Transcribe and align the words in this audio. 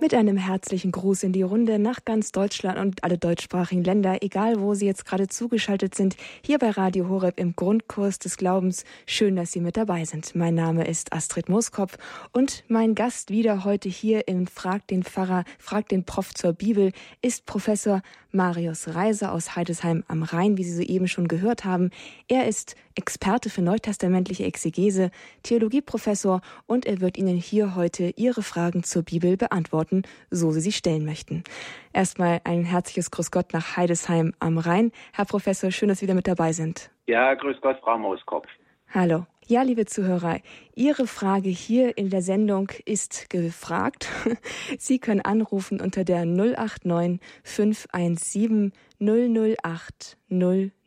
Mit 0.00 0.14
einem 0.14 0.36
herzlichen 0.36 0.92
Gruß 0.92 1.24
in 1.24 1.32
die 1.32 1.42
Runde 1.42 1.80
nach 1.80 2.04
ganz 2.04 2.30
Deutschland 2.30 2.78
und 2.78 3.02
alle 3.02 3.18
deutschsprachigen 3.18 3.82
Länder, 3.82 4.22
egal 4.22 4.60
wo 4.60 4.74
Sie 4.74 4.86
jetzt 4.86 5.04
gerade 5.04 5.26
zugeschaltet 5.26 5.96
sind, 5.96 6.16
hier 6.40 6.58
bei 6.58 6.70
Radio 6.70 7.08
Horeb 7.08 7.40
im 7.40 7.56
Grundkurs 7.56 8.20
des 8.20 8.36
Glaubens. 8.36 8.84
Schön, 9.06 9.34
dass 9.34 9.50
Sie 9.50 9.60
mit 9.60 9.76
dabei 9.76 10.04
sind. 10.04 10.36
Mein 10.36 10.54
Name 10.54 10.86
ist 10.86 11.12
Astrid 11.12 11.48
Mooskopf 11.48 11.98
und 12.32 12.62
mein 12.68 12.94
Gast 12.94 13.30
wieder 13.30 13.64
heute 13.64 13.88
hier 13.88 14.28
im 14.28 14.46
Frag 14.46 14.86
den 14.86 15.02
Pfarrer, 15.02 15.42
Frag 15.58 15.88
den 15.88 16.04
Prof 16.04 16.32
zur 16.32 16.52
Bibel 16.52 16.92
ist 17.20 17.44
Professor 17.44 18.00
Marius 18.30 18.94
Reiser 18.94 19.32
aus 19.32 19.56
Heidesheim 19.56 20.04
am 20.06 20.22
Rhein, 20.22 20.58
wie 20.58 20.64
Sie 20.64 20.74
soeben 20.74 21.08
schon 21.08 21.26
gehört 21.28 21.64
haben. 21.64 21.90
Er 22.28 22.46
ist 22.46 22.76
Experte 22.98 23.48
für 23.48 23.62
neutestamentliche 23.62 24.44
Exegese, 24.44 25.12
Theologieprofessor 25.44 26.40
und 26.66 26.84
er 26.84 27.00
wird 27.00 27.16
Ihnen 27.16 27.36
hier 27.36 27.76
heute 27.76 28.12
Ihre 28.16 28.42
Fragen 28.42 28.82
zur 28.82 29.04
Bibel 29.04 29.36
beantworten, 29.36 30.02
so 30.30 30.50
Sie 30.50 30.60
sie 30.60 30.72
stellen 30.72 31.04
möchten. 31.04 31.44
Erstmal 31.92 32.40
ein 32.42 32.64
herzliches 32.64 33.12
Grüß 33.12 33.30
Gott 33.30 33.52
nach 33.52 33.76
Heidesheim 33.76 34.34
am 34.40 34.58
Rhein. 34.58 34.90
Herr 35.12 35.26
Professor, 35.26 35.70
schön, 35.70 35.88
dass 35.88 36.00
Sie 36.00 36.06
wieder 36.06 36.14
mit 36.14 36.26
dabei 36.26 36.52
sind. 36.52 36.90
Ja, 37.06 37.34
Grüß 37.34 37.60
Gott, 37.60 37.78
Frau 37.80 37.96
Mooskopf. 37.96 38.48
Hallo. 38.92 39.26
Ja, 39.46 39.62
liebe 39.62 39.86
Zuhörer, 39.86 40.40
Ihre 40.74 41.06
Frage 41.06 41.48
hier 41.50 41.96
in 41.96 42.10
der 42.10 42.20
Sendung 42.20 42.70
ist 42.84 43.30
gefragt. 43.30 44.08
Sie 44.78 44.98
können 44.98 45.20
anrufen 45.20 45.80
unter 45.80 46.04
der 46.04 46.26
089 46.26 47.20
517 47.44 48.72
008 49.00 50.18
008. 50.28 50.77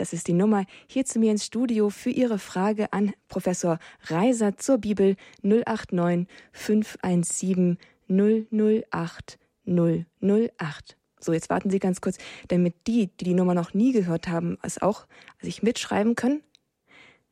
Das 0.00 0.12
ist 0.12 0.28
die 0.28 0.32
Nummer 0.32 0.64
hier 0.86 1.04
zu 1.04 1.18
mir 1.18 1.30
ins 1.30 1.44
Studio 1.44 1.90
für 1.90 2.10
Ihre 2.10 2.38
Frage 2.38 2.92
an 2.92 3.12
Professor 3.28 3.78
Reiser 4.04 4.56
zur 4.56 4.78
Bibel 4.78 5.16
089 5.42 6.26
517 6.52 7.78
008 8.08 9.38
008. 9.66 10.96
So, 11.20 11.32
jetzt 11.32 11.50
warten 11.50 11.70
Sie 11.70 11.78
ganz 11.78 12.00
kurz, 12.00 12.18
damit 12.48 12.74
die, 12.86 13.08
die 13.18 13.24
die 13.24 13.34
Nummer 13.34 13.54
noch 13.54 13.74
nie 13.74 13.92
gehört 13.92 14.26
haben, 14.28 14.58
es 14.62 14.80
auch 14.82 15.06
sich 15.40 15.62
mitschreiben 15.62 16.16
können. 16.16 16.42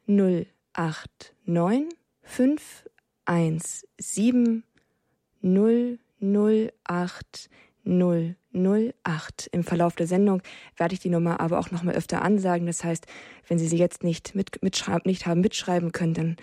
089 0.06 1.88
517 2.22 4.62
008 5.42 7.50
008. 7.84 8.39
Im 8.52 9.64
Verlauf 9.64 9.96
der 9.96 10.06
Sendung 10.06 10.42
werde 10.76 10.94
ich 10.94 11.00
die 11.00 11.10
Nummer 11.10 11.40
aber 11.40 11.58
auch 11.58 11.70
noch 11.70 11.82
mal 11.82 11.94
öfter 11.94 12.22
ansagen. 12.22 12.66
Das 12.66 12.84
heißt, 12.84 13.06
wenn 13.48 13.58
Sie 13.58 13.68
sie 13.68 13.78
jetzt 13.78 14.04
nicht, 14.04 14.34
mit, 14.34 14.62
mitschreiben, 14.62 15.02
nicht 15.04 15.26
haben 15.26 15.40
mitschreiben 15.40 15.92
können, 15.92 16.14
dann 16.14 16.36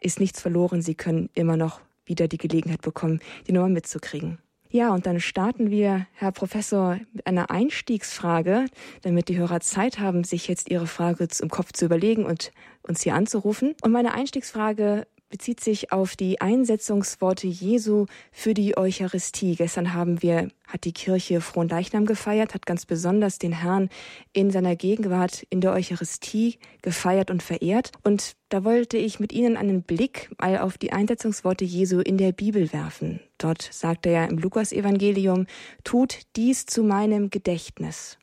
ist 0.00 0.20
nichts 0.20 0.40
verloren. 0.40 0.82
Sie 0.82 0.94
können 0.94 1.30
immer 1.34 1.56
noch 1.56 1.80
wieder 2.06 2.28
die 2.28 2.38
Gelegenheit 2.38 2.82
bekommen, 2.82 3.20
die 3.46 3.52
Nummer 3.52 3.68
mitzukriegen. 3.68 4.38
Ja, 4.70 4.92
und 4.92 5.06
dann 5.06 5.20
starten 5.20 5.70
wir, 5.70 6.08
Herr 6.14 6.32
Professor, 6.32 6.98
mit 7.12 7.28
einer 7.28 7.48
Einstiegsfrage, 7.48 8.66
damit 9.02 9.28
die 9.28 9.38
Hörer 9.38 9.60
Zeit 9.60 10.00
haben, 10.00 10.24
sich 10.24 10.48
jetzt 10.48 10.68
ihre 10.68 10.88
Frage 10.88 11.28
im 11.40 11.48
Kopf 11.48 11.72
zu 11.72 11.84
überlegen 11.84 12.26
und 12.26 12.50
uns 12.82 13.02
hier 13.02 13.14
anzurufen. 13.14 13.76
Und 13.82 13.92
meine 13.92 14.14
Einstiegsfrage 14.14 15.06
bezieht 15.30 15.60
sich 15.60 15.92
auf 15.92 16.16
die 16.16 16.40
Einsetzungsworte 16.40 17.46
Jesu 17.46 18.06
für 18.30 18.54
die 18.54 18.76
Eucharistie. 18.76 19.56
Gestern 19.56 19.92
haben 19.94 20.22
wir, 20.22 20.48
hat 20.66 20.84
die 20.84 20.92
Kirche 20.92 21.40
Frohen 21.40 21.68
Leichnam 21.68 22.06
gefeiert, 22.06 22.54
hat 22.54 22.66
ganz 22.66 22.86
besonders 22.86 23.38
den 23.38 23.52
Herrn 23.52 23.88
in 24.32 24.50
seiner 24.50 24.76
Gegenwart 24.76 25.44
in 25.50 25.60
der 25.60 25.72
Eucharistie 25.72 26.58
gefeiert 26.82 27.30
und 27.30 27.42
verehrt. 27.42 27.90
Und 28.02 28.36
da 28.48 28.64
wollte 28.64 28.96
ich 28.96 29.18
mit 29.18 29.32
Ihnen 29.32 29.56
einen 29.56 29.82
Blick 29.82 30.30
mal 30.40 30.58
auf 30.58 30.78
die 30.78 30.92
Einsetzungsworte 30.92 31.64
Jesu 31.64 32.00
in 32.00 32.18
der 32.18 32.32
Bibel 32.32 32.72
werfen. 32.72 33.20
Dort 33.38 33.62
sagt 33.62 34.06
er 34.06 34.12
ja 34.12 34.24
im 34.26 34.38
Lukasevangelium, 34.38 35.46
tut 35.82 36.20
dies 36.36 36.66
zu 36.66 36.82
meinem 36.84 37.30
Gedächtnis. 37.30 38.18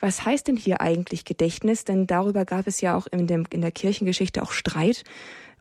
Was 0.00 0.24
heißt 0.24 0.48
denn 0.48 0.56
hier 0.56 0.80
eigentlich 0.80 1.24
Gedächtnis? 1.24 1.84
Denn 1.84 2.06
darüber 2.06 2.44
gab 2.44 2.66
es 2.66 2.80
ja 2.80 2.94
auch 2.94 3.06
in, 3.06 3.26
dem, 3.26 3.46
in 3.50 3.62
der 3.62 3.72
Kirchengeschichte 3.72 4.42
auch 4.42 4.52
Streit 4.52 5.02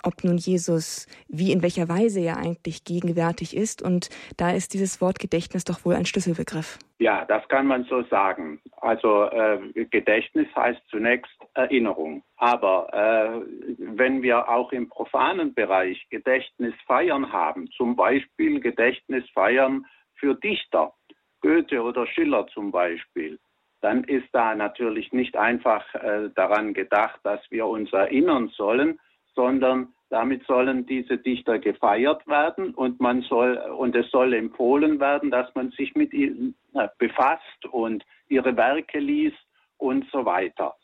ob 0.03 0.23
nun 0.23 0.37
Jesus, 0.37 1.07
wie 1.27 1.51
in 1.51 1.61
welcher 1.61 1.89
Weise 1.89 2.19
er 2.21 2.37
eigentlich 2.37 2.83
gegenwärtig 2.83 3.55
ist. 3.55 3.81
Und 3.81 4.09
da 4.37 4.51
ist 4.51 4.73
dieses 4.73 5.01
Wort 5.01 5.19
Gedächtnis 5.19 5.63
doch 5.63 5.85
wohl 5.85 5.95
ein 5.95 6.05
Schlüsselbegriff. 6.05 6.79
Ja, 6.99 7.25
das 7.25 7.47
kann 7.49 7.67
man 7.67 7.83
so 7.85 8.03
sagen. 8.03 8.61
Also 8.77 9.25
äh, 9.25 9.85
Gedächtnis 9.89 10.47
heißt 10.55 10.81
zunächst 10.89 11.33
Erinnerung. 11.53 12.23
Aber 12.37 12.93
äh, 12.93 13.75
wenn 13.77 14.21
wir 14.21 14.49
auch 14.49 14.71
im 14.71 14.89
profanen 14.89 15.53
Bereich 15.53 16.05
Gedächtnisfeiern 16.09 17.31
haben, 17.31 17.69
zum 17.71 17.95
Beispiel 17.95 18.59
Gedächtnisfeiern 18.59 19.85
für 20.15 20.35
Dichter, 20.35 20.93
Goethe 21.41 21.81
oder 21.81 22.07
Schiller 22.07 22.47
zum 22.47 22.71
Beispiel, 22.71 23.39
dann 23.81 24.05
ist 24.05 24.27
da 24.31 24.55
natürlich 24.55 25.11
nicht 25.11 25.35
einfach 25.35 25.83
äh, 25.95 26.29
daran 26.35 26.73
gedacht, 26.73 27.19
dass 27.23 27.41
wir 27.49 27.67
uns 27.67 27.91
erinnern 27.91 28.47
sollen, 28.55 28.97
sondern 29.35 29.92
damit 30.09 30.45
sollen 30.45 30.85
diese 30.85 31.17
Dichter 31.17 31.59
gefeiert 31.59 32.27
werden 32.27 32.73
und 32.75 32.99
man 32.99 33.21
soll 33.21 33.57
und 33.57 33.95
es 33.95 34.09
soll 34.11 34.33
empfohlen 34.33 34.99
werden, 34.99 35.31
dass 35.31 35.53
man 35.55 35.71
sich 35.71 35.95
mit 35.95 36.13
ihnen 36.13 36.55
befasst 36.97 37.65
und 37.71 38.03
ihre 38.27 38.55
Werke 38.55 38.99
liest 38.99 39.37
und 39.77 40.05
so 40.11 40.25
weiter. 40.25 40.75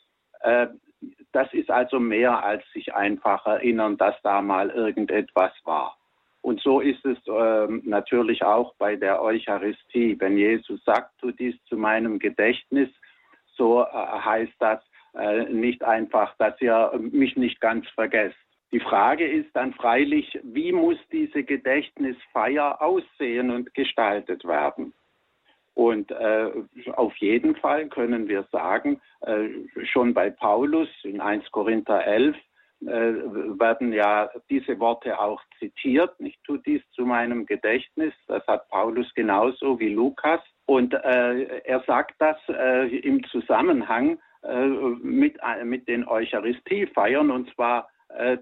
Äh, 0.42 0.68
das 1.32 1.54
ist 1.54 1.70
also 1.70 2.00
mehr 2.00 2.44
als 2.44 2.64
sich 2.74 2.94
einfach 2.94 3.46
erinnern, 3.46 3.98
dass 3.98 4.16
da 4.24 4.42
mal 4.42 4.70
irgendetwas 4.70 5.54
war. 5.64 5.96
Und 6.42 6.62
so 6.62 6.80
ist 6.80 7.04
es 7.06 7.18
äh, 7.28 7.68
natürlich 7.84 8.44
auch 8.44 8.74
bei 8.76 8.96
der 8.96 9.22
Eucharistie. 9.22 10.16
Wenn 10.20 10.38
Jesus 10.38 10.84
sagt, 10.86 11.12
tu 11.20 11.32
dies 11.32 11.56
zu 11.66 11.78
meinem 11.78 12.18
Gedächtnis, 12.18 12.90
so 13.56 13.84
äh, 13.84 13.86
heißt 13.86 14.56
das 14.60 14.82
äh, 15.16 15.44
nicht 15.46 15.84
einfach, 15.84 16.36
dass 16.38 16.60
ihr 16.62 16.92
mich 16.98 17.36
nicht 17.36 17.60
ganz 17.60 17.88
vergesst. 17.90 18.38
Die 18.72 18.80
Frage 18.80 19.28
ist 19.28 19.50
dann 19.54 19.74
freilich, 19.74 20.40
wie 20.44 20.72
muss 20.72 20.98
diese 21.12 21.44
Gedächtnisfeier 21.44 22.82
aussehen 22.82 23.50
und 23.50 23.74
gestaltet 23.74 24.46
werden? 24.46 24.94
Und 25.74 26.12
äh, 26.12 26.52
auf 26.94 27.16
jeden 27.18 27.56
Fall 27.56 27.88
können 27.88 28.28
wir 28.28 28.44
sagen, 28.52 29.00
äh, 29.22 29.48
schon 29.86 30.14
bei 30.14 30.30
Paulus 30.30 30.90
in 31.04 31.22
1 31.22 31.50
Korinther 31.52 32.06
11 32.06 32.36
äh, 32.82 32.86
werden 32.88 33.94
ja 33.94 34.30
diese 34.50 34.80
Worte 34.80 35.20
auch 35.20 35.42
zitiert. 35.58 36.14
Ich 36.20 36.38
tue 36.44 36.60
dies 36.60 36.82
zu 36.92 37.06
meinem 37.06 37.46
Gedächtnis. 37.46 38.14
Das 38.28 38.46
hat 38.46 38.70
Paulus 38.70 39.12
genauso 39.16 39.80
wie 39.80 39.94
Lukas. 39.94 40.42
Und 40.66 40.94
äh, 40.94 41.62
er 41.64 41.82
sagt 41.88 42.16
das 42.20 42.38
äh, 42.50 42.98
im 42.98 43.24
Zusammenhang 43.26 44.20
äh, 44.44 44.66
mit, 44.66 45.38
mit 45.64 45.88
den 45.88 46.08
Eucharistiefeiern 46.08 47.32
und 47.32 47.54
zwar 47.56 47.90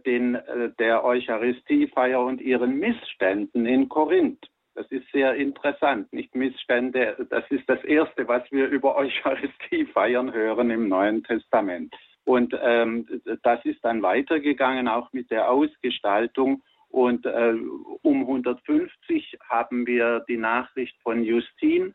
den, 0.06 0.36
äh, 0.36 0.72
der 0.80 1.04
Eucharistiefeier 1.04 2.22
und 2.22 2.42
ihren 2.42 2.80
Missständen 2.80 3.66
in 3.66 3.90
Korinth. 3.90 4.46
Das 4.76 4.90
ist 4.92 5.12
sehr 5.12 5.36
interessant. 5.36 6.12
Nicht 6.14 6.36
Missstände, 6.36 7.28
das 7.30 7.44
ist 7.50 7.68
das 7.68 7.84
Erste, 7.84 8.28
was 8.28 8.44
wir 8.52 8.68
über 8.68 8.96
Eucharistiefeiern 8.96 10.34
hören 10.34 10.70
im 10.70 10.88
Neuen 10.88 11.24
Testament. 11.24 11.94
Und 12.26 12.54
ähm, 12.62 13.08
das 13.44 13.64
ist 13.66 13.84
dann 13.84 14.02
weitergegangen, 14.02 14.88
auch 14.88 15.12
mit 15.14 15.32
der 15.32 15.50
Ausgestaltung. 15.50 16.62
Und 16.90 17.26
äh, 17.26 17.56
um 18.04 18.22
150 18.22 19.38
haben 19.50 19.88
wir 19.88 20.24
die 20.28 20.38
Nachricht 20.38 20.96
von 21.02 21.24
Justin, 21.24 21.94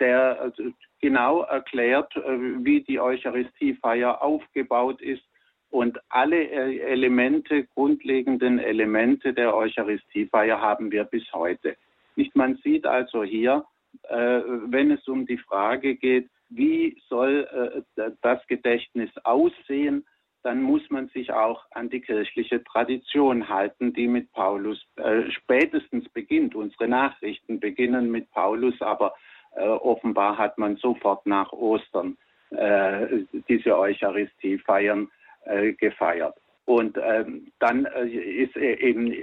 der 0.00 0.40
also 0.40 0.64
genau 1.00 1.42
erklärt, 1.42 2.14
äh, 2.16 2.38
wie 2.64 2.82
die 2.82 3.00
Eucharistiefeier 3.00 4.22
aufgebaut 4.22 5.00
ist 5.00 5.22
und 5.70 5.98
alle 6.08 6.44
äh, 6.44 6.78
Elemente, 6.78 7.64
grundlegenden 7.74 8.58
Elemente 8.58 9.32
der 9.32 9.54
Eucharistiefeier 9.54 10.60
haben 10.60 10.90
wir 10.90 11.04
bis 11.04 11.30
heute. 11.32 11.76
Nicht, 12.16 12.34
man 12.34 12.56
sieht 12.64 12.86
also 12.86 13.22
hier, 13.22 13.64
äh, 14.08 14.40
wenn 14.66 14.90
es 14.90 15.06
um 15.08 15.26
die 15.26 15.38
Frage 15.38 15.94
geht, 15.96 16.28
wie 16.50 16.96
soll 17.08 17.84
äh, 17.96 18.10
das 18.22 18.46
Gedächtnis 18.46 19.10
aussehen, 19.24 20.04
dann 20.42 20.62
muss 20.62 20.88
man 20.88 21.08
sich 21.08 21.32
auch 21.32 21.64
an 21.72 21.90
die 21.90 22.00
kirchliche 22.00 22.62
Tradition 22.64 23.48
halten, 23.48 23.92
die 23.92 24.06
mit 24.06 24.32
Paulus 24.32 24.82
äh, 24.96 25.30
spätestens 25.30 26.08
beginnt. 26.10 26.54
Unsere 26.54 26.88
Nachrichten 26.88 27.60
beginnen 27.60 28.10
mit 28.10 28.30
Paulus, 28.30 28.80
aber 28.80 29.14
äh, 29.56 29.66
offenbar 29.66 30.38
hat 30.38 30.56
man 30.56 30.76
sofort 30.76 31.26
nach 31.26 31.52
Ostern 31.52 32.16
äh, 32.50 33.24
diese 33.48 33.76
Eucharistie 33.76 34.58
feiern 34.58 35.10
äh, 35.48 35.72
gefeiert. 35.72 36.36
Und 36.64 36.98
ähm, 37.02 37.50
dann 37.58 37.86
äh, 37.86 38.06
ist 38.06 38.56
e-, 38.56 38.74
eben, 38.74 39.14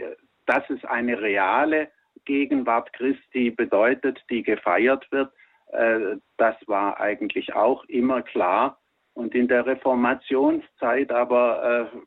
dass 0.45 0.67
es 0.69 0.83
eine 0.85 1.21
reale 1.21 1.89
Gegenwart 2.25 2.91
Christi 2.93 3.51
bedeutet, 3.51 4.23
die 4.29 4.43
gefeiert 4.43 5.05
wird, 5.11 5.31
äh, 5.71 6.17
das 6.37 6.55
war 6.67 6.99
eigentlich 6.99 7.53
auch 7.53 7.83
immer 7.85 8.21
klar. 8.21 8.79
Und 9.13 9.33
in 9.33 9.47
der 9.47 9.65
Reformationszeit 9.65 11.11
aber, 11.11 11.91
äh, 11.93 11.97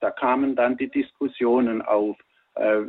da 0.00 0.10
kamen 0.10 0.54
dann 0.54 0.76
die 0.76 0.90
Diskussionen 0.90 1.80
auf, 1.82 2.16
äh, 2.56 2.82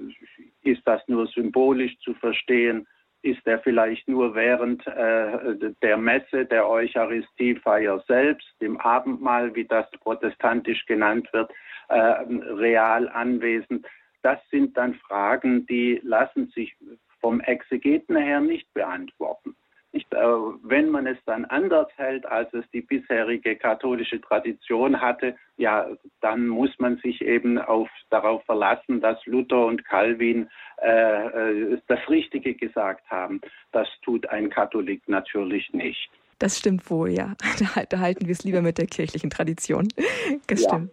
ist 0.63 0.81
das 0.85 1.01
nur 1.07 1.27
symbolisch 1.27 1.97
zu 1.99 2.13
verstehen 2.15 2.87
Ist 3.21 3.45
er 3.45 3.59
vielleicht 3.59 4.07
nur 4.07 4.33
während 4.33 4.85
äh, 4.87 5.73
der 5.81 5.97
Messe, 5.97 6.45
der 6.45 6.67
Eucharistiefeier 6.67 8.03
selbst, 8.07 8.49
im 8.59 8.79
Abendmahl, 8.79 9.53
wie 9.55 9.65
das 9.65 9.89
protestantisch 9.99 10.85
genannt 10.85 11.27
wird, 11.33 11.51
äh, 11.89 11.95
real 11.97 13.09
anwesend? 13.09 13.85
Das 14.21 14.39
sind 14.49 14.77
dann 14.77 14.95
Fragen, 14.95 15.65
die 15.65 15.99
lassen 16.03 16.47
sich 16.49 16.75
vom 17.19 17.41
Exegeten 17.41 18.15
her 18.15 18.39
nicht 18.39 18.73
beantworten. 18.73 19.55
Nicht, 19.91 20.13
äh, 20.13 20.17
wenn 20.17 20.89
man 20.89 21.07
es 21.07 21.17
dann 21.25 21.45
anders 21.45 21.87
hält, 21.95 22.25
als 22.25 22.53
es 22.53 22.63
die 22.71 22.81
bisherige 22.81 23.55
katholische 23.55 24.21
Tradition 24.21 25.01
hatte, 25.01 25.35
ja, 25.57 25.87
dann 26.21 26.47
muss 26.47 26.69
man 26.77 26.97
sich 26.97 27.21
eben 27.21 27.57
auf, 27.57 27.89
darauf 28.09 28.43
verlassen, 28.45 29.01
dass 29.01 29.17
Luther 29.25 29.65
und 29.65 29.83
Calvin 29.85 30.47
äh, 30.81 31.71
äh 31.71 31.81
das 31.87 31.99
Richtige 32.07 32.53
gesagt 32.53 33.09
haben. 33.09 33.41
Das 33.71 33.87
tut 34.03 34.29
ein 34.29 34.49
Katholik 34.49 35.01
natürlich 35.07 35.73
nicht. 35.73 36.09
Das 36.37 36.57
stimmt 36.57 36.89
wohl, 36.89 37.09
ja. 37.09 37.33
Da, 37.75 37.83
da 37.83 37.99
halten 37.99 38.27
wir 38.27 38.31
es 38.31 38.43
lieber 38.43 38.61
mit 38.61 38.77
der 38.77 38.85
kirchlichen 38.85 39.29
Tradition. 39.29 39.87
Das 40.47 40.63
ja. 40.63 40.69
stimmt. 40.69 40.91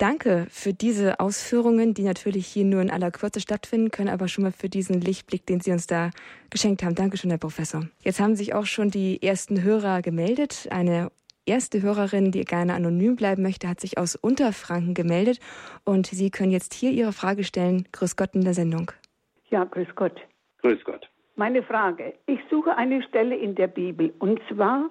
Danke 0.00 0.46
für 0.48 0.72
diese 0.72 1.20
Ausführungen, 1.20 1.92
die 1.92 2.04
natürlich 2.04 2.46
hier 2.46 2.64
nur 2.64 2.80
in 2.80 2.90
aller 2.90 3.10
Kürze 3.10 3.38
stattfinden 3.38 3.90
können, 3.90 4.08
aber 4.08 4.28
schon 4.28 4.44
mal 4.44 4.50
für 4.50 4.70
diesen 4.70 4.98
Lichtblick, 4.98 5.44
den 5.44 5.60
Sie 5.60 5.72
uns 5.72 5.86
da 5.86 6.08
geschenkt 6.48 6.82
haben. 6.82 6.94
Dankeschön, 6.94 7.28
Herr 7.28 7.38
Professor. 7.38 7.82
Jetzt 8.02 8.18
haben 8.18 8.34
sich 8.34 8.54
auch 8.54 8.64
schon 8.64 8.88
die 8.88 9.22
ersten 9.22 9.62
Hörer 9.62 10.00
gemeldet. 10.00 10.68
Eine 10.70 11.10
erste 11.44 11.82
Hörerin, 11.82 12.30
die 12.30 12.46
gerne 12.46 12.72
anonym 12.72 13.14
bleiben 13.14 13.42
möchte, 13.42 13.68
hat 13.68 13.78
sich 13.80 13.98
aus 13.98 14.16
Unterfranken 14.16 14.94
gemeldet 14.94 15.38
und 15.84 16.06
Sie 16.06 16.30
können 16.30 16.50
jetzt 16.50 16.72
hier 16.72 16.92
Ihre 16.92 17.12
Frage 17.12 17.44
stellen. 17.44 17.86
Grüß 17.92 18.16
Gott 18.16 18.34
in 18.34 18.44
der 18.44 18.54
Sendung. 18.54 18.92
Ja, 19.50 19.64
grüß 19.64 19.88
Gott. 19.96 20.18
Grüß 20.62 20.82
Gott. 20.84 21.10
Meine 21.36 21.62
Frage. 21.62 22.14
Ich 22.24 22.40
suche 22.48 22.74
eine 22.74 23.02
Stelle 23.02 23.36
in 23.36 23.54
der 23.54 23.66
Bibel 23.66 24.14
und 24.18 24.40
zwar 24.48 24.88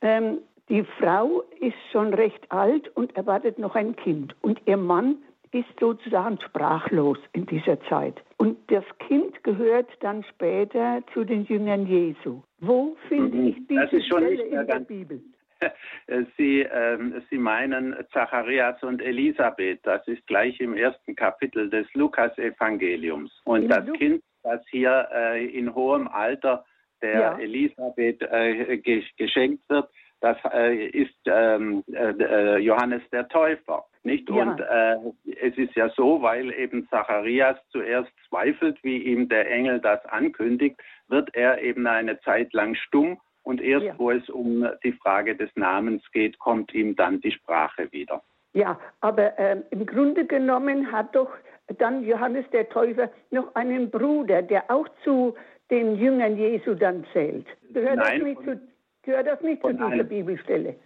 ähm, 0.00 0.38
die 0.68 0.84
Frau 0.98 1.42
ist 1.60 1.76
schon 1.92 2.14
recht 2.14 2.50
alt 2.50 2.88
und 2.96 3.16
erwartet 3.16 3.58
noch 3.58 3.74
ein 3.74 3.96
Kind. 3.96 4.34
Und 4.42 4.60
ihr 4.66 4.76
Mann 4.76 5.16
ist 5.52 5.68
sozusagen 5.80 6.38
sprachlos 6.40 7.18
in 7.32 7.46
dieser 7.46 7.80
Zeit. 7.84 8.22
Und 8.36 8.58
das 8.70 8.84
Kind 9.06 9.42
gehört 9.44 9.88
dann 10.00 10.22
später 10.24 11.02
zu 11.14 11.24
den 11.24 11.44
Jüngern 11.44 11.86
Jesu. 11.86 12.42
Wo 12.60 12.96
finde 13.08 13.36
mhm. 13.36 13.46
ich 13.48 13.66
diese 13.66 14.02
Stelle 14.02 14.42
in 14.42 14.66
der 14.66 14.80
Bibel? 14.80 15.20
Sie, 16.36 16.62
äh, 16.62 17.20
Sie 17.30 17.38
meinen 17.38 17.96
Zacharias 18.12 18.80
und 18.82 19.02
Elisabeth. 19.02 19.80
Das 19.82 20.06
ist 20.06 20.24
gleich 20.26 20.60
im 20.60 20.74
ersten 20.74 21.16
Kapitel 21.16 21.68
des 21.68 21.86
Lukas-Evangeliums. 21.94 23.32
Und 23.44 23.62
in 23.62 23.68
das 23.68 23.86
Lu 23.86 23.94
Kind, 23.94 24.22
das 24.42 24.60
hier 24.70 25.08
äh, 25.12 25.46
in 25.46 25.74
hohem 25.74 26.06
Alter 26.08 26.64
der 27.02 27.20
ja. 27.20 27.38
Elisabeth 27.38 28.22
äh, 28.22 28.78
geschenkt 29.16 29.68
wird, 29.68 29.88
das 30.20 30.36
äh, 30.52 30.86
ist 30.86 31.14
ähm, 31.26 31.84
äh, 31.92 32.10
äh, 32.10 32.58
Johannes 32.58 33.02
der 33.12 33.28
Täufer. 33.28 33.84
Nicht? 34.02 34.28
Ja. 34.28 34.34
Und 34.36 34.60
äh, 34.60 34.96
es 35.40 35.56
ist 35.56 35.74
ja 35.74 35.88
so, 35.90 36.22
weil 36.22 36.52
eben 36.52 36.88
Zacharias 36.88 37.56
zuerst 37.70 38.10
zweifelt, 38.28 38.82
wie 38.82 38.98
ihm 38.98 39.28
der 39.28 39.50
Engel 39.50 39.80
das 39.80 40.04
ankündigt, 40.06 40.80
wird 41.08 41.34
er 41.34 41.60
eben 41.62 41.86
eine 41.86 42.18
Zeit 42.20 42.52
lang 42.52 42.74
stumm 42.74 43.20
und 43.42 43.60
erst 43.60 43.86
ja. 43.86 43.94
wo 43.98 44.10
es 44.10 44.28
um 44.28 44.68
die 44.84 44.92
Frage 44.92 45.36
des 45.36 45.50
Namens 45.56 46.02
geht, 46.12 46.38
kommt 46.38 46.74
ihm 46.74 46.96
dann 46.96 47.20
die 47.20 47.32
Sprache 47.32 47.90
wieder. 47.92 48.22
Ja, 48.54 48.78
aber 49.00 49.38
äh, 49.38 49.62
im 49.70 49.86
Grunde 49.86 50.26
genommen 50.26 50.90
hat 50.90 51.14
doch 51.14 51.30
dann 51.78 52.04
Johannes 52.04 52.44
der 52.50 52.68
Täufer 52.68 53.10
noch 53.30 53.54
einen 53.54 53.90
Bruder, 53.90 54.42
der 54.42 54.70
auch 54.70 54.88
zu 55.04 55.34
den 55.70 55.96
Jüngern 55.96 56.36
Jesu 56.36 56.74
dann 56.74 57.04
zählt. 57.12 57.46
Gehört 57.72 57.96
Nein, 57.96 58.20
das 58.20 58.28
nicht 58.28 58.42
zu 58.42 58.60
Gehört 59.08 59.26
das 59.26 59.40
nicht 59.40 59.62
zu 59.62 59.72
dieser 59.72 59.86
einem, 59.86 60.06
Bibelstelle? 60.06 60.76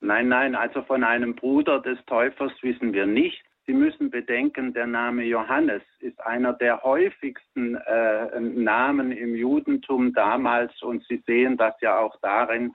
Nein, 0.00 0.28
nein, 0.28 0.54
also 0.54 0.80
von 0.84 1.04
einem 1.04 1.34
Bruder 1.34 1.78
des 1.78 2.02
Täufers 2.06 2.50
wissen 2.62 2.94
wir 2.94 3.04
nicht. 3.04 3.44
Sie 3.66 3.74
müssen 3.74 4.10
bedenken, 4.10 4.72
der 4.72 4.86
Name 4.86 5.24
Johannes 5.24 5.82
ist 6.00 6.18
einer 6.24 6.54
der 6.54 6.82
häufigsten 6.82 7.74
äh, 7.74 8.40
Namen 8.40 9.12
im 9.12 9.34
Judentum 9.34 10.14
damals 10.14 10.72
und 10.82 11.04
Sie 11.06 11.22
sehen 11.26 11.58
das 11.58 11.74
ja 11.82 11.98
auch 11.98 12.16
darin, 12.22 12.72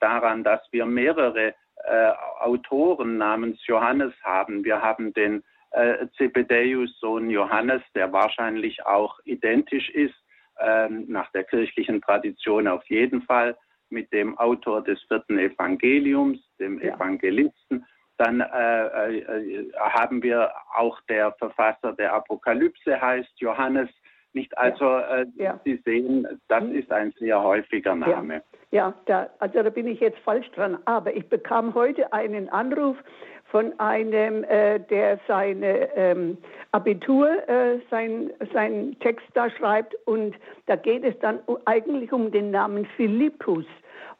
daran, 0.00 0.44
dass 0.44 0.62
wir 0.70 0.86
mehrere 0.86 1.48
äh, 1.84 2.12
Autoren 2.40 3.18
namens 3.18 3.58
Johannes 3.66 4.14
haben. 4.22 4.64
Wir 4.64 4.80
haben 4.80 5.12
den 5.12 5.44
äh, 5.72 6.06
Zebedeus 6.16 6.98
Sohn 7.00 7.28
Johannes, 7.28 7.82
der 7.94 8.14
wahrscheinlich 8.14 8.86
auch 8.86 9.20
identisch 9.24 9.90
ist, 9.90 10.14
äh, 10.58 10.88
nach 10.88 11.30
der 11.32 11.44
kirchlichen 11.44 12.00
Tradition 12.00 12.66
auf 12.66 12.86
jeden 12.86 13.20
Fall 13.20 13.54
mit 13.90 14.12
dem 14.12 14.36
Autor 14.38 14.82
des 14.82 15.00
vierten 15.04 15.38
Evangeliums, 15.38 16.38
dem 16.58 16.80
ja. 16.80 16.94
Evangelisten. 16.94 17.84
Dann 18.18 18.40
äh, 18.40 19.18
äh, 19.18 19.72
haben 19.78 20.22
wir 20.22 20.50
auch 20.74 21.00
der 21.08 21.32
Verfasser 21.32 21.92
der 21.92 22.12
Apokalypse 22.12 23.00
heißt 23.00 23.32
Johannes. 23.40 23.88
Nicht 24.32 24.56
also, 24.58 24.98
äh, 24.98 25.26
ja. 25.36 25.58
Sie 25.64 25.80
sehen, 25.84 26.26
das 26.48 26.62
hm. 26.62 26.74
ist 26.74 26.92
ein 26.92 27.12
sehr 27.18 27.42
häufiger 27.42 27.94
Name. 27.94 28.42
Ja, 28.70 28.88
ja 28.88 28.94
da, 29.06 29.30
also 29.38 29.62
da 29.62 29.70
bin 29.70 29.86
ich 29.86 30.00
jetzt 30.00 30.18
falsch 30.18 30.50
dran. 30.50 30.78
Aber 30.84 31.14
ich 31.14 31.28
bekam 31.28 31.74
heute 31.74 32.12
einen 32.12 32.48
Anruf 32.48 32.96
von 33.50 33.78
einem, 33.78 34.44
äh, 34.44 34.78
der 34.78 35.18
seine 35.26 35.94
ähm, 35.96 36.36
Abitur, 36.72 37.48
äh, 37.48 37.78
sein, 37.90 38.30
seinen 38.52 38.98
Text 39.00 39.26
da 39.34 39.50
schreibt 39.50 39.94
und 40.06 40.34
da 40.66 40.76
geht 40.76 41.04
es 41.04 41.18
dann 41.20 41.40
eigentlich 41.64 42.12
um 42.12 42.30
den 42.30 42.50
Namen 42.50 42.86
Philippus. 42.96 43.64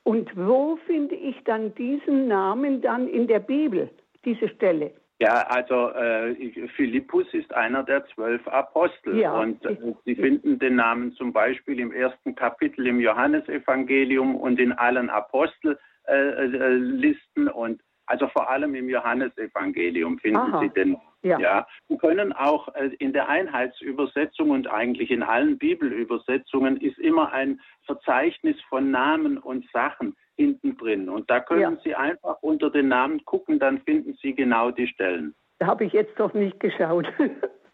Und 0.05 0.35
wo 0.37 0.77
finde 0.87 1.15
ich 1.15 1.37
dann 1.45 1.75
diesen 1.75 2.29
Namen 2.29 2.81
dann 2.81 3.09
in 3.09 3.27
der 3.27 3.41
Bibel, 3.41 3.91
diese 4.25 4.49
Stelle? 4.49 4.93
Ja, 5.21 5.43
also 5.49 5.91
äh, 5.91 6.69
Philippus 6.77 7.27
ist 7.35 7.53
einer 7.53 7.83
der 7.83 8.07
zwölf 8.07 8.47
Apostel 8.47 9.19
ja, 9.19 9.33
und 9.33 9.67
äh, 9.67 9.77
Sie 10.05 10.15
finden 10.15 10.61
den 10.61 10.77
Namen 10.77 11.13
zum 11.15 11.33
Beispiel 11.33 11.81
im 11.81 11.93
ersten 11.93 12.37
Kapitel 12.37 12.87
im 12.87 13.01
Johannesevangelium 13.01 14.37
und 14.37 14.61
in 14.61 14.71
allen 14.73 15.11
Apostellisten 15.11 17.49
äh, 17.49 17.51
und 17.51 17.83
also 18.09 18.27
vor 18.29 18.51
allem 18.51 18.75
im 18.75 18.89
Johannesevangelium 18.89 20.19
finden 20.19 20.37
Aha. 20.39 20.61
Sie 20.61 20.69
den. 20.71 20.97
Ja. 21.23 21.39
ja. 21.39 21.67
Wir 21.89 21.99
können 21.99 22.33
auch 22.33 22.75
äh, 22.75 22.91
in 22.99 23.13
der 23.13 23.29
Einheitsübersetzung 23.29 24.51
und 24.51 24.71
eigentlich 24.71 25.11
in 25.11 25.23
allen 25.23 25.59
Bibelübersetzungen 25.59 26.77
ist 26.79 26.99
immer 26.99 27.33
ein 27.33 27.61
Verzeichnis 27.87 28.57
von 28.69 28.91
Namen 28.91 29.37
und 29.37 29.69
Sachen 29.73 30.17
hinten 30.37 30.77
drin. 30.77 31.09
Und 31.09 31.29
da 31.29 31.41
können 31.41 31.61
ja. 31.61 31.81
Sie 31.83 31.95
einfach 31.95 32.37
unter 32.41 32.71
den 32.71 32.89
Namen 32.89 33.25
gucken, 33.25 33.59
dann 33.59 33.81
finden 33.81 34.17
Sie 34.23 34.35
genau 34.35 34.71
die 34.71 34.87
Stellen. 34.87 35.35
Da 35.59 35.67
habe 35.67 35.85
ich 35.85 35.93
jetzt 35.93 36.19
doch 36.19 36.33
nicht 36.35 36.59
geschaut. 36.61 37.07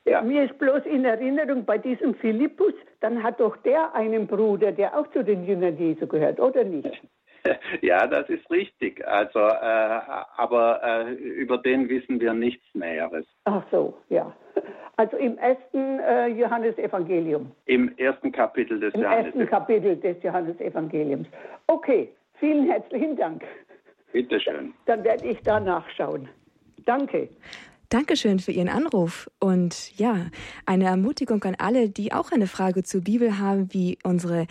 Ja. 0.06 0.20
Mir 0.20 0.44
ist 0.44 0.58
bloß 0.58 0.84
in 0.84 1.04
Erinnerung 1.06 1.64
bei 1.64 1.78
diesem 1.78 2.14
Philippus, 2.16 2.74
dann 3.00 3.22
hat 3.22 3.40
doch 3.40 3.56
der 3.58 3.94
einen 3.94 4.26
Bruder, 4.26 4.70
der 4.70 4.94
auch 4.98 5.10
zu 5.12 5.24
den 5.24 5.46
Jüngern 5.46 5.78
Jesu 5.78 6.06
gehört, 6.06 6.38
oder 6.38 6.62
nicht? 6.62 7.02
Ja, 7.82 8.06
das 8.06 8.28
ist 8.28 8.50
richtig. 8.50 9.06
Also, 9.06 9.38
äh, 9.38 10.00
aber 10.36 10.80
äh, 10.82 11.12
über 11.12 11.58
den 11.58 11.88
wissen 11.88 12.20
wir 12.20 12.32
nichts 12.32 12.64
Näheres. 12.74 13.26
Ach 13.44 13.62
so, 13.70 13.94
ja. 14.08 14.34
Also 14.96 15.16
im 15.16 15.36
ersten 15.38 15.98
äh, 16.00 16.28
Johannesevangelium. 16.28 17.50
Im 17.66 17.96
ersten 17.98 18.30
Kapitel 18.30 18.78
des 18.78 18.94
Im 18.94 19.02
Johannes. 19.02 19.34
Im 19.34 19.40
ersten 19.40 19.50
Kapitel 19.50 19.96
des 19.96 20.22
Johannesevangeliums. 20.22 21.26
Okay, 21.66 22.10
vielen 22.38 22.70
herzlichen 22.70 23.16
Dank. 23.16 23.42
Bitte 24.12 24.38
schön. 24.38 24.72
Dann 24.86 25.02
werde 25.02 25.26
ich 25.26 25.40
da 25.42 25.58
nachschauen. 25.58 26.28
Danke. 26.84 27.28
Dankeschön 27.88 28.38
für 28.38 28.52
Ihren 28.52 28.68
Anruf 28.68 29.28
und 29.40 29.96
ja, 29.98 30.26
eine 30.66 30.84
Ermutigung 30.84 31.42
an 31.44 31.56
alle, 31.58 31.88
die 31.88 32.12
auch 32.12 32.32
eine 32.32 32.46
Frage 32.46 32.82
zur 32.82 33.02
Bibel 33.02 33.38
haben, 33.38 33.72
wie 33.72 33.98
unsere 34.04 34.46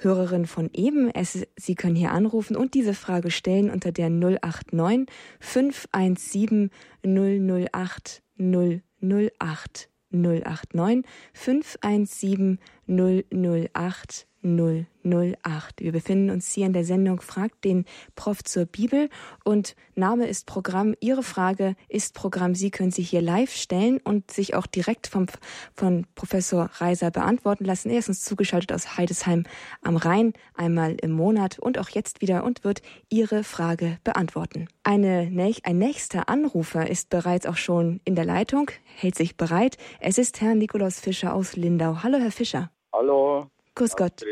Hörerin 0.00 0.46
von 0.46 0.70
eben. 0.72 1.10
Es, 1.10 1.46
Sie 1.56 1.74
können 1.74 1.96
hier 1.96 2.12
anrufen 2.12 2.56
und 2.56 2.74
diese 2.74 2.94
Frage 2.94 3.30
stellen 3.30 3.70
unter 3.70 3.92
der 3.92 4.10
089 4.10 5.08
517 5.40 6.70
008 7.02 8.22
008 8.38 9.88
089 10.10 11.04
517 11.32 12.58
008 12.86 14.27
008. 14.42 15.80
Wir 15.80 15.92
befinden 15.92 16.30
uns 16.30 16.52
hier 16.52 16.66
in 16.66 16.72
der 16.72 16.84
Sendung 16.84 17.20
Fragt 17.20 17.64
den 17.64 17.84
Prof 18.14 18.44
zur 18.44 18.66
Bibel 18.66 19.08
und 19.44 19.74
Name 19.94 20.26
ist 20.26 20.46
Programm. 20.46 20.94
Ihre 21.00 21.22
Frage 21.22 21.74
ist 21.88 22.14
Programm. 22.14 22.54
Sie 22.54 22.70
können 22.70 22.90
sie 22.90 23.02
hier 23.02 23.20
live 23.20 23.52
stellen 23.52 23.98
und 23.98 24.30
sich 24.30 24.54
auch 24.54 24.66
direkt 24.66 25.08
vom, 25.08 25.26
von 25.74 26.06
Professor 26.14 26.70
Reiser 26.74 27.10
beantworten 27.10 27.64
lassen. 27.64 27.90
Er 27.90 27.98
ist 27.98 28.08
uns 28.08 28.22
zugeschaltet 28.22 28.72
aus 28.72 28.96
Heidesheim 28.96 29.44
am 29.82 29.96
Rhein 29.96 30.32
einmal 30.54 30.96
im 31.02 31.10
Monat 31.10 31.58
und 31.58 31.78
auch 31.78 31.88
jetzt 31.88 32.20
wieder 32.20 32.44
und 32.44 32.64
wird 32.64 32.82
Ihre 33.10 33.42
Frage 33.44 33.98
beantworten. 34.04 34.68
Eine, 34.84 35.30
ein 35.64 35.78
nächster 35.78 36.28
Anrufer 36.28 36.88
ist 36.88 37.10
bereits 37.10 37.46
auch 37.46 37.56
schon 37.56 38.00
in 38.04 38.14
der 38.14 38.24
Leitung, 38.24 38.70
hält 38.84 39.16
sich 39.16 39.36
bereit. 39.36 39.76
Es 40.00 40.16
ist 40.18 40.40
Herr 40.40 40.54
Nikolaus 40.54 41.00
Fischer 41.00 41.34
aus 41.34 41.56
Lindau. 41.56 42.02
Hallo, 42.02 42.18
Herr 42.18 42.30
Fischer. 42.32 42.70
Hallo. 42.92 43.50
Grüß 43.78 43.94
Gott. 43.94 44.24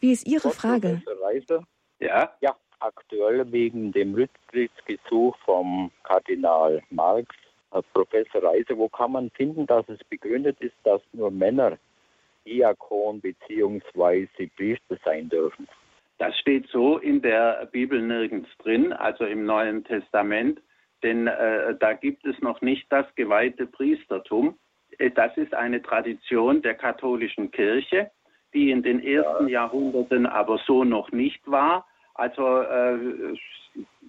Wie 0.00 0.10
ist 0.10 0.26
Ihre 0.26 0.50
Frage? 0.50 1.00
Ja. 2.00 2.34
Ja, 2.40 2.56
aktuell 2.80 3.50
wegen 3.52 3.92
dem 3.92 4.12
Rücktrittsgesuch 4.14 5.36
vom 5.44 5.92
Kardinal 6.02 6.82
Marx. 6.90 7.28
Professor 7.94 8.42
Reiser, 8.42 8.76
wo 8.76 8.88
kann 8.88 9.12
man 9.12 9.30
finden, 9.30 9.66
dass 9.66 9.88
es 9.88 10.02
begründet 10.10 10.60
ist, 10.60 10.74
dass 10.82 11.00
nur 11.12 11.30
Männer 11.30 11.78
Diakon 12.44 13.20
bzw. 13.20 14.26
Priester 14.56 14.98
sein 15.04 15.28
dürfen? 15.28 15.68
Das 16.18 16.36
steht 16.38 16.66
so 16.68 16.98
in 16.98 17.22
der 17.22 17.66
Bibel 17.66 18.02
nirgends 18.02 18.50
drin, 18.58 18.92
also 18.92 19.24
im 19.24 19.46
Neuen 19.46 19.84
Testament, 19.84 20.60
denn 21.04 21.28
äh, 21.28 21.76
da 21.78 21.92
gibt 21.94 22.26
es 22.26 22.38
noch 22.40 22.60
nicht 22.60 22.86
das 22.90 23.06
geweihte 23.14 23.66
Priestertum. 23.66 24.58
Äh, 24.98 25.12
das 25.12 25.36
ist 25.36 25.54
eine 25.54 25.80
Tradition 25.80 26.62
der 26.62 26.74
katholischen 26.74 27.50
Kirche, 27.52 28.10
die 28.54 28.70
in 28.70 28.82
den 28.82 29.02
ersten 29.02 29.48
ja. 29.48 29.62
Jahrhunderten 29.62 30.26
aber 30.26 30.58
so 30.66 30.84
noch 30.84 31.10
nicht 31.12 31.40
war. 31.50 31.86
Also 32.14 32.60
äh, 32.60 33.36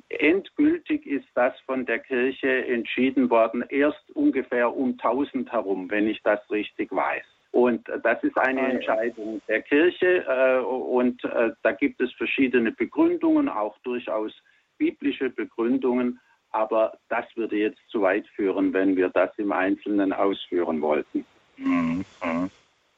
endgültig 0.09 1.05
ist 1.05 1.27
das 1.35 1.53
von 1.61 1.85
der 1.85 1.99
Kirche 1.99 2.65
entschieden 2.65 3.29
worden, 3.29 3.63
erst 3.69 4.11
ungefähr 4.13 4.75
um 4.75 4.91
1000 4.91 5.51
herum, 5.51 5.89
wenn 5.89 6.07
ich 6.07 6.21
das 6.23 6.39
richtig 6.51 6.91
weiß. 6.91 7.25
Und 7.51 7.87
das 8.03 8.23
ist 8.23 8.37
eine 8.37 8.61
ah, 8.61 8.69
Entscheidung 8.69 9.41
der 9.47 9.61
Kirche 9.61 10.25
äh, 10.27 10.59
und 10.59 11.23
äh, 11.23 11.51
da 11.61 11.71
gibt 11.71 12.01
es 12.01 12.11
verschiedene 12.13 12.71
Begründungen, 12.71 13.47
auch 13.47 13.77
durchaus 13.83 14.33
biblische 14.77 15.29
Begründungen. 15.29 16.19
Aber 16.49 16.97
das 17.09 17.25
würde 17.35 17.57
jetzt 17.57 17.79
zu 17.89 18.01
weit 18.01 18.27
führen, 18.35 18.73
wenn 18.73 18.95
wir 18.95 19.09
das 19.09 19.31
im 19.37 19.51
Einzelnen 19.51 20.13
ausführen 20.13 20.81
wollten. 20.81 21.25
Mhm. 21.57 22.03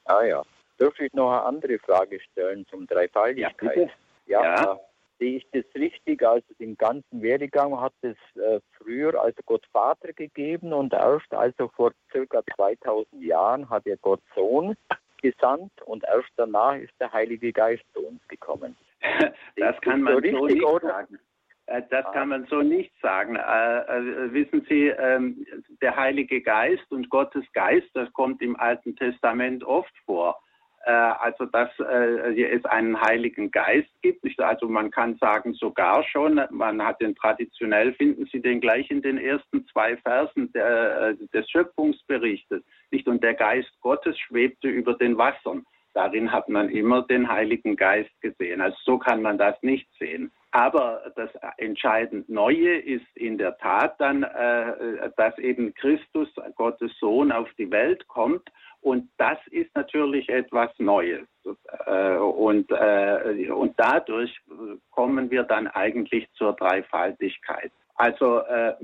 Ah 0.06 0.24
ja. 0.24 0.42
Dürfte 0.80 1.06
ich 1.06 1.14
noch 1.14 1.32
eine 1.32 1.44
andere 1.44 1.80
Frage 1.80 2.20
stellen 2.20 2.66
zum 2.68 2.88
Dreifaltigkeit? 2.88 3.92
Ja, 4.26 4.44
ja. 4.44 4.64
ja. 4.64 4.80
Sehe 5.18 5.38
ich 5.38 5.48
das 5.52 5.64
richtig? 5.76 6.22
Also 6.24 6.54
den 6.60 6.76
ganzen 6.78 7.22
Werdegang 7.22 7.80
hat 7.80 7.94
es 8.02 8.18
äh, 8.36 8.60
früher 8.78 9.20
also 9.22 9.42
Gott 9.46 9.66
Vater 9.72 10.12
gegeben 10.12 10.74
und 10.74 10.94
erst 10.94 11.34
also 11.34 11.70
vor 11.70 11.94
circa 12.12 12.42
2000 12.56 13.24
Jahren 13.24 13.70
hat 13.70 13.88
er 13.88 13.96
Gott 13.98 14.20
Sohn 14.36 14.76
gesandt 15.22 15.72
und 15.86 16.04
erst 16.04 16.32
danach 16.36 16.76
ist 16.76 16.94
der 17.00 17.14
Heilige 17.14 17.54
Geist 17.54 17.84
zu 17.94 18.06
uns 18.06 18.28
gekommen. 18.28 18.76
das 19.56 19.80
kann 19.82 20.02
man 20.02 20.22
so, 20.22 20.38
so 20.38 20.46
nicht 20.48 20.64
oder? 20.64 20.88
sagen. 20.88 21.20
Äh, 21.68 21.82
das 21.90 22.06
kann 22.14 22.30
man 22.30 22.46
so 22.48 22.62
nicht 22.62 22.92
sagen. 23.02 23.36
Äh, 23.36 23.80
äh, 23.80 24.34
wissen 24.34 24.66
Sie, 24.70 24.88
ähm, 24.88 25.46
der 25.82 25.96
Heilige 25.96 26.42
Geist 26.42 26.92
und 26.92 27.10
Gottes 27.10 27.46
Geist, 27.54 27.88
das 27.94 28.12
kommt 28.14 28.42
im 28.42 28.60
Alten 28.60 28.96
Testament 28.96 29.64
oft 29.64 29.94
vor. 30.06 30.42
Äh, 30.86 30.92
also 30.92 31.46
dass 31.46 31.70
äh, 31.80 32.44
es 32.44 32.64
einen 32.66 33.00
Heiligen 33.02 33.50
Geist 33.50 33.90
gibt. 34.04 34.24
Also 34.40 34.70
man 34.70 34.92
kann 34.92 35.18
sagen 35.18 35.54
sogar 35.56 36.04
schon, 36.04 36.40
man 36.52 36.84
hat 36.84 37.02
den 37.02 37.16
traditionell, 37.16 37.94
finden 37.94 38.28
Sie 38.32 38.40
den 38.40 38.62
gleich 38.62 38.92
in 38.92 39.02
den 39.02 39.18
ersten 39.18 39.66
zwei 39.68 39.98
Versen 39.98 40.54
äh, 40.54 41.16
des 41.34 41.50
Schöpfungsberichtes. 41.50 42.62
Nicht? 42.92 43.08
Und 43.08 43.24
der 43.24 43.34
Geist 43.34 43.72
Gottes 43.82 44.18
schwebte 44.20 44.68
über 44.68 44.94
den 44.94 45.18
Wassern. 45.18 45.66
Darin 45.96 46.32
hat 46.32 46.50
man 46.50 46.70
immer 46.70 47.02
den 47.04 47.30
Heiligen 47.30 47.76
Geist 47.76 48.12
gesehen. 48.22 48.62
Also 48.62 48.78
so 48.84 48.98
kann 49.00 49.24
man 49.24 49.40
das 49.40 49.56
nicht 49.64 49.88
sehen. 49.98 50.32
Aber 50.52 51.12
das 51.16 51.30
entscheidend 51.58 52.30
Neue 52.30 52.78
ist 52.78 53.06
in 53.16 53.38
der 53.38 53.58
Tat 53.58 54.00
dann, 54.00 54.22
dass 54.22 55.38
eben 55.38 55.74
Christus, 55.74 56.30
Gottes 56.56 56.92
Sohn, 57.00 57.32
auf 57.32 57.50
die 57.58 57.72
Welt 57.72 58.08
kommt 58.08 58.50
und 58.86 59.10
das 59.18 59.40
ist 59.50 59.76
natürlich 59.76 60.30
etwas 60.30 60.70
Neues. 60.78 61.28
Äh, 61.88 62.18
und, 62.18 62.70
äh, 62.70 63.50
und 63.50 63.74
dadurch 63.78 64.40
kommen 64.92 65.32
wir 65.32 65.42
dann 65.42 65.66
eigentlich 65.66 66.32
zur 66.34 66.54
Dreifaltigkeit. 66.54 67.72
Also 67.96 68.42
äh, 68.42 68.76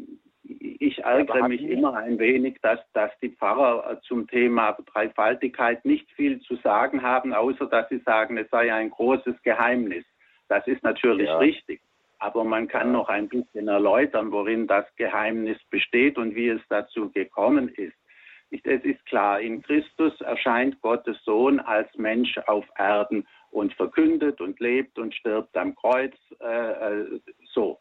ich 0.44 1.04
ärgere 1.04 1.48
mich 1.48 1.62
immer 1.62 1.94
ein 1.94 2.18
wenig, 2.18 2.58
dass, 2.64 2.80
dass 2.94 3.12
die 3.22 3.30
Pfarrer 3.30 4.02
zum 4.02 4.28
Thema 4.28 4.76
Dreifaltigkeit 4.92 5.86
nicht 5.86 6.10
viel 6.14 6.42
zu 6.42 6.56
sagen 6.56 7.04
haben, 7.04 7.32
außer 7.32 7.68
dass 7.68 7.88
sie 7.90 8.00
sagen, 8.00 8.40
es 8.40 8.50
sei 8.50 8.74
ein 8.74 8.90
großes 8.90 9.36
Geheimnis. 9.44 10.04
Das 10.48 10.66
ist 10.66 10.82
natürlich 10.82 11.28
ja. 11.28 11.38
richtig. 11.38 11.80
Aber 12.18 12.44
man 12.44 12.68
kann 12.68 12.92
noch 12.92 13.10
ein 13.10 13.30
bisschen 13.30 13.68
erläutern, 13.68 14.32
worin 14.32 14.66
das 14.66 14.86
Geheimnis 14.96 15.60
besteht 15.70 16.18
und 16.18 16.34
wie 16.34 16.50
es 16.50 16.62
dazu 16.70 17.12
gekommen 17.12 17.70
ist. 17.70 18.01
Es 18.52 18.84
ist 18.84 19.06
klar, 19.06 19.40
in 19.40 19.62
Christus 19.62 20.20
erscheint 20.22 20.82
Gottes 20.82 21.18
Sohn 21.24 21.60
als 21.62 21.88
Mensch 21.96 22.38
auf 22.48 22.66
Erden 22.78 23.26
und 23.50 23.74
verkündet 23.74 24.42
und 24.42 24.60
lebt 24.60 25.00
und 25.00 25.16
stirbt 25.16 25.56
am 25.56 25.74
Kreuz. 25.76 26.14
Äh, 26.42 26.72
äh, 26.72 27.20
so. 27.54 27.80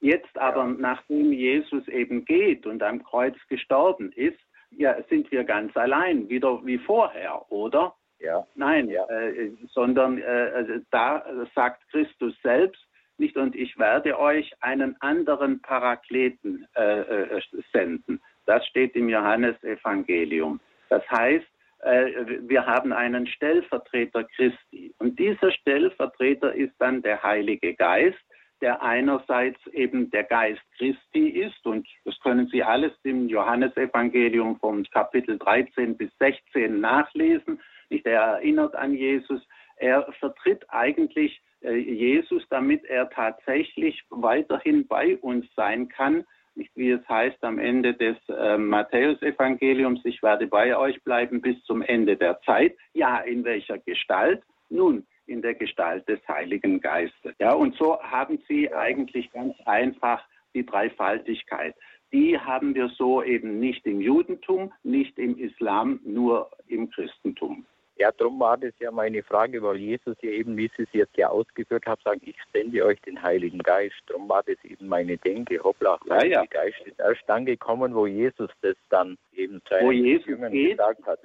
Jetzt 0.00 0.36
aber, 0.36 0.66
nachdem 0.66 1.32
Jesus 1.32 1.88
eben 1.88 2.26
geht 2.26 2.66
und 2.66 2.82
am 2.82 3.02
Kreuz 3.02 3.36
gestorben 3.48 4.12
ist, 4.12 4.38
ja, 4.70 4.94
sind 5.08 5.30
wir 5.32 5.44
ganz 5.44 5.74
allein, 5.76 6.28
wieder 6.28 6.64
wie 6.66 6.78
vorher, 6.78 7.50
oder? 7.50 7.94
Ja. 8.18 8.46
Nein, 8.54 8.90
ja. 8.90 9.06
Äh, 9.08 9.52
sondern 9.72 10.18
äh, 10.18 10.80
da 10.90 11.24
sagt 11.54 11.88
Christus 11.90 12.34
selbst, 12.42 12.82
nicht 13.18 13.36
und 13.38 13.56
ich 13.56 13.78
werde 13.78 14.18
euch 14.18 14.52
einen 14.60 14.96
anderen 15.00 15.62
Parakleten 15.62 16.66
äh, 16.76 17.00
äh 17.00 17.40
senden. 17.72 18.20
Das 18.46 18.64
steht 18.66 18.94
im 18.94 19.08
Johannesevangelium. 19.08 20.60
Das 20.88 21.02
heißt, 21.10 21.46
äh, 21.80 22.10
wir 22.42 22.66
haben 22.66 22.92
einen 22.92 23.26
Stellvertreter 23.26 24.24
Christi. 24.24 24.94
Und 24.98 25.18
dieser 25.18 25.50
Stellvertreter 25.52 26.54
ist 26.54 26.74
dann 26.78 27.02
der 27.02 27.22
Heilige 27.22 27.74
Geist, 27.74 28.18
der 28.60 28.82
einerseits 28.82 29.58
eben 29.72 30.10
der 30.10 30.24
Geist 30.24 30.62
Christi 30.78 31.28
ist. 31.28 31.66
Und 31.66 31.86
das 32.04 32.18
können 32.20 32.48
Sie 32.48 32.62
alles 32.62 32.92
im 33.02 33.28
Johannesevangelium 33.28 34.58
vom 34.58 34.84
Kapitel 34.84 35.38
13 35.38 35.96
bis 35.96 36.10
16 36.18 36.80
nachlesen. 36.80 37.60
Er 37.90 38.20
erinnert 38.20 38.74
an 38.74 38.94
Jesus. 38.94 39.42
Er 39.76 40.10
vertritt 40.18 40.64
eigentlich 40.68 41.40
äh, 41.60 41.74
Jesus, 41.74 42.42
damit 42.48 42.84
er 42.84 43.10
tatsächlich 43.10 44.02
weiterhin 44.10 44.86
bei 44.86 45.16
uns 45.18 45.46
sein 45.54 45.88
kann 45.88 46.24
nicht 46.56 46.70
wie 46.74 46.90
es 46.90 47.08
heißt 47.08 47.42
am 47.44 47.58
Ende 47.58 47.94
des 47.94 48.16
äh, 48.28 48.56
Matthäusevangeliums, 48.56 50.00
ich 50.04 50.22
werde 50.22 50.46
bei 50.46 50.76
euch 50.76 51.02
bleiben 51.04 51.40
bis 51.40 51.62
zum 51.64 51.82
Ende 51.82 52.16
der 52.16 52.40
Zeit. 52.42 52.76
Ja, 52.94 53.18
in 53.18 53.44
welcher 53.44 53.78
Gestalt? 53.78 54.42
Nun, 54.68 55.06
in 55.26 55.42
der 55.42 55.54
Gestalt 55.54 56.08
des 56.08 56.20
Heiligen 56.28 56.80
Geistes. 56.80 57.34
Ja, 57.38 57.52
und 57.52 57.76
so 57.76 58.00
haben 58.00 58.38
sie 58.48 58.72
eigentlich 58.72 59.30
ganz 59.32 59.54
einfach 59.64 60.24
die 60.54 60.64
Dreifaltigkeit. 60.64 61.74
Die 62.12 62.38
haben 62.38 62.74
wir 62.74 62.88
so 62.88 63.22
eben 63.22 63.58
nicht 63.60 63.86
im 63.86 64.00
Judentum, 64.00 64.72
nicht 64.82 65.18
im 65.18 65.36
Islam, 65.38 66.00
nur 66.04 66.50
im 66.68 66.90
Christentum. 66.90 67.66
Ja, 67.98 68.10
darum 68.12 68.38
war 68.38 68.58
das 68.58 68.74
ja 68.78 68.90
meine 68.90 69.22
Frage, 69.22 69.62
weil 69.62 69.76
Jesus 69.76 70.16
ja 70.20 70.30
eben, 70.30 70.56
wie 70.56 70.70
Sie 70.76 70.82
es 70.82 70.88
jetzt 70.92 71.16
ja 71.16 71.28
ausgeführt 71.28 71.86
haben, 71.86 72.00
sagt, 72.04 72.20
ich 72.22 72.36
sende 72.52 72.84
euch 72.84 73.00
den 73.00 73.20
Heiligen 73.22 73.58
Geist. 73.58 73.96
Darum 74.06 74.28
war 74.28 74.42
das 74.42 74.62
eben 74.64 74.86
meine 74.86 75.16
Denke, 75.16 75.62
hoppla, 75.62 75.98
der 76.06 76.26
ja, 76.26 76.42
ja. 76.42 76.44
Geist 76.44 76.78
ist 76.84 77.00
erst 77.00 77.22
dann 77.26 77.46
gekommen, 77.46 77.94
wo 77.94 78.06
Jesus 78.06 78.50
das 78.60 78.76
dann 78.90 79.16
eben 79.34 79.62
seinen 79.68 79.92
Jüngern 79.92 80.52
gesagt 80.52 81.06
hat. 81.06 81.20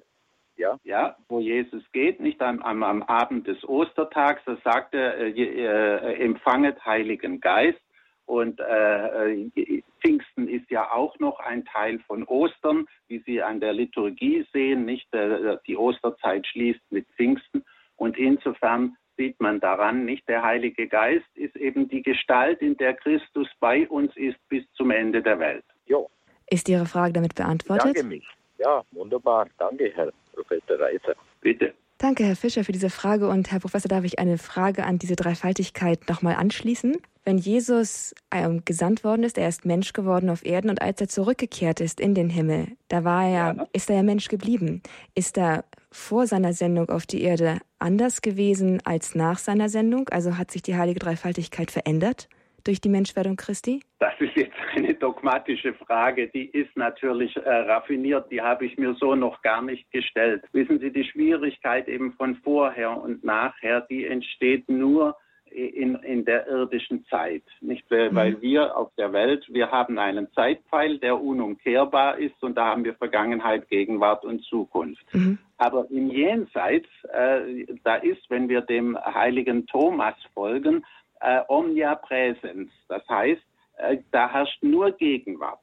Ja? 0.55 0.77
ja, 0.83 1.17
wo 1.27 1.39
Jesus 1.39 1.83
geht, 1.91 2.19
nicht 2.19 2.41
am, 2.41 2.61
am, 2.61 2.83
am 2.83 3.03
Abend 3.03 3.47
des 3.47 3.67
Ostertags, 3.67 4.41
da 4.45 4.57
sagt 4.63 4.93
er, 4.93 5.17
äh, 5.17 5.31
äh, 5.31 6.23
empfanget 6.23 6.85
Heiligen 6.85 7.41
Geist. 7.41 7.79
Und 8.25 8.59
äh, 8.59 9.33
äh, 9.33 9.83
Pfingsten 9.99 10.47
ist 10.47 10.69
ja 10.69 10.91
auch 10.91 11.19
noch 11.19 11.39
ein 11.39 11.65
Teil 11.65 11.99
von 12.07 12.23
Ostern, 12.23 12.85
wie 13.07 13.19
Sie 13.25 13.41
an 13.41 13.59
der 13.59 13.73
Liturgie 13.73 14.45
sehen. 14.53 14.85
Nicht 14.85 15.13
äh, 15.13 15.57
die 15.67 15.75
Osterzeit 15.75 16.47
schließt 16.47 16.81
mit 16.91 17.07
Pfingsten 17.17 17.63
und 17.97 18.17
insofern 18.17 18.95
sieht 19.17 19.39
man 19.39 19.59
daran, 19.59 20.05
nicht 20.05 20.27
der 20.27 20.41
Heilige 20.41 20.87
Geist 20.87 21.27
ist 21.35 21.55
eben 21.55 21.87
die 21.87 22.01
Gestalt, 22.01 22.59
in 22.61 22.75
der 22.77 22.95
Christus 22.95 23.47
bei 23.59 23.87
uns 23.87 24.15
ist 24.17 24.37
bis 24.49 24.63
zum 24.73 24.89
Ende 24.89 25.21
der 25.21 25.37
Welt. 25.37 25.63
Jo. 25.85 26.09
Ist 26.49 26.67
Ihre 26.67 26.87
Frage 26.87 27.13
damit 27.13 27.35
beantwortet? 27.35 27.95
Danke 27.95 28.03
mich. 28.03 28.27
Ja, 28.57 28.81
wunderbar. 28.91 29.47
Danke, 29.59 29.91
Herr 29.93 30.11
Professor 30.33 30.79
Reiser. 30.79 31.13
Bitte. 31.41 31.73
Danke, 31.99 32.23
Herr 32.23 32.35
Fischer, 32.35 32.63
für 32.63 32.71
diese 32.71 32.89
Frage. 32.89 33.29
Und 33.29 33.51
Herr 33.51 33.59
Professor, 33.59 33.89
darf 33.89 34.03
ich 34.03 34.17
eine 34.17 34.39
Frage 34.39 34.83
an 34.83 34.97
diese 34.97 35.15
Dreifaltigkeit 35.15 36.09
nochmal 36.09 36.35
anschließen? 36.35 36.97
Wenn 37.23 37.37
Jesus 37.37 38.15
ähm, 38.33 38.63
gesandt 38.65 39.03
worden 39.03 39.23
ist, 39.23 39.37
er 39.37 39.47
ist 39.47 39.63
Mensch 39.63 39.93
geworden 39.93 40.29
auf 40.29 40.43
Erden 40.43 40.71
und 40.71 40.81
als 40.81 40.99
er 41.01 41.07
zurückgekehrt 41.07 41.79
ist 41.79 41.99
in 41.99 42.15
den 42.15 42.29
Himmel, 42.29 42.69
da 42.87 43.03
war 43.03 43.23
er, 43.23 43.55
ja. 43.55 43.67
ist 43.73 43.91
er 43.91 43.97
ja 43.97 44.03
Mensch 44.03 44.27
geblieben. 44.27 44.81
Ist 45.13 45.37
er 45.37 45.63
vor 45.91 46.25
seiner 46.25 46.53
Sendung 46.53 46.89
auf 46.89 47.05
die 47.05 47.21
Erde 47.21 47.59
anders 47.77 48.23
gewesen 48.23 48.81
als 48.85 49.13
nach 49.13 49.37
seiner 49.37 49.69
Sendung? 49.69 50.09
Also 50.09 50.37
hat 50.37 50.49
sich 50.49 50.63
die 50.63 50.75
heilige 50.75 50.99
Dreifaltigkeit 50.99 51.69
verändert 51.69 52.27
durch 52.63 52.81
die 52.81 52.89
Menschwerdung 52.89 53.35
Christi? 53.35 53.81
Das 53.99 54.13
ist 54.19 54.35
jetzt 54.35 54.55
eine 54.75 54.95
dogmatische 54.95 55.75
Frage, 55.75 56.27
die 56.27 56.45
ist 56.45 56.75
natürlich 56.75 57.35
äh, 57.37 57.49
raffiniert, 57.49 58.31
die 58.31 58.41
habe 58.41 58.65
ich 58.65 58.77
mir 58.77 58.95
so 58.99 59.13
noch 59.13 59.43
gar 59.43 59.61
nicht 59.61 59.91
gestellt. 59.91 60.43
Wissen 60.53 60.79
Sie, 60.79 60.91
die 60.91 61.03
Schwierigkeit 61.03 61.87
eben 61.87 62.13
von 62.13 62.35
vorher 62.37 62.99
und 62.99 63.23
nachher, 63.23 63.81
die 63.81 64.05
entsteht 64.05 64.67
nur 64.69 65.15
in, 65.51 65.95
in 65.95 66.25
der 66.25 66.47
irdischen 66.47 67.05
Zeit. 67.07 67.43
Nicht, 67.59 67.89
mhm. 67.91 68.15
weil 68.15 68.41
wir 68.41 68.75
auf 68.77 68.91
der 68.97 69.13
Welt, 69.13 69.45
wir 69.49 69.71
haben 69.71 69.99
einen 69.99 70.31
Zeitpfeil, 70.33 70.97
der 70.99 71.21
unumkehrbar 71.21 72.17
ist 72.17 72.41
und 72.41 72.57
da 72.57 72.65
haben 72.67 72.83
wir 72.83 72.95
Vergangenheit, 72.95 73.69
Gegenwart 73.69 74.23
und 74.23 74.43
Zukunft. 74.43 75.03
Mhm. 75.13 75.37
Aber 75.57 75.85
im 75.89 76.09
Jenseits, 76.09 76.89
äh, 77.13 77.65
da 77.83 77.95
ist, 77.95 78.29
wenn 78.29 78.49
wir 78.49 78.61
dem 78.61 78.97
heiligen 78.97 79.67
Thomas 79.67 80.15
folgen, 80.33 80.85
äh, 81.19 81.41
omnia 81.47 81.95
präsens. 81.95 82.71
Das 82.87 83.07
heißt, 83.07 83.41
äh, 83.77 83.97
da 84.11 84.29
herrscht 84.29 84.63
nur 84.63 84.91
Gegenwart. 84.91 85.59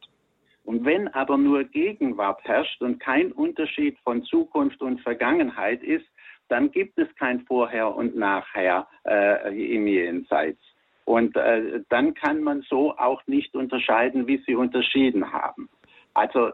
Und 0.64 0.84
wenn 0.84 1.08
aber 1.08 1.38
nur 1.38 1.64
Gegenwart 1.64 2.44
herrscht 2.44 2.82
und 2.82 3.00
kein 3.00 3.32
Unterschied 3.32 3.96
von 4.04 4.22
Zukunft 4.24 4.82
und 4.82 5.00
Vergangenheit 5.00 5.82
ist, 5.82 6.04
dann 6.48 6.70
gibt 6.70 6.98
es 6.98 7.08
kein 7.16 7.40
Vorher 7.42 7.94
und 7.94 8.16
Nachher 8.16 8.86
äh, 9.04 9.74
im 9.74 9.86
Jenseits. 9.86 10.60
Und 11.04 11.36
äh, 11.36 11.80
dann 11.88 12.14
kann 12.14 12.42
man 12.42 12.62
so 12.62 12.96
auch 12.98 13.22
nicht 13.26 13.54
unterscheiden, 13.54 14.26
wie 14.26 14.42
sie 14.46 14.54
unterschieden 14.54 15.32
haben. 15.32 15.68
Also 16.12 16.52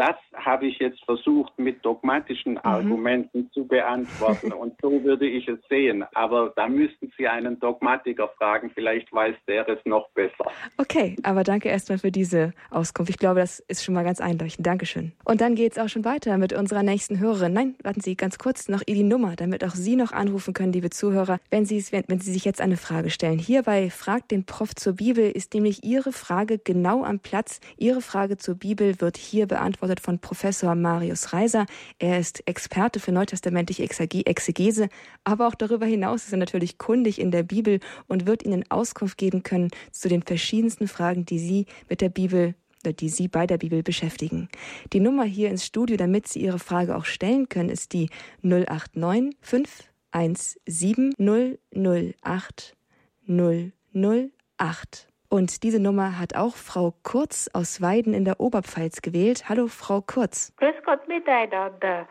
das 0.00 0.16
habe 0.34 0.66
ich 0.66 0.78
jetzt 0.78 1.04
versucht 1.04 1.58
mit 1.58 1.84
dogmatischen 1.84 2.54
mhm. 2.54 2.60
Argumenten 2.62 3.50
zu 3.52 3.66
beantworten 3.66 4.50
und 4.52 4.72
so 4.80 5.04
würde 5.04 5.26
ich 5.28 5.46
es 5.46 5.58
sehen. 5.68 6.04
Aber 6.14 6.54
da 6.56 6.68
müssten 6.68 7.12
Sie 7.18 7.28
einen 7.28 7.60
Dogmatiker 7.60 8.28
fragen, 8.38 8.70
vielleicht 8.74 9.12
weiß 9.12 9.36
der 9.46 9.68
es 9.68 9.78
noch 9.84 10.08
besser. 10.10 10.46
Okay, 10.78 11.16
aber 11.22 11.44
danke 11.44 11.68
erstmal 11.68 11.98
für 11.98 12.10
diese 12.10 12.54
Auskunft. 12.70 13.10
Ich 13.10 13.18
glaube, 13.18 13.40
das 13.40 13.60
ist 13.60 13.84
schon 13.84 13.94
mal 13.94 14.04
ganz 14.04 14.22
eindeutig. 14.22 14.56
Dankeschön. 14.58 15.12
Und 15.24 15.42
dann 15.42 15.54
geht 15.54 15.72
es 15.72 15.78
auch 15.78 15.88
schon 15.88 16.06
weiter 16.06 16.38
mit 16.38 16.54
unserer 16.54 16.82
nächsten 16.82 17.18
Hörerin. 17.18 17.52
Nein, 17.52 17.74
warten 17.82 18.00
Sie 18.00 18.16
ganz 18.16 18.38
kurz 18.38 18.68
noch 18.68 18.82
die 18.82 19.02
Nummer, 19.02 19.36
damit 19.36 19.64
auch 19.64 19.74
Sie 19.74 19.96
noch 19.96 20.12
anrufen 20.12 20.54
können, 20.54 20.72
liebe 20.72 20.88
Zuhörer, 20.88 21.40
wenn 21.50 21.66
Sie, 21.66 21.84
wenn 22.06 22.20
Sie 22.20 22.32
sich 22.32 22.46
jetzt 22.46 22.62
eine 22.62 22.78
Frage 22.78 23.10
stellen. 23.10 23.38
Hierbei 23.38 23.90
fragt 23.90 24.30
den 24.30 24.46
Prof 24.46 24.74
zur 24.74 24.94
Bibel 24.94 25.30
ist 25.30 25.52
nämlich 25.52 25.84
Ihre 25.84 26.12
Frage 26.12 26.58
genau 26.58 27.04
am 27.04 27.18
Platz. 27.18 27.60
Ihre 27.76 28.00
Frage 28.00 28.38
zur 28.38 28.54
Bibel 28.54 28.98
wird 29.00 29.18
hier 29.18 29.46
beantwortet 29.46 29.89
beantwortet 29.90 30.00
von 30.00 30.18
Professor 30.18 30.74
Marius 30.74 31.32
Reiser. 31.32 31.66
Er 31.98 32.18
ist 32.18 32.46
Experte 32.46 33.00
für 33.00 33.12
neutestamentliche 33.12 33.82
Exegese, 33.82 34.88
aber 35.24 35.48
auch 35.48 35.54
darüber 35.54 35.86
hinaus 35.86 36.24
ist 36.24 36.32
er 36.32 36.38
natürlich 36.38 36.78
kundig 36.78 37.20
in 37.20 37.30
der 37.30 37.42
Bibel 37.42 37.80
und 38.06 38.26
wird 38.26 38.44
Ihnen 38.44 38.64
Auskunft 38.70 39.18
geben 39.18 39.42
können 39.42 39.70
zu 39.90 40.08
den 40.08 40.22
verschiedensten 40.22 40.88
Fragen, 40.88 41.24
die 41.24 41.38
Sie 41.38 41.66
mit 41.88 42.00
der 42.00 42.08
Bibel 42.08 42.54
die 42.82 43.10
Sie 43.10 43.28
bei 43.28 43.46
der 43.46 43.58
Bibel 43.58 43.82
beschäftigen. 43.82 44.48
Die 44.94 45.00
Nummer 45.00 45.24
hier 45.24 45.50
ins 45.50 45.66
Studio, 45.66 45.98
damit 45.98 46.26
Sie 46.26 46.40
Ihre 46.40 46.58
Frage 46.58 46.96
auch 46.96 47.04
stellen 47.04 47.46
können, 47.50 47.68
ist 47.68 47.92
die 47.92 48.08
089 48.40 49.36
517 49.42 51.12
008 51.74 52.74
008. 53.26 55.09
Und 55.32 55.62
diese 55.62 55.80
Nummer 55.80 56.18
hat 56.18 56.34
auch 56.34 56.56
Frau 56.56 56.92
Kurz 57.04 57.48
aus 57.52 57.80
Weiden 57.80 58.14
in 58.14 58.24
der 58.24 58.40
Oberpfalz 58.40 59.00
gewählt. 59.00 59.48
Hallo, 59.48 59.68
Frau 59.68 60.00
Kurz. 60.00 60.52
Grüß 60.56 60.74
Gott 60.84 61.06
miteinander. 61.06 62.08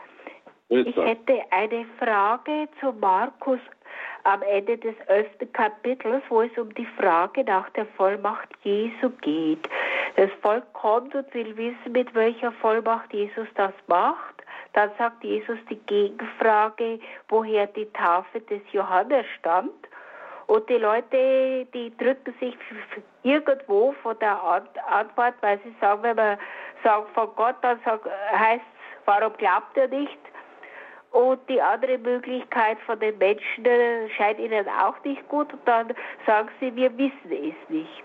Grüß 0.70 0.88
ich 0.88 0.96
hätte 0.96 1.42
eine 1.52 1.86
Frage 2.00 2.70
zu 2.80 2.94
Markus 2.94 3.60
am 4.24 4.42
Ende 4.42 4.78
des 4.78 4.96
elften 5.08 5.52
Kapitels, 5.52 6.24
wo 6.30 6.44
es 6.44 6.58
um 6.58 6.74
die 6.76 6.88
Frage 6.98 7.44
nach 7.44 7.70
der 7.72 7.88
Vollmacht 7.98 8.48
Jesu 8.64 9.10
geht. 9.22 9.68
Das 10.16 10.30
Volk 10.42 10.72
kommt 10.72 11.14
und 11.14 11.34
will 11.34 11.58
wissen, 11.58 11.92
mit 11.92 12.16
welcher 12.16 12.54
Vollmacht 12.54 13.12
Jesus 13.14 13.48
das 13.56 13.74
macht. 13.88 14.36
Dann 14.72 14.92
sagt 14.98 15.26
Jesus 15.26 15.58
die 15.70 15.80
Gegenfrage, 15.88 17.00
woher 17.28 17.68
die 17.68 17.88
Tafel 17.88 18.40
des 18.42 18.62
Johannes 18.72 19.26
stammt. 19.40 19.89
Und 20.50 20.68
die 20.68 20.78
Leute, 20.78 21.68
die 21.76 21.96
drücken 21.98 22.34
sich 22.40 22.58
irgendwo 23.22 23.92
von 24.02 24.18
der 24.18 24.36
Antwort, 24.90 25.36
weil 25.42 25.60
sie 25.64 25.76
sagen, 25.80 26.02
wenn 26.02 26.16
man 26.16 26.40
sagt 26.84 27.14
von 27.14 27.30
Gott, 27.36 27.56
dann 27.62 27.80
heißt 27.86 28.56
es, 28.56 29.06
warum 29.06 29.32
glaubt 29.38 29.78
er 29.78 29.88
nicht? 29.90 30.18
Und 31.12 31.40
die 31.48 31.62
andere 31.62 32.00
Möglichkeit 32.00 32.80
von 32.88 33.00
den 33.00 33.16
Menschen 33.20 33.64
äh, 33.64 34.10
scheint 34.10 34.40
ihnen 34.40 34.68
auch 34.70 34.96
nicht 35.04 35.28
gut. 35.30 35.54
Und 35.54 35.68
dann 35.68 35.94
sagen 36.26 36.50
sie, 36.60 36.76
wir 36.76 36.98
wissen 36.98 37.32
es 37.32 37.70
nicht. 37.70 38.04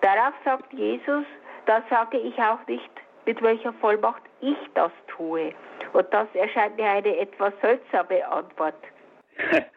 Darauf 0.00 0.34
sagt 0.44 0.72
Jesus, 0.72 1.24
da 1.66 1.84
sage 1.88 2.18
ich 2.18 2.36
auch 2.38 2.66
nicht, 2.66 2.90
mit 3.26 3.40
welcher 3.42 3.72
Vollmacht 3.74 4.22
ich 4.40 4.58
das 4.74 4.90
tue. 5.06 5.54
Und 5.92 6.12
das 6.12 6.26
erscheint 6.34 6.76
mir 6.76 6.90
eine 6.90 7.16
etwas 7.16 7.52
seltsame 7.60 8.26
Antwort. 8.26 8.74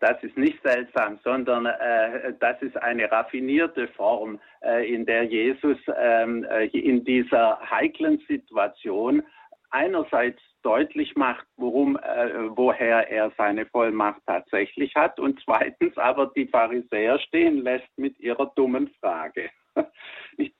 Das 0.00 0.22
ist 0.22 0.36
nicht 0.36 0.62
seltsam, 0.62 1.18
sondern 1.24 1.66
äh, 1.66 2.32
das 2.38 2.60
ist 2.62 2.76
eine 2.76 3.10
raffinierte 3.10 3.88
Form, 3.88 4.38
äh, 4.62 4.92
in 4.92 5.06
der 5.06 5.24
Jesus 5.24 5.78
ähm, 5.96 6.44
äh, 6.44 6.66
in 6.66 7.04
dieser 7.04 7.58
heiklen 7.68 8.18
Situation 8.28 9.22
einerseits 9.70 10.40
deutlich 10.62 11.16
macht, 11.16 11.46
worum, 11.56 11.96
äh, 11.96 12.56
woher 12.56 13.10
er 13.10 13.32
seine 13.36 13.66
Vollmacht 13.66 14.20
tatsächlich 14.26 14.94
hat 14.94 15.18
und 15.18 15.40
zweitens 15.44 15.96
aber 15.98 16.30
die 16.34 16.46
Pharisäer 16.46 17.18
stehen 17.18 17.62
lässt 17.62 17.90
mit 17.96 18.18
ihrer 18.18 18.52
dummen 18.54 18.88
Frage. 19.00 19.50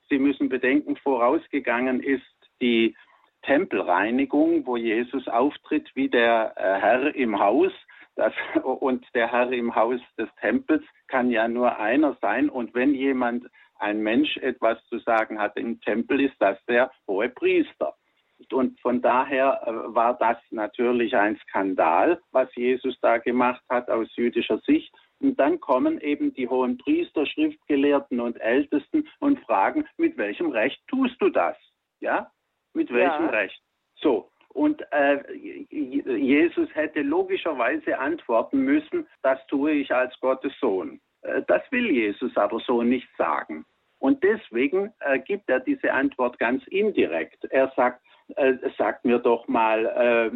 Sie 0.09 0.19
müssen 0.19 0.49
bedenken, 0.49 0.95
vorausgegangen 0.97 2.01
ist 2.01 2.23
die 2.61 2.95
Tempelreinigung, 3.43 4.65
wo 4.65 4.75
Jesus 4.75 5.27
auftritt 5.27 5.89
wie 5.95 6.09
der 6.09 6.53
äh, 6.57 6.81
Herr 6.81 7.15
im 7.15 7.39
Haus 7.39 7.71
das, 8.19 8.33
und 8.63 9.05
der 9.13 9.31
Herr 9.31 9.51
im 9.51 9.75
Haus 9.75 9.99
des 10.17 10.29
Tempels 10.39 10.83
kann 11.07 11.31
ja 11.31 11.47
nur 11.47 11.77
einer 11.79 12.15
sein. 12.21 12.49
Und 12.49 12.73
wenn 12.75 12.93
jemand, 12.93 13.45
ein 13.79 14.01
Mensch, 14.01 14.35
etwas 14.37 14.77
zu 14.87 14.99
sagen 14.99 15.39
hat 15.39 15.55
im 15.55 15.79
Tempel, 15.81 16.19
ist 16.19 16.35
das 16.39 16.57
der 16.65 16.91
hohe 17.07 17.29
Priester. 17.29 17.95
Und 18.51 18.79
von 18.79 19.01
daher 19.01 19.61
äh, 19.65 19.95
war 19.95 20.17
das 20.17 20.37
natürlich 20.51 21.15
ein 21.15 21.37
Skandal, 21.47 22.21
was 22.31 22.53
Jesus 22.55 22.97
da 23.01 23.17
gemacht 23.17 23.61
hat 23.69 23.89
aus 23.89 24.07
jüdischer 24.15 24.59
Sicht. 24.59 24.93
Und 25.19 25.39
dann 25.39 25.59
kommen 25.59 25.99
eben 25.99 26.33
die 26.33 26.47
hohen 26.47 26.77
Priester, 26.77 27.25
Schriftgelehrten 27.25 28.19
und 28.19 28.37
Ältesten 28.37 29.07
und 29.19 29.39
fragen, 29.41 29.85
mit 29.97 30.17
welchem 30.17 30.51
Recht 30.51 30.81
tust 30.87 31.21
du 31.21 31.29
das? 31.29 31.57
Ja? 31.99 32.31
Mit 32.73 32.91
welchem 32.91 33.25
ja. 33.25 33.29
Recht? 33.29 33.61
So. 33.95 34.29
Und 34.53 34.81
äh, 34.91 35.19
Jesus 35.69 36.69
hätte 36.73 37.01
logischerweise 37.01 37.97
antworten 37.97 38.59
müssen, 38.59 39.07
das 39.21 39.39
tue 39.47 39.71
ich 39.71 39.93
als 39.93 40.17
Gottes 40.19 40.53
Sohn. 40.59 40.99
Äh, 41.21 41.43
das 41.47 41.61
will 41.71 41.89
Jesus 41.91 42.35
aber 42.35 42.59
so 42.59 42.81
nicht 42.81 43.07
sagen. 43.17 43.65
Und 43.99 44.23
deswegen 44.23 44.93
äh, 45.01 45.19
gibt 45.19 45.49
er 45.49 45.59
diese 45.59 45.93
Antwort 45.93 46.39
ganz 46.39 46.65
indirekt. 46.67 47.45
Er 47.51 47.71
sagt, 47.75 48.01
äh, 48.35 48.53
sagt 48.77 49.05
mir 49.05 49.19
doch 49.19 49.47
mal, 49.47 49.85
äh, 49.85 50.31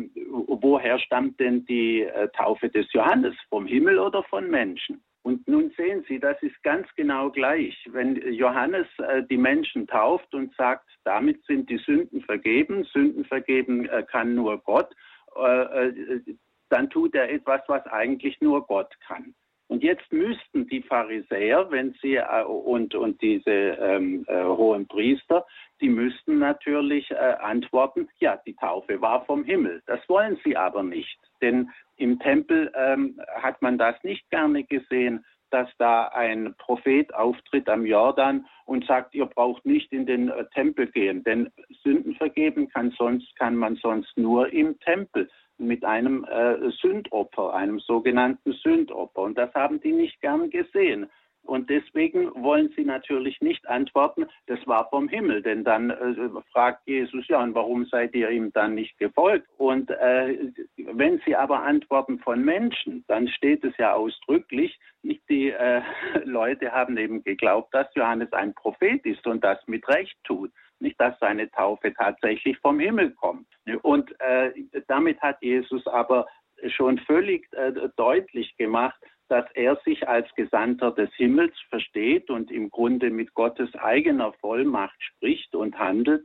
woher 0.48 1.00
stammt 1.00 1.40
denn 1.40 1.66
die 1.66 2.02
äh, 2.02 2.28
Taufe 2.30 2.70
des 2.70 2.92
Johannes? 2.94 3.36
Vom 3.50 3.66
Himmel 3.66 4.00
oder 4.00 4.24
von 4.24 4.50
Menschen? 4.50 5.02
Und 5.24 5.48
nun 5.48 5.72
sehen 5.78 6.04
Sie, 6.08 6.20
das 6.20 6.42
ist 6.44 6.62
ganz 6.64 6.86
genau 6.96 7.32
gleich. 7.32 7.88
Wenn 7.92 8.16
Johannes 8.34 8.88
äh, 9.00 9.24
die 9.24 9.38
Menschen 9.38 9.88
tauft 9.88 10.34
und 10.34 10.54
sagt, 10.56 10.90
damit 11.06 11.44
sind 11.46 11.70
die 11.70 11.78
Sünden 11.78 12.22
vergeben, 12.22 12.84
Sünden 12.84 13.24
vergeben 13.24 13.88
äh, 13.88 14.04
kann 14.04 14.36
nur 14.36 14.58
Gott, 14.60 14.94
äh, 15.38 15.88
äh 15.88 16.36
dann 16.70 16.90
tut 16.90 17.14
er 17.14 17.32
etwas, 17.32 17.62
was 17.68 17.86
eigentlich 17.86 18.42
nur 18.42 18.66
Gott 18.66 18.92
kann. 19.06 19.36
Und 19.68 19.84
jetzt 19.84 20.12
müssten 20.12 20.68
die 20.68 20.82
Pharisäer, 20.82 21.72
wenn 21.72 21.94
sie 22.02 22.16
äh, 22.16 22.44
und, 22.44 22.96
und 22.96 23.22
diese 23.22 23.50
ähm, 23.50 24.26
äh, 24.28 24.44
hohen 24.44 24.88
Priester, 24.88 25.46
die 25.82 25.90
müssten 25.90 26.40
natürlich 26.40 27.14
antworten, 27.18 28.08
ja, 28.20 28.40
die 28.46 28.56
Taufe 28.56 29.02
war 29.02 29.26
vom 29.26 29.44
Himmel. 29.44 29.82
Das 29.86 30.00
wollen 30.08 30.40
sie 30.46 30.56
aber 30.56 30.82
nicht. 30.82 31.20
Denn 31.42 31.70
im 31.98 32.20
Tempel 32.20 32.72
ähm, 32.74 33.20
hat 33.36 33.62
man 33.62 33.78
das 33.78 34.02
nicht 34.04 34.30
gerne 34.30 34.64
gesehen, 34.64 35.26
dass 35.54 35.70
da 35.78 36.08
ein 36.08 36.56
Prophet 36.58 37.14
auftritt 37.14 37.70
am 37.70 37.86
Jordan 37.86 38.46
und 38.66 38.86
sagt, 38.86 39.14
ihr 39.14 39.26
braucht 39.26 39.66
nicht 39.66 39.92
in 39.94 40.06
den 40.06 40.30
äh, 40.30 40.46
Tempel 40.54 40.88
gehen, 40.88 41.24
denn 41.24 41.52
Sünden 41.84 42.16
vergeben 42.16 42.70
kann 42.70 42.92
sonst 42.98 43.36
kann 43.38 43.56
man 43.56 43.76
sonst 43.76 44.18
nur 44.18 44.52
im 44.52 44.80
Tempel 44.80 45.30
mit 45.58 45.86
einem 45.86 46.26
äh, 46.26 46.72
Sündopfer, 46.82 47.54
einem 47.54 47.80
sogenannten 47.80 48.54
Sündopfer. 48.54 49.22
Und 49.22 49.38
das 49.38 49.54
haben 49.54 49.80
die 49.82 49.92
nicht 49.92 50.20
gern 50.22 50.50
gesehen. 50.50 51.10
Und 51.44 51.70
deswegen 51.70 52.32
wollen 52.42 52.72
sie 52.76 52.86
natürlich 52.86 53.42
nicht 53.42 53.68
antworten, 53.68 54.26
das 54.48 54.66
war 54.66 54.90
vom 54.90 55.10
Himmel. 55.10 55.42
Denn 55.42 55.64
dann 55.64 55.90
äh, 55.90 56.16
fragt 56.52 56.88
Jesus, 56.88 57.28
ja, 57.28 57.44
und 57.44 57.54
warum 57.54 57.86
seid 57.86 58.16
ihr 58.16 58.30
ihm 58.30 58.52
dann 58.54 58.76
nicht 58.76 58.98
gefolgt? 58.98 59.48
Und 59.58 59.92
äh, 59.92 60.52
wenn 60.78 61.22
sie 61.26 61.36
aber 61.36 61.64
antworten 61.64 62.20
von 62.20 62.44
Menschen, 62.44 63.04
dann 63.08 63.28
steht 63.28 63.64
es 63.64 63.76
ja 63.78 63.94
ausdrücklich, 63.94 64.80
nicht 65.02 65.22
die 65.30 65.50
äh, 65.50 65.82
Leute 66.24 66.72
haben 66.72 66.98
eben 66.98 67.24
geglaubt, 67.24 67.74
dass 67.74 67.88
Johannes 67.94 68.32
ein 68.32 68.54
Prophet 68.54 69.06
ist 69.06 69.26
und 69.28 69.44
das 69.44 69.60
mit 69.68 69.88
Recht 69.90 70.16
tut. 70.24 70.52
Nicht, 70.80 71.00
dass 71.00 71.18
seine 71.20 71.50
Taufe 71.52 71.94
tatsächlich 71.94 72.58
vom 72.60 72.80
Himmel 72.80 73.12
kommt. 73.12 73.48
Und 73.84 74.14
äh, 74.20 74.52
damit 74.88 75.22
hat 75.22 75.42
Jesus 75.42 75.86
aber 75.88 76.26
schon 76.70 76.98
völlig 77.00 77.52
äh, 77.54 77.72
deutlich 77.96 78.56
gemacht, 78.58 79.00
dass 79.34 79.50
er 79.56 79.78
sich 79.84 80.08
als 80.08 80.32
Gesandter 80.36 80.92
des 80.92 81.12
Himmels 81.16 81.56
versteht 81.70 82.30
und 82.30 82.52
im 82.52 82.70
Grunde 82.70 83.10
mit 83.10 83.34
Gottes 83.34 83.74
eigener 83.74 84.32
Vollmacht 84.34 85.02
spricht 85.02 85.56
und 85.56 85.80
handelt. 85.80 86.24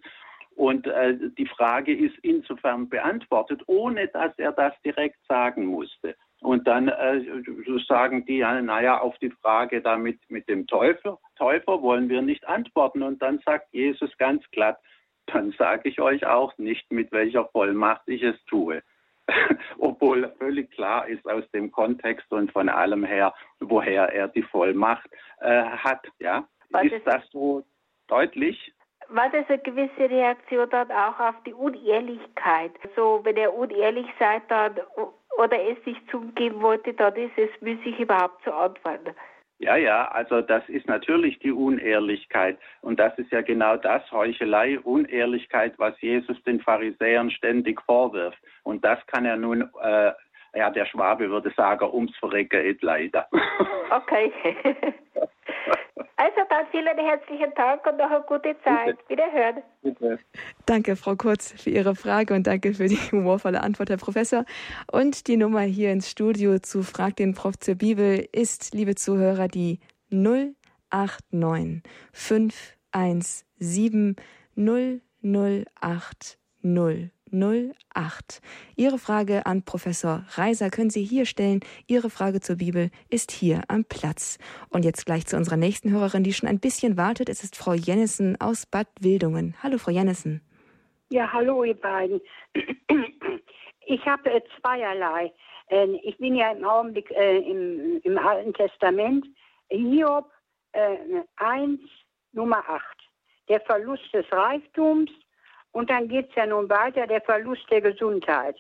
Und 0.55 0.87
äh, 0.87 1.17
die 1.39 1.47
Frage 1.47 1.97
ist 1.97 2.19
insofern 2.21 2.91
beantwortet, 2.91 3.63
ohne 3.67 4.09
dass 4.09 4.39
er 4.39 4.53
das 4.53 4.75
direkt 4.85 5.17
sagen 5.27 5.65
musste. 5.65 6.17
Und 6.41 6.69
dann 6.69 6.89
äh, 6.89 7.23
sagen 7.89 8.27
die, 8.27 8.39
ja, 8.39 8.61
naja, 8.61 9.01
auf 9.01 9.17
die 9.21 9.31
Frage 9.31 9.81
da 9.81 9.97
mit, 9.97 10.21
mit 10.29 10.47
dem 10.47 10.67
Täufer, 10.67 11.19
Täufer 11.37 11.81
wollen 11.81 12.11
wir 12.11 12.21
nicht 12.21 12.47
antworten. 12.47 13.03
Und 13.03 13.23
dann 13.23 13.41
sagt 13.47 13.73
Jesus 13.73 14.15
ganz 14.19 14.45
glatt, 14.51 14.77
dann 15.33 15.53
sage 15.53 15.89
ich 15.89 15.99
euch 15.99 16.27
auch 16.27 16.59
nicht, 16.59 16.93
mit 16.93 17.11
welcher 17.11 17.47
Vollmacht 17.47 18.03
ich 18.07 18.23
es 18.23 18.37
tue. 18.45 18.83
obwohl 19.79 20.33
völlig 20.39 20.71
klar 20.73 21.07
ist 21.07 21.27
aus 21.29 21.45
dem 21.53 21.71
Kontext 21.71 22.31
und 22.33 22.51
von 22.53 22.69
allem 22.69 23.05
her, 23.05 23.35
woher 23.61 24.13
er 24.13 24.29
die 24.29 24.43
Vollmacht 24.43 25.09
äh, 25.41 25.65
hat. 25.65 26.07
Ja? 26.19 26.47
ist 26.83 27.07
das 27.07 27.23
so 27.31 27.65
deutlich? 28.09 28.73
War 29.09 29.31
das 29.31 29.49
eine 29.49 29.59
gewisse 29.59 30.11
Reaktion 30.11 30.69
dann 30.71 30.91
auch 30.91 31.19
auf 31.19 31.35
die 31.47 31.55
Unehrlichkeit? 31.55 32.73
So, 32.95 33.21
wenn 33.23 33.37
er 33.37 33.55
unehrlich 33.55 34.07
seid 34.19 34.43
dann, 34.49 34.79
oder 35.39 35.59
es 35.71 35.79
nicht 35.87 36.11
zugeben 36.11 36.61
wollte, 36.61 36.93
dann 36.93 37.15
ist 37.17 37.37
es 37.37 37.49
müßig 37.61 37.99
überhaupt 38.01 38.43
zu 38.45 38.53
antworten. 38.53 39.15
Ja, 39.61 39.75
ja, 39.75 40.09
also 40.09 40.41
das 40.41 40.63
ist 40.69 40.87
natürlich 40.87 41.41
die 41.41 41.51
Unehrlichkeit. 41.51 42.59
Und 42.81 43.01
das 43.01 43.19
ist 43.19 43.33
ja 43.33 43.43
genau 43.43 43.77
das, 43.77 44.03
Heuchelei, 44.13 44.79
Unehrlichkeit, 44.79 45.75
was 45.79 46.01
Jesus 46.01 46.41
den 46.45 46.61
Pharisäern 46.61 47.31
ständig 47.31 47.81
vorwirft. 47.83 48.39
Und 48.63 48.85
das 48.85 49.05
kann 49.07 49.25
er 49.25 49.37
nun, 49.37 49.69
äh, 49.83 50.13
ja, 50.55 50.71
der 50.71 50.87
Schwabe 50.87 51.29
würde 51.29 51.51
sagen, 51.57 51.89
ums 51.93 52.17
Verrecken 52.19 52.65
et 52.65 52.83
leider. 52.83 53.27
Okay. 53.91 54.33
Also 56.21 56.41
dann 56.51 56.67
vielen 56.73 56.99
herzlichen 56.99 57.55
Dank 57.55 57.87
und 57.87 57.97
noch 57.97 58.11
eine 58.11 58.25
gute 58.27 58.57
Zeit. 58.65 58.99
Bitte. 59.07 59.09
Wiederhören. 59.09 59.63
Bitte. 59.83 60.19
Danke, 60.67 60.97
Frau 60.97 61.15
Kurz, 61.15 61.53
für 61.53 61.71
Ihre 61.71 61.95
Frage 61.95 62.35
und 62.35 62.49
danke 62.49 62.75
für 62.75 62.89
die 62.89 62.97
humorvolle 63.13 63.63
Antwort, 63.63 63.89
Herr 63.89 63.99
Professor. 63.99 64.45
Und 64.91 65.29
die 65.29 65.37
Nummer 65.37 65.61
hier 65.61 65.93
ins 65.93 66.11
Studio 66.11 66.59
zu 66.59 66.83
Frag 66.83 67.15
den 67.15 67.35
Prof 67.35 67.57
zur 67.61 67.77
Bibel 67.77 68.29
ist, 68.33 68.75
liebe 68.75 68.97
Zuhörer, 68.97 69.47
die 69.47 69.79
089 70.11 71.85
517 72.13 74.17
008 74.57 76.39
0. 76.63 77.11
08. 77.33 78.41
Ihre 78.77 78.99
Frage 78.99 79.47
an 79.47 79.65
Professor 79.65 80.25
Reiser 80.31 80.71
können 80.71 80.91
Sie 80.91 81.05
hier 81.05 81.27
stellen. 81.27 81.61
Ihre 81.87 82.11
Frage 82.11 82.41
zur 82.41 82.57
Bibel 82.57 82.91
ist 83.11 83.31
hier 83.31 83.63
am 83.69 83.85
Platz. 83.85 84.39
Und 84.71 84.85
jetzt 84.85 85.07
gleich 85.07 85.27
zu 85.27 85.37
unserer 85.37 85.57
nächsten 85.57 85.91
Hörerin, 85.91 86.25
die 86.25 86.33
schon 86.33 86.49
ein 86.49 86.61
bisschen 86.61 86.97
wartet. 86.97 87.29
Es 87.29 87.45
ist 87.45 87.57
Frau 87.57 87.75
Jennissen 87.75 88.41
aus 88.41 88.67
Bad 88.67 88.89
Wildungen. 89.01 89.55
Hallo, 89.63 89.79
Frau 89.79 89.91
Jennissen. 89.91 90.41
Ja, 91.11 91.33
hallo, 91.33 91.65
ihr 91.65 91.75
beiden. 91.75 92.21
Ich 93.91 94.05
habe 94.05 94.31
äh, 94.31 94.43
zweierlei. 94.61 95.33
Ähm, 95.71 95.99
ich 96.03 96.19
bin 96.19 96.35
ja 96.35 96.53
im 96.53 96.63
Augenblick 96.63 97.11
äh, 97.11 97.39
im, 97.39 98.01
im, 98.05 98.19
Alten 98.19 98.53
Testament. 98.53 99.27
Hiob 99.71 100.31
äh, 100.73 100.99
1, 101.37 101.81
Nummer 102.33 102.63
8. 102.69 102.83
Der 103.49 103.61
Verlust 103.63 104.13
des 104.13 104.31
Reichtums 104.31 105.11
und 105.79 105.91
dann 105.91 106.09
geht 106.09 106.29
es 106.31 106.35
ja 106.35 106.45
nun 106.45 106.69
weiter, 106.69 107.07
der 107.07 107.21
Verlust 107.21 107.71
der 107.71 107.81
Gesundheit. 107.81 108.57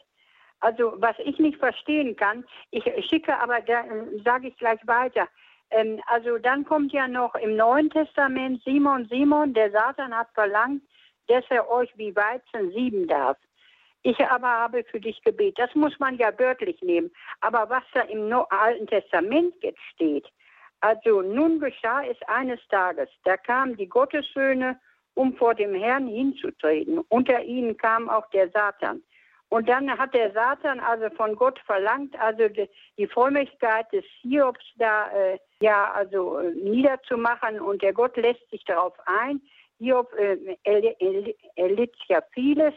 Also 0.60 0.94
was 0.98 1.16
ich 1.18 1.36
nicht 1.40 1.58
verstehen 1.58 2.14
kann, 2.14 2.44
ich 2.70 2.84
schicke 3.08 3.36
aber, 3.36 3.60
da 3.60 3.82
sage 4.24 4.48
ich 4.48 4.56
gleich 4.56 4.78
weiter, 4.86 5.26
ähm, 5.70 6.00
also 6.06 6.38
dann 6.38 6.64
kommt 6.64 6.92
ja 6.92 7.08
noch 7.08 7.34
im 7.34 7.56
Neuen 7.56 7.90
Testament 7.90 8.62
Simon, 8.62 9.08
Simon, 9.10 9.52
der 9.52 9.72
Satan 9.72 10.16
hat 10.16 10.28
verlangt, 10.32 10.82
dass 11.26 11.44
er 11.50 11.68
euch 11.68 11.90
wie 11.96 12.14
Weizen 12.14 12.70
sieben 12.70 13.08
darf. 13.08 13.36
Ich 14.02 14.20
aber 14.24 14.48
habe 14.48 14.84
für 14.84 15.00
dich 15.00 15.20
gebetet. 15.22 15.58
Das 15.58 15.74
muss 15.74 15.98
man 15.98 16.16
ja 16.18 16.30
wörtlich 16.38 16.80
nehmen. 16.82 17.10
Aber 17.40 17.68
was 17.68 17.82
da 17.94 18.02
im 18.02 18.32
Alten 18.32 18.86
Testament 18.86 19.54
jetzt 19.60 19.82
steht, 19.92 20.28
also 20.80 21.22
nun 21.22 21.58
geschah 21.58 22.04
es 22.04 22.16
eines 22.28 22.60
Tages, 22.68 23.08
da 23.24 23.36
kamen 23.36 23.76
die 23.76 23.88
Gottessöhne 23.88 24.78
um 25.18 25.34
vor 25.34 25.54
dem 25.56 25.74
Herrn 25.74 26.06
hinzutreten. 26.06 27.00
Unter 27.08 27.42
ihnen 27.42 27.76
kam 27.76 28.08
auch 28.08 28.30
der 28.30 28.48
Satan. 28.50 29.02
Und 29.48 29.68
dann 29.68 29.90
hat 29.98 30.14
der 30.14 30.30
Satan 30.32 30.78
also 30.78 31.10
von 31.16 31.34
Gott 31.34 31.58
verlangt, 31.66 32.14
also 32.20 32.48
die, 32.48 32.68
die 32.96 33.08
Vollmächtigkeit 33.08 33.90
des 33.92 34.04
Hiobs 34.22 34.64
da 34.76 35.10
äh, 35.10 35.38
ja 35.60 35.90
also 35.92 36.38
äh, 36.38 36.52
niederzumachen 36.52 37.58
und 37.58 37.82
der 37.82 37.94
Gott 37.94 38.16
lässt 38.16 38.48
sich 38.50 38.64
darauf 38.64 38.94
ein. 39.06 39.40
Hiob 39.78 40.12
äh, 40.14 40.36
erlitt 41.56 41.96
ja 42.08 42.20
vieles. 42.32 42.74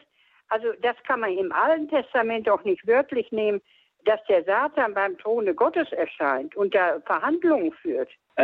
Also 0.47 0.67
das 0.81 0.95
kann 1.03 1.19
man 1.19 1.37
im 1.37 1.51
Alten 1.51 1.89
Testament 1.89 2.49
auch 2.49 2.63
nicht 2.63 2.87
wörtlich 2.87 3.31
nehmen, 3.31 3.61
dass 4.05 4.23
der 4.27 4.43
Satan 4.45 4.95
beim 4.95 5.15
Throne 5.19 5.53
Gottes 5.53 5.91
erscheint 5.91 6.55
und 6.55 6.73
da 6.73 6.99
Verhandlungen 7.05 7.71
führt. 7.73 8.09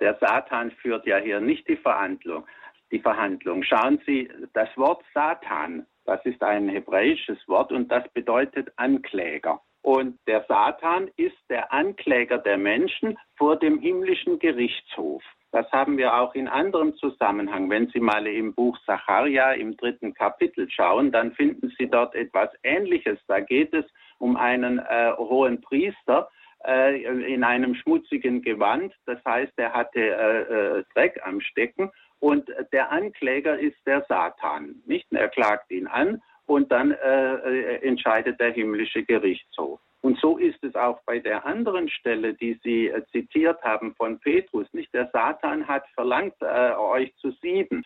Der 0.00 0.16
Satan 0.20 0.72
führt 0.72 1.06
ja 1.06 1.18
hier 1.18 1.40
nicht 1.40 1.68
die 1.68 1.76
Verhandlung 1.76 2.44
die 2.90 3.00
Verhandlung. 3.00 3.62
Schauen 3.62 4.00
Sie, 4.06 4.28
das 4.52 4.68
Wort 4.76 5.02
Satan, 5.14 5.86
das 6.04 6.24
ist 6.24 6.42
ein 6.42 6.68
hebräisches 6.68 7.38
Wort 7.46 7.72
und 7.72 7.90
das 7.90 8.08
bedeutet 8.12 8.72
Ankläger. 8.76 9.60
Und 9.82 10.18
der 10.26 10.44
Satan 10.46 11.10
ist 11.16 11.38
der 11.48 11.72
Ankläger 11.72 12.38
der 12.38 12.58
Menschen 12.58 13.18
vor 13.36 13.56
dem 13.56 13.78
himmlischen 13.78 14.38
Gerichtshof. 14.38 15.22
Das 15.52 15.70
haben 15.72 15.96
wir 15.96 16.14
auch 16.14 16.34
in 16.34 16.48
anderem 16.48 16.94
Zusammenhang. 16.96 17.70
Wenn 17.70 17.88
Sie 17.88 17.98
mal 17.98 18.26
im 18.26 18.54
Buch 18.54 18.78
Sacharja 18.86 19.52
im 19.52 19.76
dritten 19.76 20.14
Kapitel 20.14 20.70
schauen, 20.70 21.10
dann 21.10 21.32
finden 21.32 21.72
Sie 21.76 21.88
dort 21.88 22.14
etwas 22.14 22.50
Ähnliches. 22.62 23.18
Da 23.26 23.40
geht 23.40 23.74
es 23.74 23.84
um 24.18 24.36
einen 24.36 24.78
äh, 24.78 25.12
hohen 25.16 25.60
Priester 25.60 26.28
äh, 26.64 27.02
in 27.02 27.42
einem 27.42 27.74
schmutzigen 27.74 28.42
Gewand. 28.42 28.94
Das 29.06 29.18
heißt, 29.24 29.52
er 29.56 29.72
hatte 29.72 29.98
äh, 29.98 30.78
äh 30.78 30.84
Dreck 30.94 31.20
am 31.24 31.40
Stecken 31.40 31.90
und 32.20 32.48
der 32.72 32.92
Ankläger 32.92 33.58
ist 33.58 33.78
der 33.86 34.04
Satan. 34.08 34.82
Nicht? 34.86 35.10
Er 35.10 35.28
klagt 35.28 35.70
ihn 35.70 35.86
an 35.86 36.22
und 36.46 36.70
dann 36.70 36.92
äh, 36.92 37.34
äh, 37.34 37.86
entscheidet 37.86 38.38
der 38.38 38.52
himmlische 38.52 39.02
Gerichtshof. 39.02 39.80
Und 40.02 40.18
so 40.18 40.38
ist 40.38 40.62
es 40.64 40.74
auch 40.74 41.00
bei 41.04 41.18
der 41.18 41.44
anderen 41.44 41.88
Stelle, 41.90 42.34
die 42.34 42.58
Sie 42.62 42.88
äh, 42.88 43.02
zitiert 43.12 43.62
haben 43.62 43.94
von 43.94 44.18
Petrus. 44.18 44.66
Nicht 44.72 44.92
der 44.94 45.10
Satan 45.12 45.66
hat 45.66 45.86
verlangt, 45.94 46.34
äh, 46.40 46.72
euch 46.72 47.14
zu 47.16 47.32
sieben. 47.42 47.84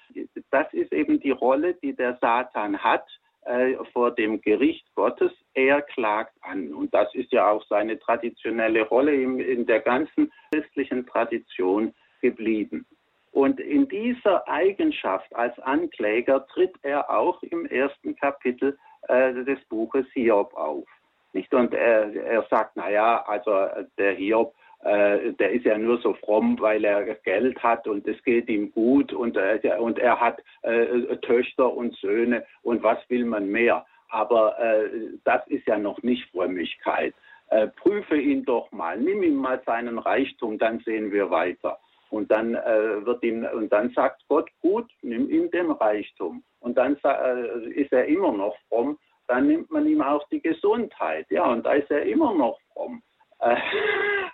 Das 0.51 0.73
ist 0.73 0.93
eben 0.93 1.21
die 1.21 1.33
Rolle, 1.33 1.75
die 1.75 1.95
der 1.95 2.17
Satan 2.21 2.79
hat 2.79 3.07
äh, 3.45 3.75
vor 3.93 4.13
dem 4.13 4.41
Gericht 4.41 4.87
Gottes. 4.95 5.33
Er 5.55 5.83
klagt 5.83 6.35
an. 6.41 6.73
Und 6.73 6.95
das 6.95 7.13
ist 7.15 7.33
ja 7.33 7.51
auch 7.51 7.65
seine 7.69 7.99
traditionelle 7.99 8.83
Rolle 8.83 9.15
in, 9.15 9.41
in 9.41 9.67
der 9.67 9.81
ganzen 9.81 10.33
christlichen 10.53 11.07
Tradition 11.07 11.93
geblieben. 12.23 12.87
Und 13.35 13.59
in 13.59 13.89
dieser 13.89 14.49
Eigenschaft 14.49 15.35
als 15.35 15.59
Ankläger 15.59 16.47
tritt 16.47 16.77
er 16.83 17.11
auch 17.11 17.43
im 17.43 17.67
ersten 17.67 18.15
Kapitel 18.15 18.79
äh, 19.09 19.35
des 19.35 19.59
Buches 19.65 20.07
Hiob 20.13 20.55
auf. 20.55 20.85
Nicht? 21.33 21.53
Und 21.53 21.75
er, 21.75 22.15
er 22.15 22.47
sagt, 22.49 22.77
naja, 22.77 23.25
also 23.27 23.67
der 23.99 24.13
Hiob, 24.13 24.55
äh, 24.85 25.33
der 25.33 25.51
ist 25.51 25.65
ja 25.65 25.77
nur 25.77 25.99
so 25.99 26.15
fromm, 26.15 26.61
weil 26.61 26.85
er 26.85 27.03
Geld 27.25 27.61
hat 27.61 27.89
und 27.89 28.07
es 28.07 28.23
geht 28.23 28.49
ihm 28.49 28.71
gut 28.71 29.13
und, 29.13 29.37
äh, 29.37 29.59
und 29.81 29.99
er 29.99 30.21
hat 30.21 30.41
äh, 30.63 31.17
Töchter 31.17 31.75
und 31.75 31.97
Söhne 31.97 32.47
und 32.63 32.85
was 32.85 32.99
will 33.11 33.25
man 33.25 33.49
mehr. 33.49 33.85
Aber 34.11 34.57
äh, 34.61 34.89
das 35.25 35.45
ist 35.49 35.67
ja 35.67 35.77
noch 35.77 36.01
nicht 36.05 36.31
Frömmigkeit. 36.31 37.13
Äh, 37.49 37.67
prüfe 37.67 38.17
ihn 38.17 38.45
doch 38.45 38.71
mal, 38.71 38.97
nimm 38.97 39.25
ihm 39.25 39.35
mal 39.35 39.61
seinen 39.67 39.99
Reichtum, 39.99 40.57
dann 40.57 40.79
sehen 40.87 41.11
wir 41.11 41.33
weiter. 41.33 41.81
Und 42.15 42.31
dann 42.31 42.55
äh, 42.55 43.05
wird 43.05 43.23
ihm 43.23 43.47
und 43.55 43.73
dann 43.73 43.91
sagt 43.91 44.23
Gott, 44.29 44.49
gut, 44.61 44.91
nimm 45.03 45.29
ihm 45.29 45.51
den 45.51 45.71
Reichtum. 45.71 46.45
Und 46.61 46.79
dann 46.79 46.97
äh, 47.05 47.71
ist 47.71 47.93
er 47.93 48.07
immer 48.07 48.33
noch 48.33 48.57
fromm. 48.69 48.99
Dann 49.27 49.47
nimmt 49.47 49.71
man 49.71 49.87
ihm 49.87 50.03
auch 50.03 50.27
die 50.29 50.41
Gesundheit. 50.41 51.27
Ja, 51.31 51.51
und 51.51 51.65
da 51.65 51.73
ist 51.73 51.91
er 51.91 52.03
immer 52.03 52.35
noch 52.35 52.59
fromm. 52.73 53.03
Äh, 53.41 53.57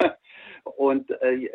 Und 0.76 1.10
äh, 1.22 1.48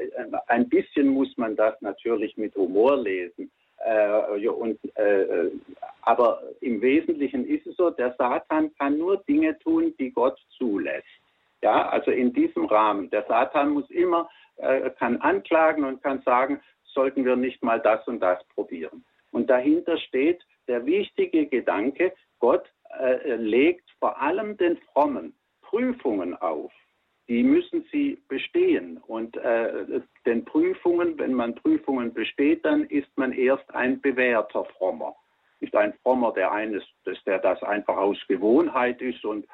ein 0.47 0.69
bisschen 0.69 1.07
muss 1.07 1.35
man 1.37 1.55
das 1.55 1.79
natürlich 1.81 2.35
mit 2.37 2.55
Humor 2.55 2.97
lesen. 2.97 3.51
Äh, 3.77 4.47
und, 4.47 4.79
äh, 4.97 5.51
aber 6.01 6.41
im 6.61 6.81
Wesentlichen 6.81 7.45
ist 7.45 7.67
es 7.67 7.75
so, 7.75 7.89
der 7.89 8.15
Satan 8.17 8.73
kann 8.77 8.97
nur 8.97 9.17
Dinge 9.17 9.57
tun, 9.59 9.93
die 9.99 10.11
Gott 10.11 10.39
zulässt. 10.57 11.05
Ja, 11.61 11.89
also 11.89 12.11
in 12.11 12.33
diesem 12.33 12.65
Rahmen. 12.65 13.09
Der 13.09 13.25
Satan 13.27 13.69
muss 13.69 13.89
immer, 13.89 14.29
äh, 14.57 14.89
kann 14.91 15.17
anklagen 15.17 15.83
und 15.83 16.01
kann 16.01 16.21
sagen, 16.23 16.61
sollten 16.83 17.25
wir 17.25 17.35
nicht 17.35 17.63
mal 17.63 17.79
das 17.79 18.07
und 18.07 18.19
das 18.21 18.43
probieren. 18.49 19.03
Und 19.31 19.49
dahinter 19.49 19.97
steht 19.97 20.41
der 20.67 20.85
wichtige 20.85 21.45
Gedanke, 21.45 22.13
Gott 22.39 22.65
äh, 22.99 23.35
legt 23.35 23.89
vor 23.99 24.21
allem 24.21 24.57
den 24.57 24.77
Frommen 24.77 25.35
Prüfungen 25.61 26.35
auf. 26.35 26.71
Die 27.27 27.43
müssen 27.43 27.85
sie 27.91 28.21
bestehen. 28.27 28.97
Und 29.07 29.35
äh, 29.37 30.01
den 30.25 30.45
Prüfungen, 30.45 31.17
wenn 31.17 31.33
man 31.33 31.55
Prüfungen 31.55 32.13
besteht, 32.13 32.63
dann 32.63 32.83
ist 32.85 33.09
man 33.17 33.33
erst 33.33 33.69
ein 33.73 33.99
bewährter 33.99 34.65
Frommer. 34.77 35.15
Nicht 35.59 35.75
ein 35.75 35.93
Frommer, 36.03 36.31
der 36.33 36.51
eines, 36.51 36.83
der 37.25 37.39
das 37.39 37.61
einfach 37.63 37.97
aus 37.97 38.17
Gewohnheit 38.27 39.01
ist 39.01 39.25
und 39.25 39.47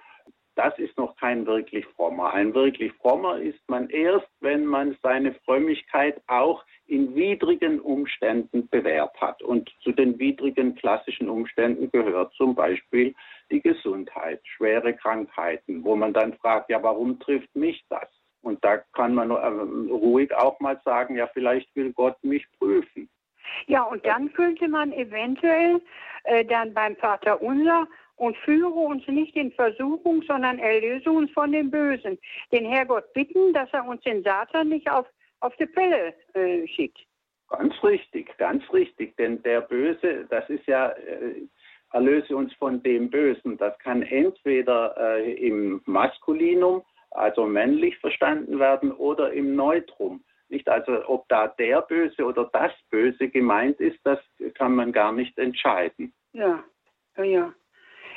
das 0.61 0.77
ist 0.77 0.95
noch 0.95 1.15
kein 1.15 1.47
wirklich 1.47 1.87
frommer. 1.95 2.33
Ein 2.33 2.53
wirklich 2.53 2.93
frommer 3.01 3.39
ist 3.39 3.59
man 3.67 3.89
erst, 3.89 4.27
wenn 4.41 4.63
man 4.63 4.95
seine 5.01 5.33
Frömmigkeit 5.43 6.21
auch 6.27 6.63
in 6.85 7.15
widrigen 7.15 7.79
Umständen 7.79 8.69
bewährt 8.69 9.19
hat. 9.19 9.41
Und 9.41 9.71
zu 9.81 9.91
den 9.91 10.19
widrigen 10.19 10.75
klassischen 10.75 11.29
Umständen 11.29 11.89
gehört 11.89 12.31
zum 12.35 12.53
Beispiel 12.53 13.15
die 13.49 13.59
Gesundheit, 13.59 14.39
schwere 14.43 14.93
Krankheiten, 14.93 15.83
wo 15.83 15.95
man 15.95 16.13
dann 16.13 16.33
fragt, 16.35 16.69
ja, 16.69 16.83
warum 16.83 17.19
trifft 17.19 17.55
mich 17.55 17.83
das? 17.89 18.07
Und 18.43 18.63
da 18.63 18.77
kann 18.93 19.15
man 19.15 19.31
äh, 19.31 19.91
ruhig 19.91 20.31
auch 20.35 20.59
mal 20.59 20.79
sagen, 20.85 21.15
ja, 21.15 21.25
vielleicht 21.33 21.75
will 21.75 21.91
Gott 21.93 22.23
mich 22.23 22.45
prüfen. 22.59 23.09
Ja, 23.65 23.81
und 23.81 24.05
dann 24.05 24.31
könnte 24.33 24.67
man 24.67 24.93
eventuell 24.93 25.81
äh, 26.25 26.45
dann 26.45 26.71
beim 26.75 26.95
Vater 26.97 27.41
Unser 27.41 27.87
und 28.21 28.37
führe 28.37 28.69
uns 28.69 29.07
nicht 29.07 29.35
in 29.35 29.51
Versuchung, 29.51 30.21
sondern 30.27 30.59
erlöse 30.59 31.11
uns 31.11 31.31
von 31.31 31.51
dem 31.51 31.71
Bösen. 31.71 32.19
Den 32.51 32.65
Herrgott 32.65 33.11
bitten, 33.13 33.51
dass 33.51 33.67
er 33.73 33.83
uns 33.87 33.99
den 34.03 34.21
Satan 34.21 34.69
nicht 34.69 34.87
auf, 34.91 35.07
auf 35.39 35.55
die 35.55 35.65
Pelle 35.65 36.13
äh, 36.35 36.67
schickt. 36.67 36.99
Ganz 37.49 37.73
richtig, 37.83 38.37
ganz 38.37 38.63
richtig. 38.71 39.17
Denn 39.17 39.41
der 39.41 39.61
Böse, 39.61 40.27
das 40.29 40.47
ist 40.51 40.67
ja, 40.67 40.89
äh, 40.89 41.47
erlöse 41.93 42.35
uns 42.35 42.53
von 42.53 42.83
dem 42.83 43.09
Bösen. 43.09 43.57
Das 43.57 43.75
kann 43.79 44.03
entweder 44.03 44.95
äh, 45.17 45.33
im 45.33 45.81
Maskulinum, 45.85 46.83
also 47.09 47.47
männlich 47.47 47.97
verstanden 47.97 48.59
werden, 48.59 48.91
oder 48.91 49.33
im 49.33 49.55
Neutrum. 49.55 50.23
Nicht 50.49 50.69
also, 50.69 51.09
ob 51.09 51.27
da 51.27 51.47
der 51.47 51.81
Böse 51.81 52.23
oder 52.23 52.47
das 52.53 52.71
Böse 52.91 53.29
gemeint 53.29 53.79
ist, 53.79 53.97
das 54.03 54.19
kann 54.53 54.75
man 54.75 54.91
gar 54.91 55.11
nicht 55.11 55.35
entscheiden. 55.39 56.13
Ja, 56.33 56.63
ja, 57.17 57.51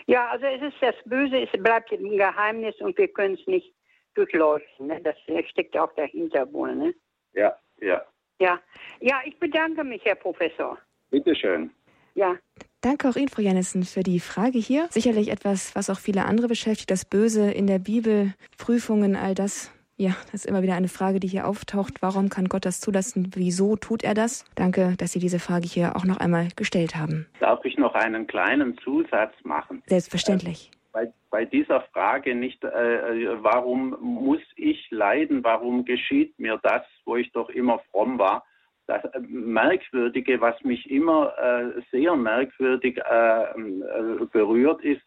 ja. 0.07 0.29
Also 0.29 0.47
es 0.47 0.63
ist 0.63 0.77
das 0.81 0.95
Böse, 1.05 1.43
es 1.43 1.63
bleibt 1.63 1.93
ein 1.93 2.17
Geheimnis 2.17 2.75
und 2.81 2.97
wir 2.99 3.09
können 3.09 3.35
es 3.35 3.47
nicht 3.47 3.75
durchleuchten. 4.15 4.87
Ne? 4.87 5.01
Das 5.03 5.17
steckt 5.51 5.77
auch 5.77 5.93
dahinter 5.95 6.51
wohl. 6.53 6.75
Ne? 6.75 6.95
Ja, 7.33 7.57
ja. 7.81 8.05
Ja, 8.41 8.61
ja, 9.01 9.21
ich 9.25 9.39
bedanke 9.39 9.85
mich, 9.85 10.05
Herr 10.05 10.17
Professor. 10.17 10.77
Bitteschön. 11.11 11.71
Ja. 12.15 12.37
Danke 12.81 13.09
auch 13.09 13.17
Ihnen, 13.17 13.29
Frau 13.29 13.43
Jannissen, 13.43 13.85
für 13.85 14.03
die 14.03 14.21
Frage 14.21 14.59
hier. 14.59 14.89
Sicherlich 14.91 15.31
etwas, 15.31 15.75
was 15.75 15.89
auch 15.89 15.99
viele 15.99 16.25
andere 16.25 16.49
beschäftigt, 16.49 16.91
das 16.91 17.05
Böse 17.05 17.51
in 17.51 17.67
der 17.67 17.79
Bibel, 17.79 18.35
Prüfungen, 18.59 19.17
all 19.17 19.35
das 19.35 19.73
ja, 19.97 20.11
das 20.33 20.45
ist 20.45 20.47
immer 20.47 20.63
wieder 20.63 20.75
eine 20.75 20.89
Frage, 20.89 21.21
die 21.21 21.29
hier 21.29 21.47
auftaucht. 21.47 22.03
Warum 22.03 22.29
kann 22.29 22.49
Gott 22.49 22.65
das 22.65 22.81
zulassen? 22.81 23.31
Wieso 23.35 23.77
tut 23.77 24.03
er 24.03 24.15
das? 24.15 24.45
Danke, 24.57 24.95
dass 24.99 25.13
Sie 25.13 25.21
diese 25.21 25.39
Frage 25.39 25.67
hier 25.67 25.97
auch 25.97 26.05
noch 26.05 26.17
einmal 26.17 26.49
gestellt 26.57 26.97
haben. 26.97 27.27
Darf 27.41 27.65
ich 27.65 27.79
noch 27.79 27.95
einen 27.95 28.27
kleinen 28.27 28.77
Zusatz 28.79 29.33
machen? 29.45 29.83
Selbstverständlich. 29.87 30.71
Äh, 30.73 30.77
bei, 30.93 31.13
bei, 31.31 31.45
dieser 31.45 31.83
Frage 31.93 32.35
nicht, 32.35 32.63
äh, 32.65 33.43
warum 33.43 33.97
muss 34.01 34.41
ich 34.57 34.91
leiden? 34.91 35.45
Warum 35.45 35.85
geschieht 35.85 36.39
mir 36.39 36.59
das, 36.63 36.83
wo 37.05 37.17
ich 37.17 37.31
doch 37.33 37.49
immer 37.49 37.81
fromm 37.91 38.19
war? 38.19 38.45
Das 38.87 39.05
äh, 39.05 39.21
Merkwürdige, 39.21 40.41
was 40.41 40.61
mich 40.63 40.91
immer 40.91 41.33
äh, 41.39 41.81
sehr 41.91 42.17
merkwürdig 42.17 42.99
äh, 42.99 43.43
äh, 43.43 44.27
berührt, 44.33 44.83
ist, 44.83 45.03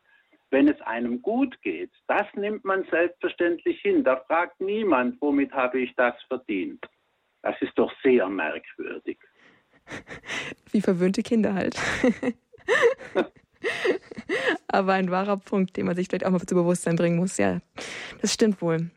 wenn 0.49 0.67
es 0.67 0.79
einem 0.81 1.21
gut 1.21 1.61
geht, 1.61 1.91
das 2.07 2.25
nimmt 2.35 2.63
man 2.63 2.85
selbstverständlich 2.89 3.79
hin. 3.81 4.03
Da 4.03 4.17
fragt 4.27 4.59
niemand, 4.61 5.21
womit 5.21 5.51
habe 5.51 5.79
ich 5.79 5.93
das 5.95 6.15
verdient. 6.27 6.83
Das 7.41 7.55
ist 7.61 7.73
doch 7.75 7.91
sehr 8.03 8.27
merkwürdig. 8.27 9.17
Wie 10.71 10.81
verwöhnte 10.81 11.23
Kinder 11.23 11.53
halt. 11.53 11.77
Aber 14.67 14.93
ein 14.93 15.11
wahrer 15.11 15.37
Punkt, 15.37 15.77
den 15.77 15.85
man 15.85 15.95
sich 15.95 16.07
vielleicht 16.07 16.25
auch 16.25 16.31
mal 16.31 16.39
zu 16.41 16.55
Bewusstsein 16.55 16.95
bringen 16.95 17.17
muss. 17.17 17.37
Ja, 17.37 17.59
das 18.21 18.33
stimmt 18.33 18.61
wohl. 18.61 18.91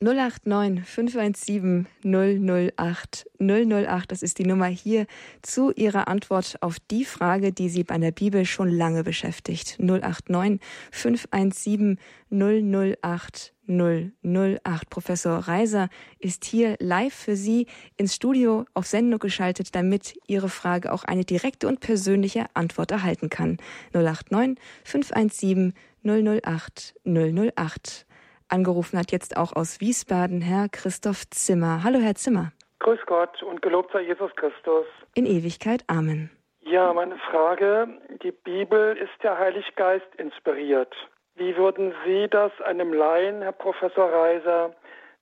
089 0.00 0.84
517 0.84 1.86
008 2.04 3.26
008, 3.38 4.12
das 4.12 4.22
ist 4.22 4.38
die 4.38 4.46
Nummer 4.46 4.66
hier 4.66 5.06
zu 5.42 5.72
Ihrer 5.72 6.08
Antwort 6.08 6.56
auf 6.60 6.78
die 6.78 7.04
Frage, 7.04 7.52
die 7.52 7.68
Sie 7.68 7.84
bei 7.84 7.98
der 7.98 8.12
Bibel 8.12 8.44
schon 8.44 8.68
lange 8.68 9.02
beschäftigt. 9.02 9.78
089 9.80 10.60
517 10.90 11.98
008 12.30 13.54
008. 13.68 14.90
Professor 14.90 15.38
Reiser 15.38 15.88
ist 16.18 16.44
hier 16.44 16.76
live 16.80 17.14
für 17.14 17.36
Sie 17.36 17.66
ins 17.96 18.14
Studio 18.14 18.64
auf 18.74 18.86
Sendung 18.86 19.18
geschaltet, 19.18 19.74
damit 19.74 20.18
Ihre 20.26 20.48
Frage 20.48 20.92
auch 20.92 21.04
eine 21.04 21.24
direkte 21.24 21.68
und 21.68 21.80
persönliche 21.80 22.46
Antwort 22.54 22.90
erhalten 22.90 23.30
kann. 23.30 23.58
089 23.92 24.58
517 24.84 25.74
008 26.04 26.94
008. 27.04 28.06
Angerufen 28.52 28.98
hat 28.98 29.12
jetzt 29.12 29.38
auch 29.38 29.56
aus 29.56 29.80
Wiesbaden 29.80 30.42
Herr 30.42 30.68
Christoph 30.68 31.24
Zimmer. 31.30 31.82
Hallo, 31.84 32.00
Herr 32.00 32.14
Zimmer. 32.14 32.52
Grüß 32.80 33.00
Gott 33.06 33.42
und 33.42 33.62
gelobt 33.62 33.92
sei 33.92 34.02
Jesus 34.02 34.30
Christus. 34.36 34.84
In 35.14 35.24
Ewigkeit. 35.24 35.84
Amen. 35.86 36.30
Ja, 36.60 36.92
meine 36.92 37.16
Frage. 37.30 37.88
Die 38.22 38.30
Bibel 38.30 38.96
ist 38.98 39.22
ja 39.22 39.38
Heiliggeist 39.38 40.14
inspiriert. 40.18 40.94
Wie 41.36 41.56
würden 41.56 41.94
Sie 42.04 42.28
das 42.28 42.52
einem 42.60 42.92
Laien, 42.92 43.40
Herr 43.40 43.52
Professor 43.52 44.12
Reiser, 44.12 44.74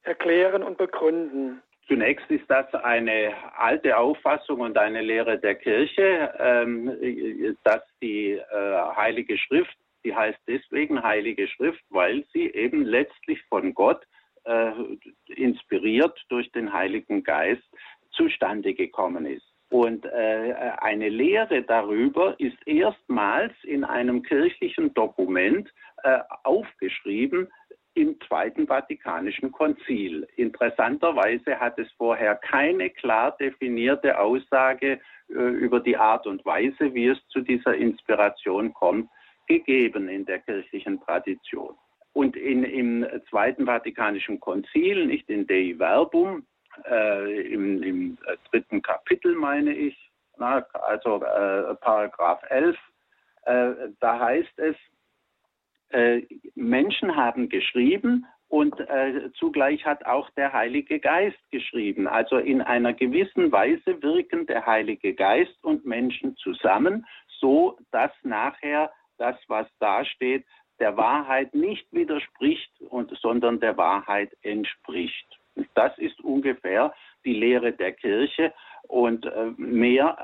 erklären 0.03 0.65
und 0.65 0.77
begründen? 0.77 1.63
Zunächst 1.87 2.29
ist 2.31 2.51
das 2.51 2.73
eine 2.75 3.33
alte 3.57 3.97
Auffassung 3.97 4.61
und 4.61 4.77
eine 4.77 5.03
Lehre 5.03 5.39
der 5.39 5.55
Kirche, 5.55 6.33
ähm, 6.39 7.57
dass 7.63 7.83
die 8.03 8.33
äh, 8.33 8.97
Heilige 8.97 9.39
Schrift 9.39 9.77
Sie 10.03 10.15
heißt 10.15 10.39
deswegen 10.47 11.03
Heilige 11.03 11.49
Schrift, 11.49 11.83
weil 11.91 12.25
sie 12.33 12.47
eben 12.51 12.85
letztlich 12.85 13.43
von 13.49 13.75
Gott 13.75 14.03
äh, 14.45 14.73
inspiriert 15.27 16.19
durch 16.29 16.51
den 16.53 16.73
Heiligen 16.73 17.23
Geist 17.23 17.63
zustande 18.13 18.75
gekommen 18.75 19.27
ist. 19.27 19.47
Und 19.71 20.05
äh, 20.05 20.73
eine 20.79 21.09
Lehre 21.09 21.63
darüber 21.63 22.35
ist 22.39 22.57
erstmals 22.67 23.53
in 23.63 23.85
einem 23.85 24.23
kirchlichen 24.23 24.93
Dokument 24.95 25.73
äh, 26.03 26.19
aufgeschrieben 26.43 27.49
im 27.95 28.21
Zweiten 28.27 28.67
Vatikanischen 28.67 29.53
Konzil. 29.53 30.27
Interessanterweise 30.37 31.61
hat 31.61 31.79
es 31.79 31.91
vorher 31.93 32.35
keine 32.35 32.91
klar 32.91 33.37
definierte 33.37 34.19
Aussage 34.19 35.01
äh, 35.29 35.33
über 35.33 35.81
die 35.81 35.97
Art 35.97 36.27
und 36.27 36.45
Weise, 36.45 36.95
wie 36.95 37.09
es 37.09 37.19
zu 37.29 37.41
dieser 37.41 37.75
Inspiration 37.75 38.73
kommt, 38.75 39.09
gegeben 39.51 40.09
in 40.09 40.25
der 40.25 40.39
kirchlichen 40.39 41.01
Tradition. 41.01 41.75
Und 42.13 42.37
in, 42.37 42.63
im 42.63 43.07
Zweiten 43.29 43.67
Vatikanischen 43.67 44.39
Konzil, 44.39 45.07
nicht 45.07 45.29
in 45.29 45.47
Dei 45.47 45.75
Verbum, 45.77 46.47
äh, 46.89 47.53
im, 47.53 47.83
im, 47.83 48.19
dritten 48.51 48.81
Kapitel 48.81 49.35
meine 49.35 49.73
ich, 49.75 49.97
na, 50.39 50.65
also 50.73 51.17
äh, 51.17 51.75
Paragraph 51.77 52.41
11, 52.49 52.77
äh, 53.47 53.71
da 53.99 54.21
heißt 54.21 54.59
es, 54.59 54.77
äh, 55.91 56.23
Menschen 56.55 57.17
haben 57.17 57.49
geschrieben 57.49 58.27
und 58.49 58.79
äh, 58.79 59.31
zugleich 59.39 59.85
hat 59.85 60.07
auch 60.07 60.31
der 60.31 60.53
Heilige 60.53 61.01
Geist 61.01 61.39
geschrieben. 61.51 62.07
Also 62.07 62.39
in 62.39 62.63
einer 62.63 62.93
gewissen 62.93 63.51
Weise 63.51 64.01
wirken 64.01 64.47
der 64.47 64.65
Heilige 64.67 65.15
Geist 65.15 65.63
und 65.63 65.85
Menschen 65.85 66.37
zusammen, 66.37 67.05
so 67.41 67.79
dass 67.91 68.13
nachher 68.23 68.93
das, 69.21 69.37
was 69.49 69.67
da 69.79 70.05
steht, 70.05 70.45
der 70.79 70.97
Wahrheit 70.97 71.55
nicht 71.55 71.87
widerspricht, 71.93 72.71
und, 72.89 73.17
sondern 73.21 73.61
der 73.61 73.77
Wahrheit 73.77 74.31
entspricht. 74.43 75.27
Das 75.75 75.97
ist 75.99 76.21
ungefähr 76.21 76.95
die 77.25 77.35
Lehre 77.35 77.73
der 77.73 77.93
Kirche 77.93 78.53
und 78.89 79.27
äh, 79.27 79.53
mehr 79.57 80.17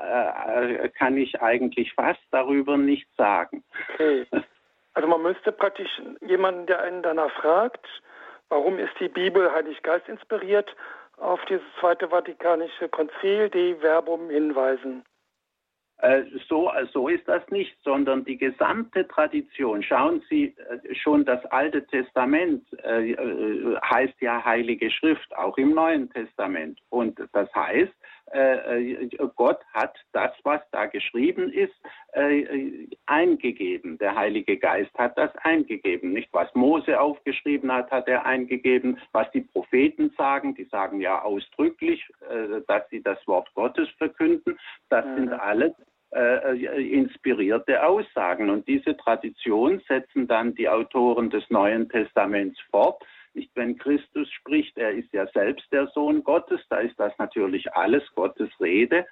äh, 0.81 0.89
kann 0.89 1.15
ich 1.15 1.39
eigentlich 1.41 1.93
fast 1.93 2.21
darüber 2.31 2.75
nicht 2.75 3.07
sagen. 3.15 3.63
Okay. 3.93 4.25
Also 4.93 5.07
man 5.07 5.21
müsste 5.21 5.51
praktisch 5.51 6.01
jemanden, 6.21 6.65
der 6.65 6.81
einen 6.81 7.03
danach 7.03 7.31
fragt, 7.39 7.85
warum 8.49 8.79
ist 8.79 8.93
die 8.99 9.09
Bibel 9.09 9.51
Heilig 9.53 9.83
Geist 9.83 10.09
inspiriert, 10.09 10.75
auf 11.17 11.43
dieses 11.45 11.65
Zweite 11.79 12.09
Vatikanische 12.09 12.89
Konzil, 12.89 13.49
die 13.49 13.75
Verbum 13.75 14.29
hinweisen. 14.29 15.03
Äh, 15.99 16.23
so, 16.47 16.71
so 16.93 17.07
ist 17.07 17.27
das 17.27 17.41
nicht, 17.49 17.75
sondern 17.83 18.23
die 18.23 18.37
gesamte 18.37 19.07
Tradition. 19.07 19.81
Schauen 19.81 20.21
Sie, 20.29 20.55
äh, 20.69 20.95
schon 20.95 21.25
das 21.25 21.43
Alte 21.45 21.85
Testament 21.87 22.63
äh, 22.83 23.15
heißt 23.83 24.21
ja 24.21 24.43
Heilige 24.45 24.91
Schrift, 24.91 25.35
auch 25.35 25.57
im 25.57 25.73
Neuen 25.73 26.09
Testament. 26.11 26.79
Und 26.89 27.19
das 27.33 27.53
heißt, 27.55 27.93
Gott 29.35 29.59
hat 29.73 29.97
das, 30.11 30.31
was 30.43 30.61
da 30.71 30.85
geschrieben 30.85 31.51
ist, 31.51 31.75
eingegeben. 33.05 33.97
Der 33.99 34.15
Heilige 34.15 34.57
Geist 34.57 34.93
hat 34.97 35.17
das 35.17 35.31
eingegeben. 35.43 36.11
Nicht 36.13 36.29
was 36.33 36.53
Mose 36.53 36.99
aufgeschrieben 36.99 37.71
hat, 37.71 37.89
hat 37.91 38.07
er 38.07 38.25
eingegeben. 38.25 38.99
Was 39.13 39.31
die 39.31 39.41
Propheten 39.41 40.13
sagen, 40.17 40.55
die 40.55 40.65
sagen 40.65 40.99
ja 40.99 41.21
ausdrücklich, 41.21 42.03
dass 42.67 42.89
sie 42.89 43.01
das 43.01 43.25
Wort 43.27 43.53
Gottes 43.53 43.89
verkünden. 43.97 44.59
Das 44.89 45.05
sind 45.05 45.27
mhm. 45.27 45.39
alles 45.39 45.73
äh, 46.13 46.81
inspirierte 46.93 47.85
Aussagen. 47.85 48.49
Und 48.49 48.67
diese 48.67 48.95
Tradition 48.95 49.81
setzen 49.87 50.25
dann 50.25 50.55
die 50.55 50.69
Autoren 50.69 51.29
des 51.29 51.43
Neuen 51.49 51.89
Testaments 51.89 52.57
fort. 52.71 53.03
Nicht, 53.37 53.51
wenn 53.53 53.77
Christus 53.77 54.27
spricht, 54.31 54.79
er 54.79 54.93
ist 54.93 55.13
ja 55.13 55.27
selbst 55.27 55.71
der 55.71 55.85
Sohn 55.89 56.23
Gottes, 56.23 56.59
da 56.71 56.79
ist 56.79 56.99
das 56.99 57.15
natürlich 57.19 57.71
alles 57.73 58.03
Gottes 58.15 58.49
Rede. 58.59 59.05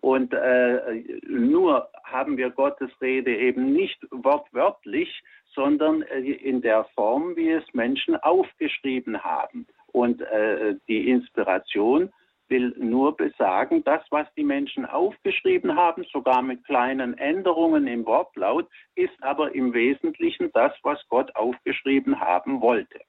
Und 0.00 0.32
äh, 0.32 1.02
nur 1.26 1.88
haben 2.04 2.36
wir 2.36 2.50
Gottes 2.50 2.90
Rede 3.00 3.36
eben 3.36 3.72
nicht 3.72 3.98
wortwörtlich, 4.12 5.24
sondern 5.52 6.02
äh, 6.02 6.20
in 6.20 6.62
der 6.62 6.84
Form, 6.94 7.34
wie 7.34 7.50
es 7.50 7.64
Menschen 7.72 8.14
aufgeschrieben 8.14 9.24
haben. 9.24 9.66
Und 9.88 10.20
äh, 10.20 10.76
die 10.86 11.10
Inspiration 11.10 12.12
will 12.48 12.72
nur 12.78 13.16
besagen, 13.16 13.82
das, 13.82 14.02
was 14.10 14.32
die 14.36 14.44
Menschen 14.44 14.86
aufgeschrieben 14.86 15.74
haben, 15.74 16.04
sogar 16.12 16.42
mit 16.42 16.64
kleinen 16.66 17.18
Änderungen 17.18 17.88
im 17.88 18.06
Wortlaut, 18.06 18.68
ist 18.94 19.20
aber 19.22 19.52
im 19.56 19.74
Wesentlichen 19.74 20.52
das, 20.52 20.72
was 20.84 21.00
Gott 21.08 21.34
aufgeschrieben 21.34 22.20
haben 22.20 22.60
wollte. 22.60 23.00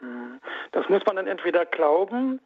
Hm. 0.00 0.40
Das 0.72 0.88
muss 0.88 1.04
man 1.06 1.16
dann 1.16 1.26
entweder 1.26 1.64
glauben 1.64 2.40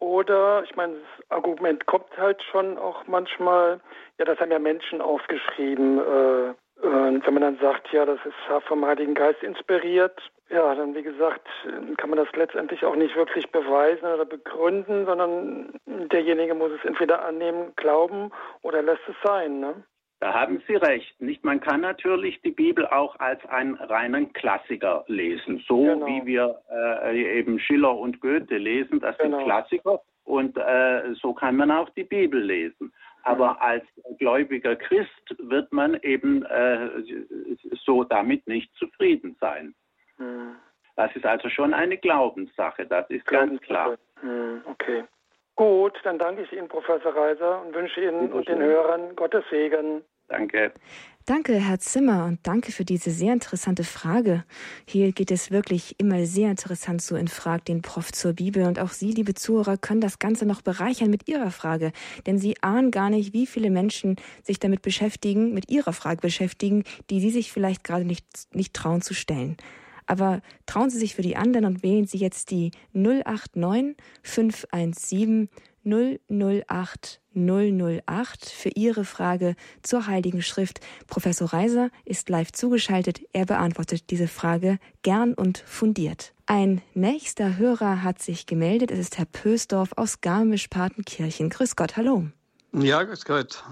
oder, 0.00 0.62
ich 0.64 0.74
meine, 0.76 0.94
das 0.94 1.30
Argument 1.30 1.86
kommt 1.86 2.16
halt 2.16 2.42
schon 2.50 2.78
auch 2.78 3.06
manchmal, 3.06 3.80
ja, 4.18 4.24
das 4.24 4.40
haben 4.40 4.50
ja 4.50 4.58
Menschen 4.58 5.02
aufgeschrieben. 5.02 5.98
Äh, 5.98 6.54
und 6.82 7.26
wenn 7.26 7.34
man 7.34 7.42
dann 7.42 7.58
sagt, 7.58 7.92
ja, 7.92 8.06
das 8.06 8.18
ist 8.24 8.64
vom 8.66 8.86
Heiligen 8.86 9.14
Geist 9.14 9.42
inspiriert, 9.42 10.18
ja, 10.48 10.74
dann 10.74 10.94
wie 10.94 11.02
gesagt, 11.02 11.46
kann 11.98 12.08
man 12.08 12.18
das 12.18 12.34
letztendlich 12.34 12.84
auch 12.84 12.96
nicht 12.96 13.14
wirklich 13.14 13.52
beweisen 13.52 14.06
oder 14.06 14.24
begründen, 14.24 15.04
sondern 15.04 15.78
derjenige 15.86 16.54
muss 16.54 16.72
es 16.72 16.84
entweder 16.84 17.22
annehmen, 17.22 17.74
glauben 17.76 18.32
oder 18.62 18.80
lässt 18.80 19.06
es 19.08 19.14
sein. 19.22 19.60
Ne? 19.60 19.74
Da 20.20 20.34
haben 20.34 20.62
Sie 20.66 20.74
recht. 20.74 21.18
Nicht, 21.20 21.44
man 21.44 21.60
kann 21.60 21.80
natürlich 21.80 22.40
die 22.42 22.50
Bibel 22.50 22.86
auch 22.86 23.18
als 23.18 23.44
einen 23.46 23.74
reinen 23.74 24.32
Klassiker 24.34 25.04
lesen, 25.08 25.64
so 25.66 25.82
genau. 25.82 26.06
wie 26.06 26.26
wir 26.26 26.60
äh, 26.70 27.38
eben 27.38 27.58
Schiller 27.58 27.96
und 27.96 28.20
Goethe 28.20 28.58
lesen. 28.58 29.00
Das 29.00 29.16
genau. 29.16 29.38
sind 29.38 29.46
Klassiker 29.46 30.02
und 30.24 30.58
äh, 30.58 31.14
so 31.14 31.32
kann 31.32 31.56
man 31.56 31.70
auch 31.70 31.88
die 31.90 32.04
Bibel 32.04 32.38
lesen. 32.38 32.92
Aber 33.22 33.60
als 33.62 33.84
gläubiger 34.18 34.76
Christ 34.76 35.36
wird 35.38 35.72
man 35.72 35.94
eben 36.02 36.44
äh, 36.44 36.88
so 37.84 38.04
damit 38.04 38.46
nicht 38.46 38.74
zufrieden 38.76 39.36
sein. 39.40 39.74
Hm. 40.18 40.56
Das 40.96 41.14
ist 41.16 41.24
also 41.24 41.48
schon 41.48 41.72
eine 41.72 41.96
Glaubenssache, 41.96 42.84
das 42.84 43.08
ist 43.08 43.24
ganz 43.26 43.58
klar. 43.62 43.96
Hm, 44.20 44.62
okay. 44.66 45.04
Gut, 45.60 45.92
dann 46.04 46.18
danke 46.18 46.40
ich 46.40 46.52
Ihnen, 46.54 46.68
Professor 46.68 47.14
Reiser, 47.14 47.60
und 47.60 47.74
wünsche 47.74 48.00
Ihnen 48.00 48.32
und 48.32 48.48
den 48.48 48.62
Hörern 48.62 49.14
Gottes 49.14 49.44
Segen. 49.50 50.00
Danke. 50.26 50.72
Danke, 51.26 51.52
Herr 51.52 51.78
Zimmer, 51.78 52.24
und 52.24 52.38
danke 52.44 52.72
für 52.72 52.86
diese 52.86 53.10
sehr 53.10 53.34
interessante 53.34 53.84
Frage. 53.84 54.44
Hier 54.86 55.12
geht 55.12 55.30
es 55.30 55.50
wirklich 55.50 55.96
immer 56.00 56.24
sehr 56.24 56.50
interessant 56.50 57.02
so 57.02 57.14
in 57.14 57.28
Frag 57.28 57.66
den 57.66 57.82
Prof 57.82 58.10
zur 58.10 58.32
Bibel. 58.32 58.64
Und 58.66 58.80
auch 58.80 58.88
Sie, 58.88 59.12
liebe 59.12 59.34
Zuhörer, 59.34 59.76
können 59.76 60.00
das 60.00 60.18
Ganze 60.18 60.46
noch 60.46 60.62
bereichern 60.62 61.10
mit 61.10 61.28
Ihrer 61.28 61.50
Frage. 61.50 61.92
Denn 62.26 62.38
Sie 62.38 62.54
ahnen 62.62 62.90
gar 62.90 63.10
nicht, 63.10 63.34
wie 63.34 63.46
viele 63.46 63.68
Menschen 63.68 64.16
sich 64.42 64.60
damit 64.60 64.80
beschäftigen, 64.80 65.52
mit 65.52 65.70
Ihrer 65.70 65.92
Frage 65.92 66.22
beschäftigen, 66.22 66.84
die 67.10 67.20
Sie 67.20 67.30
sich 67.30 67.52
vielleicht 67.52 67.84
gerade 67.84 68.06
nicht, 68.06 68.24
nicht 68.54 68.72
trauen 68.72 69.02
zu 69.02 69.12
stellen. 69.12 69.58
Aber 70.10 70.40
trauen 70.66 70.90
Sie 70.90 70.98
sich 70.98 71.14
für 71.14 71.22
die 71.22 71.36
anderen 71.36 71.66
und 71.66 71.84
wählen 71.84 72.04
Sie 72.04 72.18
jetzt 72.18 72.50
die 72.50 72.72
089 72.94 73.96
517 74.24 75.48
008 75.84 77.20
008 77.32 78.44
für 78.44 78.70
Ihre 78.70 79.04
Frage 79.04 79.54
zur 79.82 80.08
Heiligen 80.08 80.42
Schrift. 80.42 80.80
Professor 81.06 81.52
Reiser 81.52 81.90
ist 82.04 82.28
live 82.28 82.50
zugeschaltet. 82.50 83.20
Er 83.32 83.46
beantwortet 83.46 84.10
diese 84.10 84.26
Frage 84.26 84.80
gern 85.02 85.32
und 85.32 85.58
fundiert. 85.58 86.34
Ein 86.44 86.82
nächster 86.94 87.56
Hörer 87.56 88.02
hat 88.02 88.20
sich 88.20 88.46
gemeldet. 88.46 88.90
Es 88.90 88.98
ist 88.98 89.16
Herr 89.16 89.26
Pösdorf 89.26 89.90
aus 89.94 90.20
Garmisch-Partenkirchen. 90.22 91.50
Grüß 91.50 91.76
Gott, 91.76 91.96
hallo. 91.96 92.26
Ja, 92.72 93.02
grüß 93.02 93.24
Gott. 93.24 93.64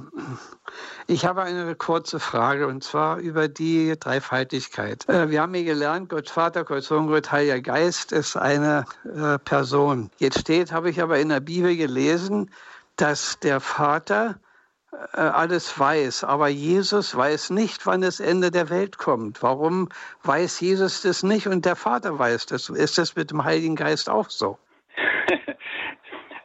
Ich 1.06 1.24
habe 1.24 1.42
eine 1.42 1.76
kurze 1.76 2.18
Frage 2.18 2.66
und 2.66 2.82
zwar 2.82 3.18
über 3.18 3.46
die 3.46 3.96
Dreifaltigkeit. 3.98 5.08
Äh, 5.08 5.30
wir 5.30 5.40
haben 5.40 5.54
hier 5.54 5.64
gelernt, 5.64 6.08
Gott 6.08 6.28
Vater, 6.28 6.64
Gott 6.64 6.82
Sohn, 6.82 7.06
Gott 7.06 7.30
Heiliger 7.30 7.61
Geist 7.61 8.11
ist 8.11 8.37
eine 8.37 8.84
äh, 9.04 9.38
Person. 9.38 10.11
Jetzt 10.18 10.40
steht, 10.40 10.72
habe 10.72 10.90
ich 10.90 11.00
aber 11.00 11.20
in 11.20 11.28
der 11.28 11.38
Bibel 11.38 11.76
gelesen, 11.76 12.50
dass 12.96 13.38
der 13.38 13.61
Vater 13.61 14.40
äh, 15.12 15.20
alles 15.20 15.78
weiß, 15.78 16.24
aber 16.24 16.48
Jesus 16.48 17.14
weiß 17.14 17.50
nicht, 17.50 17.87
wann 17.87 18.00
das 18.00 18.18
Ende 18.18 18.50
der 18.50 18.68
Welt 18.68 18.98
kommt. 18.98 19.44
Warum 19.44 19.90
weiß 20.24 20.58
Jesus 20.58 21.02
das 21.02 21.22
nicht 21.22 21.46
und 21.46 21.64
der 21.64 21.76
Vater 21.76 22.18
weiß 22.18 22.46
das? 22.46 22.68
Ist 22.68 22.98
das 22.98 23.14
mit 23.14 23.30
dem 23.30 23.44
Heiligen 23.44 23.76
Geist 23.76 24.11
auch 24.11 24.28
so? 24.28 24.58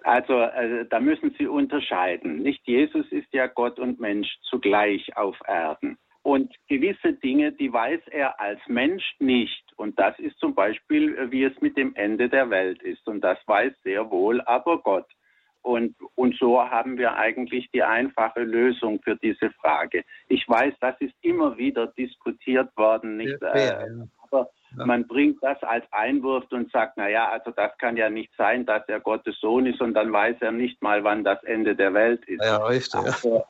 Also 0.03 0.41
äh, 0.41 0.85
da 0.89 0.99
müssen 0.99 1.33
Sie 1.37 1.47
unterscheiden. 1.47 2.43
Nicht 2.43 2.67
Jesus 2.67 3.05
ist 3.11 3.27
ja 3.33 3.47
Gott 3.47 3.79
und 3.79 3.99
Mensch 3.99 4.37
zugleich 4.43 5.15
auf 5.15 5.37
Erden. 5.47 5.97
Und 6.23 6.53
gewisse 6.67 7.13
Dinge, 7.13 7.51
die 7.51 7.71
weiß 7.71 8.01
er 8.11 8.39
als 8.39 8.59
Mensch 8.67 9.03
nicht. 9.19 9.63
Und 9.75 9.99
das 9.99 10.17
ist 10.19 10.37
zum 10.39 10.55
Beispiel, 10.55 11.17
äh, 11.17 11.31
wie 11.31 11.43
es 11.43 11.59
mit 11.61 11.77
dem 11.77 11.95
Ende 11.95 12.29
der 12.29 12.49
Welt 12.49 12.81
ist. 12.81 13.07
Und 13.07 13.21
das 13.21 13.37
weiß 13.45 13.73
sehr 13.83 14.09
wohl 14.09 14.41
aber 14.41 14.81
Gott. 14.81 15.07
Und, 15.61 15.95
und 16.15 16.35
so 16.37 16.61
haben 16.61 16.97
wir 16.97 17.15
eigentlich 17.15 17.71
die 17.71 17.83
einfache 17.83 18.41
Lösung 18.41 19.01
für 19.01 19.15
diese 19.15 19.49
Frage. 19.51 20.03
Ich 20.27 20.47
weiß, 20.47 20.73
das 20.81 20.99
ist 20.99 21.13
immer 21.21 21.57
wieder 21.57 21.87
diskutiert 21.87 22.75
worden, 22.75 23.15
nicht? 23.15 23.41
Ja, 23.41 23.85
äh, 24.33 24.45
ja. 24.75 24.83
Aber 24.83 24.85
man 24.85 25.07
bringt 25.07 25.41
das 25.41 25.61
als 25.63 25.85
Einwurf 25.91 26.45
und 26.51 26.71
sagt, 26.71 26.93
na 26.97 27.09
ja, 27.09 27.29
also 27.29 27.51
das 27.51 27.77
kann 27.77 27.97
ja 27.97 28.09
nicht 28.09 28.31
sein, 28.37 28.65
dass 28.65 28.87
er 28.87 28.99
Gottes 28.99 29.39
Sohn 29.39 29.65
ist 29.65 29.81
und 29.81 29.93
dann 29.93 30.11
weiß 30.11 30.37
er 30.41 30.51
nicht 30.51 30.81
mal, 30.81 31.03
wann 31.03 31.23
das 31.23 31.43
Ende 31.43 31.75
der 31.75 31.93
Welt 31.93 32.25
ist. 32.25 32.43
Ja, 32.43 32.57
richtig. 32.65 33.01
Also, 33.01 33.45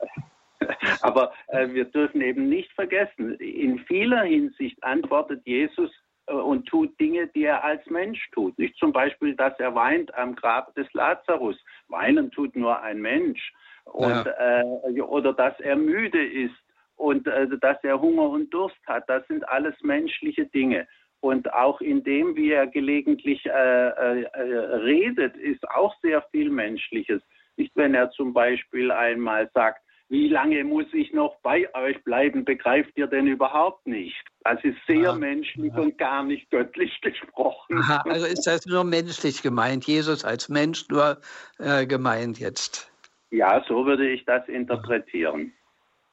aber 1.02 1.32
äh, 1.48 1.68
wir 1.68 1.86
dürfen 1.86 2.20
eben 2.20 2.48
nicht 2.48 2.72
vergessen, 2.72 3.34
in 3.36 3.78
vieler 3.80 4.22
Hinsicht 4.22 4.82
antwortet 4.82 5.42
Jesus 5.46 5.90
äh, 6.26 6.34
und 6.34 6.66
tut 6.66 6.98
Dinge, 7.00 7.26
die 7.28 7.44
er 7.44 7.64
als 7.64 7.84
Mensch 7.86 8.30
tut. 8.32 8.58
Nicht 8.58 8.76
zum 8.76 8.92
Beispiel, 8.92 9.34
dass 9.34 9.58
er 9.58 9.74
weint 9.74 10.14
am 10.14 10.34
Grab 10.34 10.74
des 10.74 10.92
Lazarus. 10.92 11.56
Weinen 11.88 12.30
tut 12.30 12.54
nur 12.56 12.80
ein 12.80 13.00
Mensch. 13.00 13.52
Und, 13.84 14.24
ja. 14.24 14.60
äh, 14.60 15.00
oder 15.02 15.32
dass 15.34 15.58
er 15.60 15.76
müde 15.76 16.24
ist 16.24 16.54
und 16.96 17.26
äh, 17.26 17.48
dass 17.60 17.76
er 17.82 18.00
Hunger 18.00 18.28
und 18.28 18.52
Durst 18.52 18.76
hat. 18.86 19.04
Das 19.08 19.26
sind 19.28 19.48
alles 19.48 19.74
menschliche 19.82 20.46
Dinge. 20.46 20.86
Und 21.20 21.52
auch 21.54 21.80
in 21.80 22.04
dem, 22.04 22.36
wie 22.36 22.50
er 22.50 22.66
gelegentlich 22.66 23.44
äh, 23.46 23.50
äh, 23.50 24.26
redet, 24.36 25.36
ist 25.36 25.66
auch 25.70 25.94
sehr 26.02 26.22
viel 26.30 26.50
Menschliches. 26.50 27.22
Nicht, 27.56 27.74
wenn 27.76 27.94
er 27.94 28.10
zum 28.10 28.34
Beispiel 28.34 28.90
einmal 28.90 29.50
sagt, 29.54 29.80
wie 30.08 30.28
lange 30.28 30.62
muss 30.64 30.86
ich 30.92 31.12
noch 31.12 31.36
bei 31.42 31.66
euch 31.74 32.02
bleiben, 32.04 32.44
begreift 32.44 32.92
ihr 32.96 33.06
denn 33.06 33.26
überhaupt 33.26 33.86
nicht? 33.86 34.22
Das 34.42 34.62
ist 34.62 34.76
sehr 34.86 35.10
Aha. 35.10 35.18
menschlich 35.18 35.72
Aha. 35.72 35.80
und 35.80 35.96
gar 35.96 36.24
nicht 36.24 36.50
göttlich 36.50 37.00
gesprochen. 37.02 37.78
Aha, 37.78 38.02
also 38.04 38.26
ist 38.26 38.46
das 38.46 38.66
nur 38.66 38.84
menschlich 38.84 39.42
gemeint, 39.42 39.86
Jesus 39.86 40.24
als 40.24 40.48
Mensch 40.48 40.88
nur 40.88 41.20
äh, 41.58 41.86
gemeint 41.86 42.38
jetzt? 42.38 42.92
Ja, 43.30 43.64
so 43.66 43.86
würde 43.86 44.08
ich 44.10 44.24
das 44.26 44.46
interpretieren. 44.46 45.52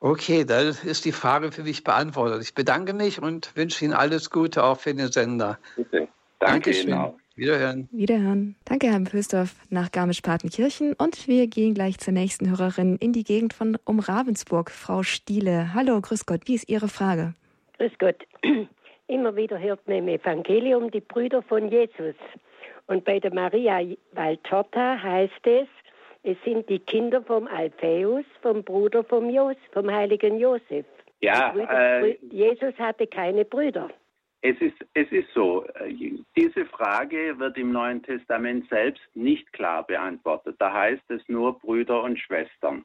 Okay, 0.04 0.46
dann 0.46 0.70
ist 0.70 1.06
die 1.06 1.12
Frage 1.12 1.52
für 1.52 1.62
mich 1.62 1.84
beantwortet. 1.84 2.42
Ich 2.42 2.56
bedanke 2.56 2.94
mich 2.94 3.22
und 3.22 3.56
wünsche 3.56 3.86
Ihnen 3.86 3.94
alles 3.94 4.32
Gute 4.32 4.64
auch 4.64 4.80
für 4.80 4.96
den 4.96 5.12
Sender. 5.12 5.60
Bitte. 5.76 6.08
Danke 6.40 6.72
Dankeschön. 6.72 6.90
Ihnen 6.90 6.98
auch. 6.98 7.14
Wiederhören. 7.36 7.88
Wiederhören. 7.92 8.56
Danke, 8.66 8.88
Herr 8.88 9.00
Pösdorf, 9.00 9.56
nach 9.70 9.92
Garmisch-Partenkirchen. 9.92 10.94
Und 10.94 11.28
wir 11.28 11.46
gehen 11.46 11.76
gleich 11.76 12.00
zur 12.00 12.14
nächsten 12.14 12.50
Hörerin 12.50 12.98
in 12.98 13.14
die 13.14 13.24
Gegend 13.24 13.54
von 13.54 13.78
um 13.86 14.00
Ravensburg, 14.00 14.72
Frau 14.72 15.04
Stiele. 15.04 15.76
Hallo, 15.76 16.02
grüß 16.02 16.26
Gott. 16.26 16.42
Wie 16.46 16.56
ist 16.56 16.68
Ihre 16.68 16.88
Frage? 16.88 17.36
Grüß 17.78 17.92
Gott. 18.00 18.18
Immer 19.08 19.36
wieder 19.36 19.60
hört 19.60 19.88
man 19.88 19.98
im 19.98 20.08
Evangelium 20.08 20.90
die 20.90 21.02
Brüder 21.02 21.44
von 21.44 21.70
Jesus. 21.70 22.16
Und 22.88 23.06
bei 23.06 23.20
der 23.20 23.34
Maria 23.34 23.80
Valtorta 24.14 24.98
heißt 25.02 25.46
es, 25.46 25.68
es 26.24 26.38
sind 26.46 26.70
die 26.70 26.80
Kinder 26.80 27.22
vom 27.24 27.48
Alpheus, 27.48 28.26
vom 28.42 28.64
Bruder 28.64 29.04
vom, 29.04 29.30
Jos, 29.30 29.56
vom 29.72 29.92
heiligen 29.92 30.38
Josef. 30.38 30.86
Ja, 31.20 31.50
Brüder, 31.50 32.04
äh, 32.04 32.18
Jesus 32.30 32.78
hatte 32.78 33.08
keine 33.08 33.46
Brüder. 33.46 33.90
Es 34.44 34.60
ist, 34.60 34.76
es 34.96 35.12
ist 35.12 35.28
so, 35.36 35.66
diese 36.36 36.66
Frage 36.66 37.38
wird 37.38 37.58
im 37.58 37.72
Neuen 37.72 38.02
Testament 38.02 38.68
selbst 38.70 39.04
nicht 39.14 39.54
klar 39.54 39.86
beantwortet. 39.86 40.56
Da 40.58 40.74
heißt 40.74 41.10
es 41.10 41.22
nur 41.28 41.60
Brüder 41.60 42.02
und 42.02 42.18
Schwestern. 42.18 42.84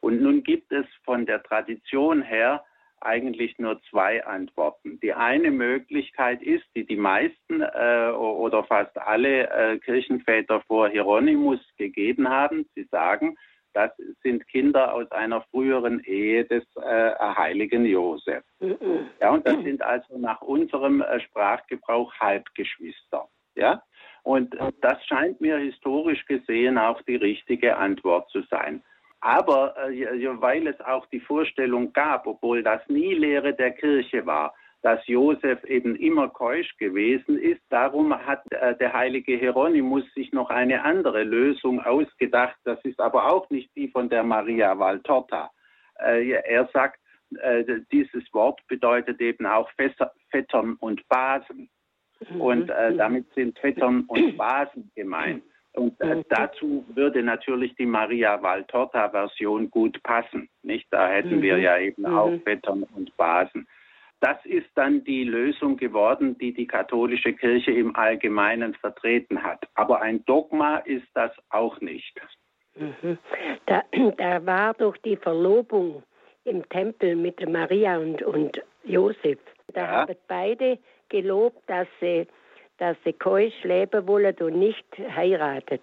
Und 0.00 0.22
nun 0.22 0.44
gibt 0.44 0.70
es 0.72 0.86
von 1.04 1.26
der 1.26 1.42
Tradition 1.42 2.22
her 2.22 2.64
eigentlich 3.04 3.58
nur 3.58 3.80
zwei 3.90 4.24
Antworten. 4.24 5.00
Die 5.00 5.12
eine 5.12 5.50
Möglichkeit 5.50 6.42
ist, 6.42 6.64
die 6.74 6.86
die 6.86 6.96
meisten 6.96 7.60
äh, 7.60 8.10
oder 8.10 8.64
fast 8.64 8.96
alle 8.98 9.50
äh, 9.50 9.78
Kirchenväter 9.78 10.62
vor 10.66 10.88
Hieronymus 10.88 11.60
gegeben 11.76 12.28
haben. 12.28 12.66
Sie 12.74 12.84
sagen, 12.84 13.36
das 13.74 13.90
sind 14.22 14.46
Kinder 14.48 14.92
aus 14.92 15.10
einer 15.12 15.42
früheren 15.50 16.00
Ehe 16.00 16.44
des 16.44 16.64
äh, 16.76 17.14
heiligen 17.18 17.86
Josef. 17.86 18.44
Ja, 19.20 19.30
und 19.30 19.46
das 19.46 19.54
sind 19.64 19.82
also 19.82 20.18
nach 20.18 20.42
unserem 20.42 21.00
äh, 21.00 21.20
Sprachgebrauch 21.20 22.12
Halbgeschwister. 22.20 23.28
Ja, 23.54 23.82
und 24.22 24.54
äh, 24.54 24.72
das 24.80 25.04
scheint 25.06 25.40
mir 25.40 25.58
historisch 25.58 26.24
gesehen 26.26 26.78
auch 26.78 27.00
die 27.02 27.16
richtige 27.16 27.76
Antwort 27.76 28.30
zu 28.30 28.42
sein. 28.42 28.82
Aber 29.22 29.76
äh, 29.88 30.40
weil 30.40 30.66
es 30.66 30.80
auch 30.80 31.06
die 31.06 31.20
Vorstellung 31.20 31.92
gab, 31.92 32.26
obwohl 32.26 32.62
das 32.62 32.80
nie 32.88 33.14
Lehre 33.14 33.54
der 33.54 33.70
Kirche 33.70 34.26
war, 34.26 34.52
dass 34.82 35.06
Josef 35.06 35.62
eben 35.62 35.94
immer 35.94 36.28
keusch 36.28 36.76
gewesen 36.76 37.38
ist. 37.38 37.62
Darum 37.68 38.14
hat 38.26 38.42
äh, 38.50 38.76
der 38.76 38.92
heilige 38.92 39.36
Hieronymus 39.36 40.02
sich 40.14 40.32
noch 40.32 40.50
eine 40.50 40.82
andere 40.82 41.22
Lösung 41.22 41.80
ausgedacht. 41.80 42.56
Das 42.64 42.84
ist 42.84 42.98
aber 42.98 43.32
auch 43.32 43.48
nicht 43.48 43.70
die 43.76 43.88
von 43.88 44.08
der 44.08 44.24
Maria 44.24 44.76
Valtorta. 44.76 45.52
Äh, 46.00 46.30
er 46.30 46.68
sagt, 46.72 46.98
äh, 47.40 47.62
dieses 47.92 48.24
Wort 48.32 48.60
bedeutet 48.66 49.20
eben 49.20 49.46
auch 49.46 49.70
Fässer, 49.76 50.12
Vettern 50.30 50.74
und 50.80 51.06
Basen. 51.08 51.70
Mhm. 52.28 52.40
Und 52.40 52.70
äh, 52.70 52.96
damit 52.96 53.32
sind 53.34 53.56
Vettern 53.60 54.04
und 54.08 54.36
Basen 54.36 54.90
gemeint. 54.96 55.44
Und 55.74 55.98
äh, 56.00 56.16
mhm. 56.16 56.24
dazu 56.28 56.84
würde 56.94 57.22
natürlich 57.22 57.74
die 57.76 57.86
Maria 57.86 58.42
Valtorta-Version 58.42 59.70
gut 59.70 60.02
passen. 60.02 60.48
Nicht? 60.62 60.86
Da 60.90 61.08
hätten 61.08 61.40
wir 61.40 61.56
mhm. 61.56 61.62
ja 61.62 61.78
eben 61.78 62.06
auch 62.06 62.32
Vettern 62.44 62.84
und 62.94 63.16
Basen. 63.16 63.66
Das 64.20 64.36
ist 64.44 64.68
dann 64.76 65.02
die 65.02 65.24
Lösung 65.24 65.76
geworden, 65.76 66.38
die 66.38 66.52
die 66.52 66.66
katholische 66.66 67.32
Kirche 67.32 67.72
im 67.72 67.96
Allgemeinen 67.96 68.74
vertreten 68.74 69.42
hat. 69.42 69.66
Aber 69.74 70.00
ein 70.00 70.24
Dogma 70.26 70.76
ist 70.76 71.08
das 71.14 71.32
auch 71.50 71.80
nicht. 71.80 72.20
Mhm. 72.76 73.18
Da, 73.66 73.82
da, 74.18 74.46
war 74.46 74.74
doch 74.74 74.96
die 74.98 75.16
Verlobung 75.16 76.02
im 76.44 76.68
Tempel 76.68 77.16
mit 77.16 77.44
Maria 77.48 77.98
und, 77.98 78.22
und 78.22 78.62
Josef. 78.84 79.38
Da 79.72 79.80
ja. 79.80 79.88
haben 79.88 80.14
beide 80.28 80.78
gelobt, 81.08 81.58
dass 81.66 81.88
sie, 82.00 82.26
dass 82.78 82.96
sie 83.04 83.12
keusch 83.12 83.62
leben 83.62 84.06
wollen 84.06 84.34
und 84.40 84.58
nicht 84.58 84.86
heiratet. 84.98 85.82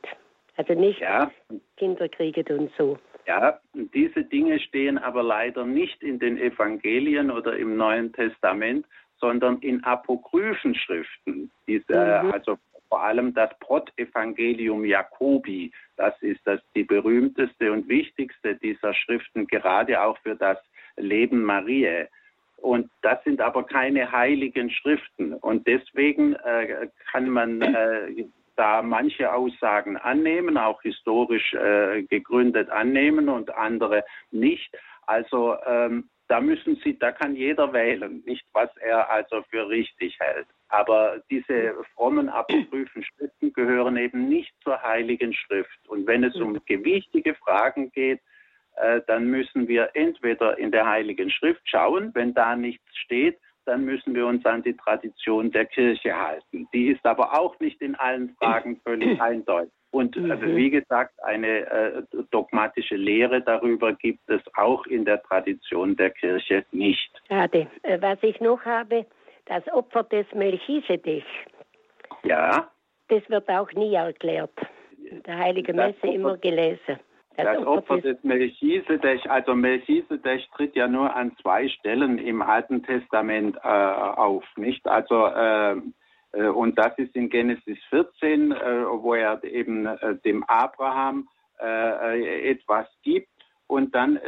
Also 0.57 0.73
nicht 0.73 0.99
ja. 0.99 1.31
Kinder 1.77 2.09
kriegen 2.09 2.45
und 2.57 2.71
so. 2.77 2.97
Ja, 3.25 3.59
diese 3.73 4.23
Dinge 4.23 4.59
stehen 4.59 4.97
aber 4.97 5.23
leider 5.23 5.65
nicht 5.65 6.01
in 6.01 6.19
den 6.19 6.37
Evangelien 6.37 7.31
oder 7.31 7.55
im 7.55 7.77
Neuen 7.77 8.11
Testament, 8.11 8.85
sondern 9.19 9.59
in 9.59 9.83
apokryphen 9.83 10.75
Schriften. 10.75 11.51
Diese, 11.67 12.21
mhm. 12.23 12.31
Also 12.31 12.57
vor 12.89 13.03
allem 13.03 13.33
das 13.33 13.51
Protevangelium 13.59 14.83
Jacobi, 14.83 15.71
das 15.95 16.19
ist 16.21 16.41
das 16.45 16.59
die 16.75 16.83
berühmteste 16.83 17.71
und 17.71 17.87
wichtigste 17.87 18.55
dieser 18.55 18.93
Schriften, 18.93 19.45
gerade 19.45 20.01
auch 20.01 20.17
für 20.19 20.35
das 20.35 20.57
Leben 20.97 21.43
Mariä. 21.43 22.09
Und 22.61 22.89
das 23.01 23.23
sind 23.23 23.41
aber 23.41 23.63
keine 23.63 24.11
heiligen 24.11 24.69
Schriften. 24.69 25.33
Und 25.33 25.67
deswegen 25.67 26.33
äh, 26.35 26.87
kann 27.11 27.29
man 27.29 27.61
äh, 27.61 28.25
da 28.55 28.81
manche 28.81 29.33
Aussagen 29.33 29.95
annehmen, 29.97 30.57
auch 30.57 30.81
historisch 30.81 31.53
äh, 31.53 32.03
gegründet 32.03 32.69
annehmen 32.69 33.29
und 33.29 33.55
andere 33.55 34.03
nicht. 34.31 34.77
Also 35.07 35.55
ähm, 35.65 36.09
da 36.27 36.39
müssen 36.41 36.75
Sie, 36.83 36.97
da 36.99 37.11
kann 37.11 37.35
jeder 37.35 37.73
wählen, 37.73 38.21
nicht 38.25 38.45
was 38.53 38.69
er 38.77 39.09
also 39.09 39.43
für 39.49 39.67
richtig 39.67 40.19
hält. 40.19 40.47
Aber 40.67 41.21
diese 41.31 41.73
frommen 41.95 42.29
apokryphen 42.29 43.03
Schriften 43.03 43.51
gehören 43.53 43.97
eben 43.97 44.29
nicht 44.29 44.53
zur 44.63 44.79
Heiligen 44.81 45.33
Schrift. 45.33 45.79
Und 45.87 46.05
wenn 46.05 46.23
es 46.23 46.35
um 46.35 46.59
gewichtige 46.65 47.33
Fragen 47.33 47.91
geht, 47.91 48.19
äh, 48.81 49.01
dann 49.07 49.25
müssen 49.25 49.67
wir 49.67 49.89
entweder 49.93 50.57
in 50.57 50.71
der 50.71 50.87
Heiligen 50.87 51.29
Schrift 51.29 51.61
schauen, 51.65 52.11
wenn 52.13 52.33
da 52.33 52.55
nichts 52.55 52.85
steht, 52.97 53.39
dann 53.65 53.85
müssen 53.85 54.15
wir 54.15 54.25
uns 54.25 54.45
an 54.45 54.63
die 54.63 54.75
Tradition 54.75 55.51
der 55.51 55.65
Kirche 55.65 56.15
halten. 56.15 56.67
Die 56.73 56.87
ist 56.87 57.05
aber 57.05 57.39
auch 57.39 57.59
nicht 57.59 57.81
in 57.81 57.95
allen 57.95 58.35
Fragen 58.39 58.79
völlig 58.83 59.21
eindeutig. 59.21 59.71
Und 59.91 60.15
äh, 60.15 60.19
mhm. 60.19 60.55
wie 60.55 60.69
gesagt, 60.69 61.13
eine 61.23 61.65
äh, 61.67 62.03
dogmatische 62.31 62.95
Lehre 62.95 63.41
darüber 63.41 63.93
gibt 63.93 64.27
es 64.29 64.41
auch 64.55 64.85
in 64.85 65.03
der 65.05 65.21
Tradition 65.23 65.95
der 65.95 66.11
Kirche 66.11 66.63
nicht. 66.71 67.11
Schade. 67.27 67.67
Äh, 67.83 68.01
was 68.01 68.17
ich 68.21 68.39
noch 68.39 68.63
habe, 68.65 69.05
das 69.45 69.67
Opfer 69.73 70.03
des 70.03 70.25
Melchisedech. 70.33 71.25
Ja. 72.23 72.69
Das 73.07 73.27
wird 73.29 73.49
auch 73.49 73.71
nie 73.73 73.95
erklärt. 73.95 74.53
Der 75.25 75.37
Heilige 75.37 75.73
Messe 75.73 76.07
immer 76.07 76.37
gelesen. 76.37 76.99
Das, 77.43 77.65
Opfer 77.65 78.01
des 78.01 78.23
Melchisedech, 78.23 79.29
also 79.29 79.55
Melchisedech 79.55 80.49
tritt 80.55 80.75
ja 80.75 80.87
nur 80.87 81.15
an 81.15 81.35
zwei 81.41 81.67
Stellen 81.69 82.17
im 82.17 82.41
Alten 82.41 82.83
Testament 82.83 83.57
äh, 83.57 83.67
auf, 83.67 84.43
nicht? 84.57 84.87
Also 84.87 85.27
äh, 85.27 85.75
äh 86.33 86.47
und 86.47 86.77
das 86.77 86.97
ist 86.97 87.15
in 87.15 87.29
Genesis 87.29 87.77
14, 87.89 88.51
äh, 88.51 88.55
wo 88.87 89.13
er 89.13 89.43
eben 89.43 89.85
äh, 89.85 90.15
dem 90.25 90.43
Abraham 90.43 91.27
äh, 91.59 92.49
etwas 92.49 92.87
gibt 93.03 93.29
und 93.67 93.93
dann 93.93 94.19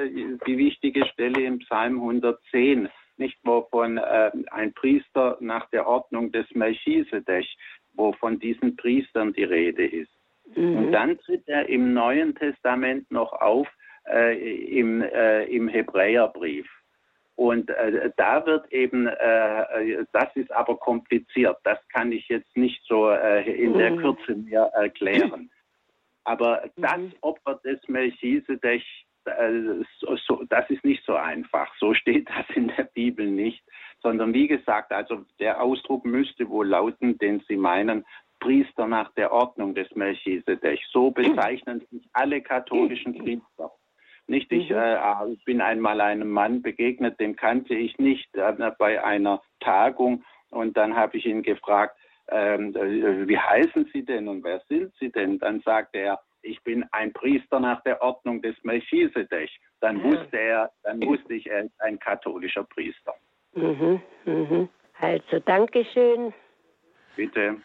die 0.46 0.58
wichtige 0.58 1.06
Stelle 1.08 1.42
im 1.42 1.60
Psalm 1.60 1.96
110, 1.96 2.90
nicht 3.18 3.40
wovon 3.44 3.98
ein 3.98 4.74
Priester 4.74 5.38
nach 5.40 5.68
der 5.72 5.88
Ordnung 5.88 6.32
des 6.32 6.46
Melchisedech, 6.54 7.58
wo 7.94 8.14
von 8.14 8.38
diesen 8.38 8.76
Priestern 8.76 9.34
die 9.34 9.44
Rede 9.44 9.84
ist. 9.84 10.12
Mhm. 10.56 10.78
Und 10.78 10.92
dann 10.92 11.18
tritt 11.20 11.48
er 11.48 11.68
im 11.70 11.94
Neuen 11.94 12.36
Testament 12.36 13.10
noch 13.12 13.34
auf 13.34 13.68
äh, 14.10 14.80
im, 14.80 15.02
äh, 15.02 15.44
im 15.46 15.68
Hebräerbrief. 15.68 16.68
Und 17.36 17.70
äh, 17.70 18.12
da 18.18 18.46
wird 18.46 18.72
eben, 18.72 19.08
äh, 19.08 19.62
äh, 19.62 20.06
das 20.12 20.36
ist 20.36 20.52
aber 20.52 20.78
kompliziert, 20.78 21.58
das 21.64 21.80
kann 21.90 22.12
ich 22.12 22.28
jetzt 22.28 22.56
nicht 22.56 22.84
so 22.86 23.10
äh, 23.10 23.50
in 23.52 23.78
der 23.78 23.92
mhm. 23.92 23.98
Kürze 23.98 24.36
mehr 24.36 24.72
erklären. 24.76 25.50
Aber 26.24 26.64
mhm. 26.76 26.82
das 26.82 27.00
Opfer 27.22 27.56
des 27.64 27.80
Melchisedech, 27.88 28.86
so, 30.26 30.44
das 30.50 30.68
ist 30.72 30.84
nicht 30.84 31.04
so 31.06 31.14
einfach. 31.14 31.72
So 31.80 31.94
steht 31.94 32.28
das 32.28 32.46
in 32.56 32.72
der 32.76 32.86
Bibel 32.86 33.28
nicht. 33.28 33.64
Sondern 34.02 34.34
wie 34.34 34.48
gesagt, 34.48 34.92
also 34.92 35.26
der 35.40 35.62
Ausdruck 35.62 36.06
müsste 36.06 36.50
wohl 36.50 36.68
lauten, 36.68 37.20
den 37.20 37.40
Sie 37.48 37.56
meinen, 37.56 38.04
Priester 38.42 38.88
nach 38.88 39.14
der 39.14 39.32
Ordnung 39.32 39.74
des 39.74 39.90
Melchisedech. 39.96 40.84
So 40.92 41.12
bezeichnen 41.12 41.80
sich 41.90 42.04
alle 42.12 42.42
katholischen 42.42 43.18
Priester. 43.18 43.72
Nicht, 44.28 44.52
ich 44.52 44.70
mhm. 44.70 44.76
äh, 44.76 45.36
bin 45.46 45.62
einmal 45.62 46.02
einem 46.02 46.30
Mann 46.30 46.62
begegnet, 46.62 47.20
den 47.20 47.36
kannte 47.36 47.76
ich 47.76 47.98
nicht 47.98 48.36
äh, 48.36 48.72
bei 48.78 49.04
einer 49.04 49.42
Tagung 49.62 50.24
und 50.50 50.76
dann 50.76 50.96
habe 50.96 51.18
ich 51.18 51.26
ihn 51.26 51.44
gefragt, 51.44 51.98
ähm, 52.30 52.76
äh, 52.76 53.28
wie 53.28 53.38
heißen 53.38 53.90
Sie 53.94 54.04
denn 54.04 54.28
und 54.28 54.44
wer 54.44 54.62
sind 54.68 54.94
Sie 55.00 55.12
denn? 55.12 55.40
Dann 55.40 55.62
sagte 55.62 56.00
er, 56.00 56.20
ich 56.44 56.62
bin 56.64 56.86
ein 56.92 57.14
Priester 57.14 57.60
nach 57.60 57.82
der 57.84 58.02
Ordnung 58.02 58.42
des 58.42 58.56
Melchisedech. 58.64 59.60
Dann 59.80 59.98
ja. 59.98 60.04
wusste 60.04 60.38
er, 60.38 60.72
dann 60.84 61.02
wusste 61.06 61.34
ich, 61.34 61.48
er 61.48 61.66
ist 61.66 61.82
ein 61.82 62.00
katholischer 62.00 62.64
Priester. 62.64 63.14
Mhm, 63.54 64.02
mhm. 64.26 64.70
Also, 65.00 65.40
Dankeschön. 65.40 66.34
Bitte. 67.16 67.58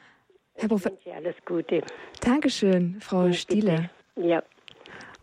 Herr 0.57 0.69
Professor. 0.69 1.15
Alles 1.15 1.37
Gute. 1.45 1.83
Dankeschön, 2.21 2.99
Frau 3.01 3.27
ja, 3.27 3.33
Stiele. 3.33 3.91
Ja. 4.17 4.43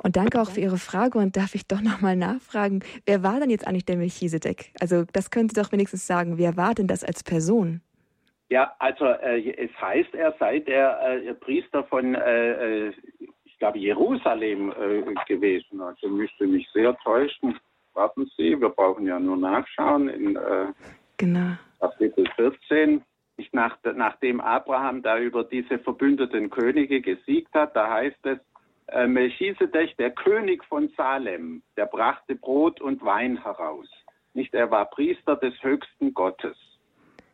Und 0.04 0.18
danke 0.18 0.42
auch 0.42 0.52
für 0.52 0.60
Ihre 0.60 0.78
Frage. 0.78 1.18
Und 1.18 1.38
darf 1.38 1.56
ich 1.56 1.66
doch 1.66 1.82
nochmal 1.82 2.16
nachfragen, 2.16 2.84
wer 3.06 3.24
war 3.24 3.40
denn 3.40 3.50
jetzt 3.50 3.66
eigentlich 3.66 3.86
der 3.86 3.98
Melchisedek? 3.98 4.74
Also 4.80 5.06
das 5.14 5.32
können 5.32 5.50
Sie 5.50 5.60
doch 5.60 5.72
wenigstens 5.72 6.06
sagen. 6.06 6.38
Wer 6.38 6.58
war 6.58 6.74
denn 6.74 6.88
das 6.88 7.04
als 7.04 7.24
Person? 7.24 7.82
Ja, 8.50 8.74
also 8.80 9.06
äh, 9.06 9.50
es 9.52 9.72
heißt, 9.82 10.14
er 10.14 10.36
sei 10.40 10.60
der 10.60 11.00
äh, 11.02 11.34
Priester 11.34 11.84
von, 11.86 12.16
äh, 12.16 12.88
äh 12.88 12.94
ich 13.46 13.58
glaube, 13.58 13.80
Jerusalem 13.80 14.72
äh, 14.72 15.14
gewesen. 15.26 15.80
Also 15.82 16.10
müsste 16.10 16.46
mich 16.46 16.68
sehr 16.74 16.96
täuschen. 16.98 17.58
Warten 17.94 18.30
Sie, 18.36 18.60
wir 18.60 18.70
brauchen 18.70 19.08
ja 19.08 19.20
nur 19.20 19.38
nachschauen 19.38 20.10
in 20.10 20.36
äh, 20.36 20.74
genau. 21.18 21.54
Kapitel 21.80 22.28
14. 22.36 23.02
Nach, 23.54 23.78
nachdem 23.96 24.42
Abraham 24.42 25.04
da 25.04 25.20
über 25.20 25.44
diese 25.44 25.78
verbündeten 25.78 26.50
Könige 26.50 27.02
gesiegt 27.02 27.54
hat, 27.54 27.76
da 27.76 27.90
heißt 27.90 28.26
es, 28.26 28.40
äh, 28.88 29.08
Melchisedech, 29.08 29.96
der 29.98 30.12
König 30.12 30.64
von 30.66 30.90
Salem, 30.98 31.62
der 31.78 31.86
brachte 31.86 32.36
Brot 32.36 32.82
und 32.82 33.04
Wein 33.06 33.42
heraus. 33.42 33.88
Nicht, 34.34 34.54
er 34.54 34.72
war 34.72 34.86
Priester 34.86 35.36
des 35.36 35.54
höchsten 35.62 36.14
Gottes. 36.14 36.58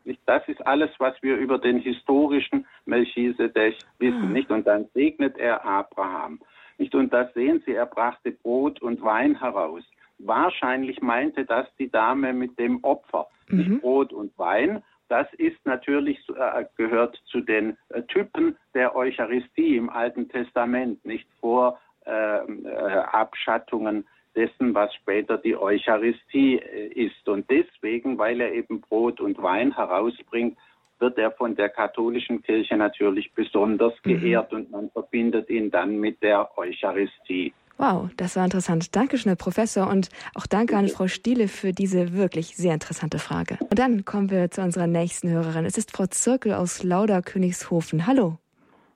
Nicht, 0.04 0.22
das 0.26 0.48
ist 0.48 0.66
alles, 0.66 0.90
was 1.00 1.16
wir 1.22 1.38
über 1.38 1.58
den 1.58 1.80
historischen 1.80 2.66
Melchisedech 2.86 3.78
wissen. 4.00 4.24
Ah. 4.24 4.32
Nicht, 4.32 4.52
und 4.52 4.68
dann 4.68 4.90
segnet 4.94 5.38
er 5.38 5.66
Abraham. 5.66 6.40
Nicht, 6.78 6.96
und 6.96 7.14
das 7.14 7.34
sehen 7.34 7.62
Sie, 7.66 7.74
er 7.74 7.86
brachte 7.86 8.32
Brot 8.32 8.82
und 8.82 9.02
Wein 9.02 9.40
heraus. 9.40 9.84
Wahrscheinlich 10.18 11.02
meinte 11.02 11.46
das 11.46 11.68
die 11.78 11.90
Dame 11.90 12.34
mit 12.34 12.60
dem 12.60 12.84
Opfer, 12.84 13.28
mhm. 13.48 13.58
nicht 13.58 13.82
Brot 13.82 14.12
und 14.12 14.38
Wein, 14.38 14.84
das 15.10 15.28
ist 15.34 15.58
natürlich 15.66 16.18
äh, 16.30 16.66
gehört 16.78 17.20
zu 17.26 17.42
den 17.42 17.78
äh, 17.90 18.04
Typen 18.04 18.56
der 18.74 18.96
Eucharistie 18.96 19.76
im 19.76 19.90
Alten 19.90 20.30
Testament, 20.30 21.04
nicht 21.04 21.28
vor 21.40 21.80
ähm, 22.06 22.66
äh, 22.66 22.70
Abschattungen 22.70 24.08
dessen, 24.36 24.74
was 24.74 24.94
später 24.94 25.38
die 25.38 25.58
Eucharistie 25.58 26.56
ist. 26.56 27.28
Und 27.28 27.50
deswegen, 27.50 28.18
weil 28.18 28.40
er 28.40 28.54
eben 28.54 28.80
Brot 28.82 29.20
und 29.20 29.42
Wein 29.42 29.76
herausbringt, 29.76 30.58
wird 31.00 31.18
er 31.18 31.32
von 31.32 31.56
der 31.56 31.70
katholischen 31.70 32.42
Kirche 32.44 32.78
natürlich 32.78 33.34
besonders 33.34 33.94
mhm. 34.04 34.20
geehrt 34.20 34.54
und 34.54 34.70
man 34.72 34.90
verbindet 34.92 35.50
ihn 35.50 35.72
dann 35.72 35.98
mit 35.98 36.22
der 36.22 36.58
Eucharistie. 36.58 37.54
Wow, 37.82 38.10
das 38.18 38.36
war 38.36 38.44
interessant. 38.44 38.94
Dankeschön, 38.94 39.30
Herr 39.30 39.38
Professor, 39.38 39.88
und 39.88 40.10
auch 40.36 40.46
danke 40.46 40.76
an 40.76 40.90
Frau 40.90 41.08
Stiele 41.08 41.48
für 41.48 41.72
diese 41.72 42.12
wirklich 42.12 42.58
sehr 42.58 42.74
interessante 42.74 43.20
Frage. 43.20 43.58
Und 43.62 43.80
dann 43.80 44.04
kommen 44.04 44.30
wir 44.30 44.52
zu 44.52 44.62
unserer 44.62 44.86
nächsten 44.86 45.30
Hörerin. 45.30 45.64
Es 45.64 45.78
ist 45.78 45.96
Frau 45.96 46.06
Zirkel 46.06 46.54
aus 46.54 46.84
Lauda 46.84 47.22
Königshofen. 47.22 48.06
Hallo. 48.06 48.34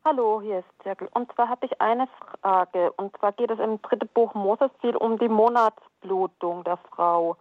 Hallo, 0.04 0.42
hier 0.42 0.60
ist 0.60 0.84
Zirkel. 0.84 1.08
Und 1.14 1.32
zwar 1.32 1.48
habe 1.48 1.66
ich 1.66 1.80
eine 1.80 2.10
Frage. 2.42 2.92
Und 2.98 3.16
zwar 3.18 3.32
geht 3.32 3.52
es 3.52 3.60
im 3.60 3.82
dritten 3.82 4.10
Buch 4.14 4.34
Moses 4.34 4.70
viel 4.82 4.98
um 4.98 5.18
die 5.18 5.30
Monatsblutung 5.30 6.66
der 6.66 6.76
Frau. 6.92 7.38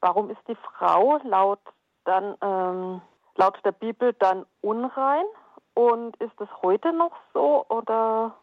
Warum 0.00 0.30
ist 0.30 0.40
die 0.48 0.56
Frau 0.56 1.20
laut 1.22 1.60
dann 2.06 2.34
ähm, 2.42 3.00
laut 3.36 3.56
der 3.64 3.70
Bibel 3.70 4.14
dann 4.18 4.46
unrein? 4.62 5.26
Und 5.74 6.16
ist 6.16 6.40
es 6.40 6.48
heute 6.60 6.92
noch 6.92 7.12
so 7.32 7.64
oder 7.68 8.34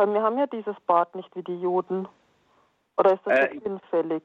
weil 0.00 0.14
wir 0.14 0.22
haben 0.22 0.38
ja 0.38 0.46
dieses 0.46 0.76
Bad 0.86 1.14
nicht 1.14 1.34
wie 1.36 1.42
die 1.42 1.60
Juden. 1.60 2.08
Oder 2.96 3.14
ist 3.14 3.26
das 3.26 3.38
äh, 3.38 3.60
hinfällig? 3.60 4.22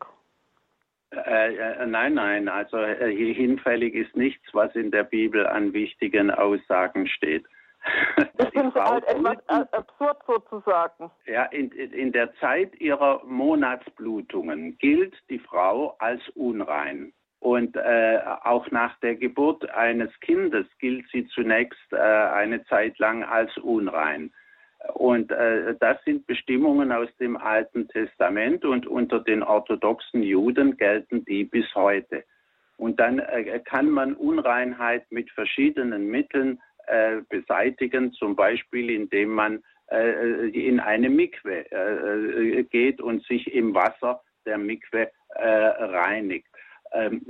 Äh, 1.12 1.56
äh, 1.56 1.86
nein, 1.86 2.14
nein, 2.14 2.48
also 2.48 2.78
äh, 2.78 3.14
hinfällig 3.34 3.94
ist 3.94 4.16
nichts, 4.16 4.46
was 4.54 4.74
in 4.76 4.92
der 4.92 5.04
Bibel 5.04 5.46
an 5.46 5.74
wichtigen 5.74 6.32
Aussagen 6.32 7.08
steht. 7.08 7.46
Das 8.38 8.52
ist 8.52 8.76
halt 8.76 9.06
etwas 9.06 9.38
absurd 9.74 10.18
sozusagen. 10.26 11.12
Ja, 11.26 11.44
in, 11.46 11.72
in 11.72 12.12
der 12.12 12.34
Zeit 12.36 12.74
ihrer 12.82 13.22
Monatsblutungen 13.26 14.78
gilt 14.80 15.14
die 15.30 15.40
Frau 15.40 15.96
als 16.00 16.22
unrein. 16.30 17.14
Und 17.40 17.76
äh, 17.76 18.20
auch 18.44 18.72
nach 18.72 18.98
der 19.02 19.16
Geburt 19.16 19.70
eines 19.70 20.10
Kindes 20.22 20.66
gilt 20.80 21.06
sie 21.12 21.28
zunächst 21.28 21.92
äh, 21.92 21.98
eine 21.98 22.64
Zeit 22.66 22.98
lang 22.98 23.24
als 23.24 23.56
unrein. 23.58 24.34
Und 24.94 25.32
äh, 25.32 25.76
das 25.80 26.04
sind 26.04 26.28
Bestimmungen 26.28 26.92
aus 26.92 27.10
dem 27.20 27.38
Alten 27.38 27.88
Testament 27.88 28.66
und 28.66 28.88
unter 28.88 29.20
den 29.20 29.44
orthodoxen 29.44 30.24
Juden 30.24 30.78
gelten 30.78 31.26
die 31.26 31.44
bis 31.44 31.66
heute. 31.76 32.24
Und 32.78 33.00
dann 33.00 33.20
äh, 33.20 33.60
kann 33.64 33.90
man 33.90 34.16
Unreinheit 34.16 35.10
mit 35.12 35.30
verschiedenen 35.32 36.08
Mitteln 36.08 36.60
äh, 36.88 37.22
beseitigen, 37.30 38.12
zum 38.14 38.36
Beispiel 38.36 38.90
indem 38.90 39.30
man 39.30 39.64
äh, 39.88 40.50
in 40.50 40.80
eine 40.80 41.10
Mikwe 41.10 41.72
äh, 41.72 42.64
geht 42.64 43.02
und 43.02 43.24
sich 43.26 43.54
im 43.54 43.74
Wasser 43.74 44.22
der 44.46 44.58
Mikwe 44.58 45.12
äh, 45.30 45.48
reinigt. 45.48 46.48
Ähm, 46.92 47.26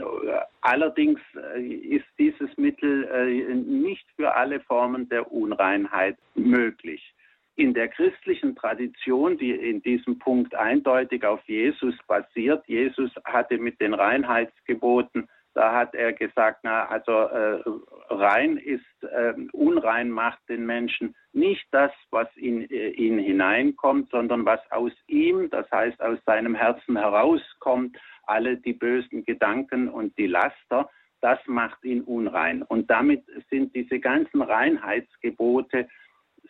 allerdings 0.61 1.19
ist 1.55 2.05
dieses 2.19 2.55
Mittel 2.57 3.55
nicht 3.55 4.05
für 4.15 4.35
alle 4.35 4.59
Formen 4.59 5.07
der 5.09 5.31
Unreinheit 5.31 6.17
möglich 6.35 7.14
in 7.55 7.73
der 7.73 7.87
christlichen 7.87 8.55
Tradition, 8.55 9.37
die 9.37 9.51
in 9.51 9.81
diesem 9.81 10.19
Punkt 10.19 10.55
eindeutig 10.55 11.23
auf 11.25 11.41
Jesus 11.45 11.95
basiert, 12.07 12.63
Jesus 12.67 13.11
hatte 13.23 13.57
mit 13.57 13.79
den 13.79 13.93
Reinheitsgeboten, 13.93 15.29
da 15.55 15.73
hat 15.73 15.95
er 15.95 16.11
gesagt, 16.11 16.59
na, 16.63 16.85
also 16.87 17.11
äh, 17.13 17.63
rein 18.09 18.57
ist, 18.57 18.83
äh, 19.03 19.33
unrein 19.53 20.11
macht 20.11 20.39
den 20.49 20.65
Menschen 20.65 21.15
nicht 21.31 21.65
das, 21.71 21.91
was 22.11 22.27
in 22.35 22.69
äh, 22.69 22.89
ihn 22.89 23.17
hineinkommt, 23.19 24.09
sondern 24.09 24.45
was 24.45 24.59
aus 24.69 24.91
ihm, 25.07 25.49
das 25.49 25.65
heißt 25.71 26.01
aus 26.01 26.19
seinem 26.25 26.55
Herzen 26.55 26.97
herauskommt, 26.97 27.97
alle 28.23 28.57
die 28.57 28.73
bösen 28.73 29.23
Gedanken 29.23 29.87
und 29.87 30.17
die 30.17 30.27
Laster, 30.27 30.89
das 31.21 31.39
macht 31.47 31.85
ihn 31.85 32.01
unrein. 32.01 32.61
Und 32.61 32.91
damit 32.91 33.23
sind 33.49 33.73
diese 33.75 33.99
ganzen 33.99 34.41
Reinheitsgebote 34.41 35.87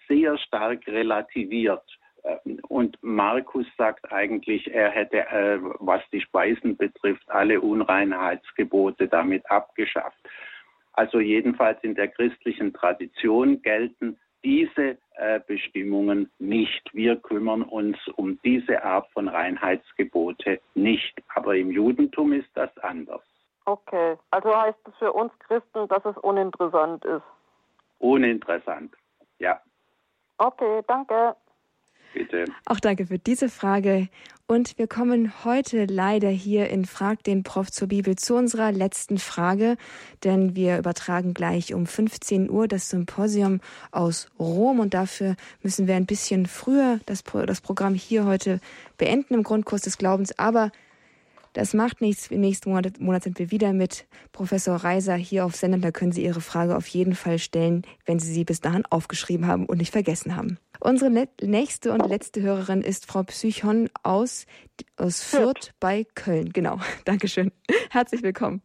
sehr 0.07 0.37
stark 0.37 0.85
relativiert. 0.87 1.83
Ähm, 2.23 2.59
und 2.67 2.97
Markus 3.01 3.65
sagt 3.77 4.11
eigentlich, 4.11 4.73
er 4.73 4.89
hätte, 4.89 5.19
äh, 5.27 5.59
was 5.79 6.01
die 6.11 6.21
Speisen 6.21 6.77
betrifft, 6.77 7.29
alle 7.29 7.61
Unreinheitsgebote 7.61 9.07
damit 9.07 9.49
abgeschafft. 9.49 10.17
Also 10.93 11.19
jedenfalls 11.19 11.83
in 11.83 11.95
der 11.95 12.07
christlichen 12.07 12.73
Tradition 12.73 13.61
gelten 13.61 14.17
diese 14.43 14.97
äh, 15.15 15.39
Bestimmungen 15.45 16.31
nicht. 16.39 16.93
Wir 16.93 17.15
kümmern 17.17 17.63
uns 17.63 17.97
um 18.15 18.39
diese 18.43 18.83
Art 18.83 19.09
von 19.11 19.27
Reinheitsgebote 19.27 20.61
nicht. 20.75 21.21
Aber 21.33 21.55
im 21.55 21.71
Judentum 21.71 22.31
ist 22.31 22.49
das 22.53 22.75
anders. 22.77 23.23
Okay, 23.65 24.15
also 24.29 24.55
heißt 24.55 24.77
es 24.87 24.95
für 24.97 25.11
uns 25.11 25.31
Christen, 25.39 25.87
dass 25.87 26.05
es 26.05 26.15
uninteressant 26.17 27.03
ist? 27.03 27.23
Uninteressant, 27.97 28.93
ja. 29.39 29.59
Okay, 30.37 30.81
danke. 30.87 31.35
Bitte. 32.13 32.45
Auch 32.65 32.79
danke 32.79 33.07
für 33.07 33.19
diese 33.19 33.49
Frage. 33.49 34.07
Und 34.47 34.77
wir 34.77 34.87
kommen 34.87 35.43
heute 35.43 35.85
leider 35.85 36.29
hier 36.29 36.69
in 36.69 36.85
Frag 36.85 37.23
den 37.23 37.43
Prof 37.43 37.71
zur 37.71 37.87
Bibel 37.87 38.15
zu 38.15 38.35
unserer 38.35 38.71
letzten 38.71 39.17
Frage, 39.17 39.75
denn 40.23 40.55
wir 40.55 40.77
übertragen 40.77 41.33
gleich 41.33 41.73
um 41.73 41.87
15 41.87 42.49
Uhr 42.49 42.67
das 42.67 42.89
Symposium 42.89 43.59
aus 43.91 44.29
Rom 44.39 44.79
und 44.79 44.93
dafür 44.93 45.35
müssen 45.61 45.87
wir 45.87 45.95
ein 45.95 46.05
bisschen 46.05 46.45
früher 46.45 46.99
das, 47.05 47.23
das 47.23 47.59
Programm 47.59 47.95
hier 47.95 48.25
heute 48.25 48.61
beenden 48.97 49.33
im 49.33 49.43
Grundkurs 49.43 49.81
des 49.81 49.97
Glaubens. 49.97 50.37
Aber 50.37 50.71
das 51.55 51.73
macht 51.73 52.01
nichts. 52.01 52.29
Im 52.31 52.41
nächsten 52.41 52.69
Monat, 52.69 52.99
Monat 52.99 53.23
sind 53.23 53.39
wir 53.39 53.49
wieder 53.49 53.71
mit 53.71 54.05
Professor 54.33 54.75
Reiser 54.75 55.15
hier 55.15 55.45
auf 55.45 55.55
Sendung. 55.55 55.79
Da 55.79 55.91
können 55.91 56.11
Sie 56.11 56.23
Ihre 56.23 56.41
Frage 56.41 56.75
auf 56.75 56.85
jeden 56.87 57.15
Fall 57.15 57.39
stellen, 57.39 57.83
wenn 58.05 58.19
Sie 58.19 58.31
sie 58.31 58.43
bis 58.43 58.59
dahin 58.59 58.83
aufgeschrieben 58.89 59.47
haben 59.47 59.65
und 59.65 59.77
nicht 59.77 59.93
vergessen 59.93 60.35
haben. 60.35 60.59
Unsere 60.81 61.09
nächste 61.41 61.93
und 61.93 62.05
letzte 62.07 62.41
Hörerin 62.41 62.81
ist 62.81 63.09
Frau 63.09 63.23
Psychon 63.23 63.89
aus, 64.03 64.45
aus 64.97 65.23
Fürth 65.23 65.71
bei 65.79 66.05
Köln. 66.13 66.51
Genau. 66.51 66.79
Dankeschön. 67.05 67.53
Herzlich 67.89 68.21
willkommen. 68.21 68.61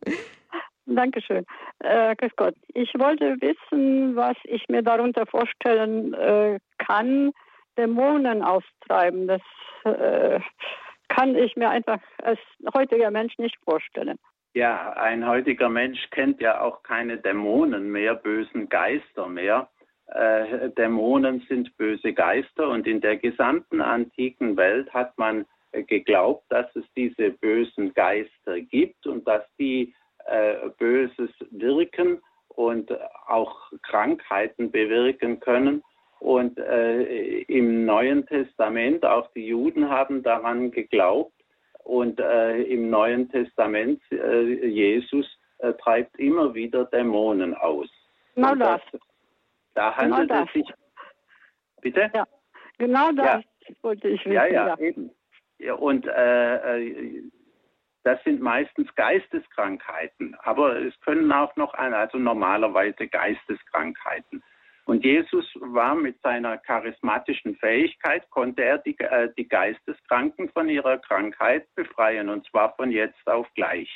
Dankeschön. 0.87 1.47
Äh, 1.79 2.17
grüß 2.17 2.33
Gott. 2.35 2.57
Ich 2.75 2.93
wollte 2.99 3.37
wissen, 3.41 4.17
was 4.17 4.37
ich 4.43 4.65
mir 4.69 4.83
darunter 4.83 5.27
vorstellen 5.27 6.13
äh, 6.15 6.59
kann, 6.79 7.31
Dämonen 7.79 8.43
austreiben. 8.43 9.29
Das 9.29 9.43
äh, 9.85 10.41
kann 11.11 11.37
ich 11.37 11.57
mir 11.57 11.69
einfach 11.69 12.01
als 12.23 12.41
heutiger 12.75 13.11
Mensch 13.11 13.37
nicht 13.39 13.57
vorstellen. 13.65 14.19
Ja, 14.55 14.93
ein 14.95 15.27
heutiger 15.27 15.69
Mensch 15.69 16.09
kennt 16.11 16.41
ja 16.41 16.61
auch 16.61 16.83
keine 16.83 17.19
Dämonen 17.19 17.91
mehr, 17.91 18.15
bösen 18.15 18.69
Geister 18.69 19.29
mehr. 19.29 19.69
Äh, 20.07 20.71
Dämonen 20.71 21.45
sind 21.49 21.77
böse 21.77 22.13
Geister 22.13 22.69
und 22.69 22.87
in 22.87 23.01
der 23.01 23.17
gesamten 23.17 23.81
antiken 23.81 24.57
Welt 24.57 24.93
hat 24.93 25.17
man 25.19 25.47
geglaubt, 25.73 26.45
dass 26.49 26.75
es 26.75 26.85
diese 26.97 27.31
bösen 27.31 27.95
Geister 27.95 28.61
gibt 28.61 29.07
und 29.07 29.27
dass 29.29 29.45
die 29.59 29.95
äh, 30.27 30.69
Böses 30.79 31.31
wirken 31.51 32.21
und 32.49 32.91
auch 33.27 33.71
Krankheiten 33.83 34.73
bewirken 34.73 35.39
können. 35.39 35.83
Und 36.21 36.59
äh, 36.59 37.41
im 37.43 37.87
Neuen 37.87 38.27
Testament, 38.27 39.05
auch 39.05 39.33
die 39.33 39.47
Juden 39.47 39.89
haben 39.89 40.23
daran 40.23 40.71
geglaubt. 40.71 41.33
Und 41.83 42.21
äh, 42.21 42.63
im 42.63 42.91
Neuen 42.91 43.31
Testament, 43.31 44.01
äh, 44.13 44.67
Jesus 44.67 45.27
äh, 45.59 45.73
treibt 45.75 46.19
immer 46.19 46.55
wieder 46.55 46.85
Dämonen 46.85 47.55
aus. 47.55 47.89
Genau 48.35 48.55
das. 48.55 48.83
Da 49.75 49.97
handelt 49.97 50.29
genau 50.29 50.45
es 50.45 50.53
sich. 50.53 50.73
Bitte? 51.81 52.11
Ja, 52.15 52.27
genau 52.77 53.13
das 53.13 53.43
ja. 53.43 53.75
wollte 53.83 54.09
ich 54.09 54.21
wissen. 54.21 54.33
Ja, 54.33 54.47
ja, 54.47 54.69
ja. 54.69 54.79
eben. 54.79 55.11
Ja, 55.59 55.75
und 55.75 56.07
äh, 56.07 56.79
äh, 56.79 57.23
das 58.03 58.23
sind 58.25 58.41
meistens 58.41 58.95
Geisteskrankheiten, 58.95 60.35
aber 60.43 60.77
es 60.81 60.99
können 61.01 61.31
auch 61.33 61.55
noch, 61.57 61.75
also 61.75 62.19
normalerweise 62.19 63.09
Geisteskrankheiten. 63.09 64.43
Und 64.91 65.05
Jesus 65.05 65.47
war 65.61 65.95
mit 65.95 66.21
seiner 66.21 66.59
charismatischen 66.59 67.55
Fähigkeit, 67.55 68.29
konnte 68.31 68.65
er 68.65 68.79
die, 68.79 68.99
äh, 68.99 69.29
die 69.39 69.47
Geisteskranken 69.47 70.49
von 70.49 70.69
ihrer 70.69 70.99
Krankheit 70.99 71.73
befreien, 71.77 72.29
und 72.29 72.45
zwar 72.49 72.75
von 72.75 72.91
jetzt 72.91 73.25
auf 73.29 73.47
gleich. 73.55 73.89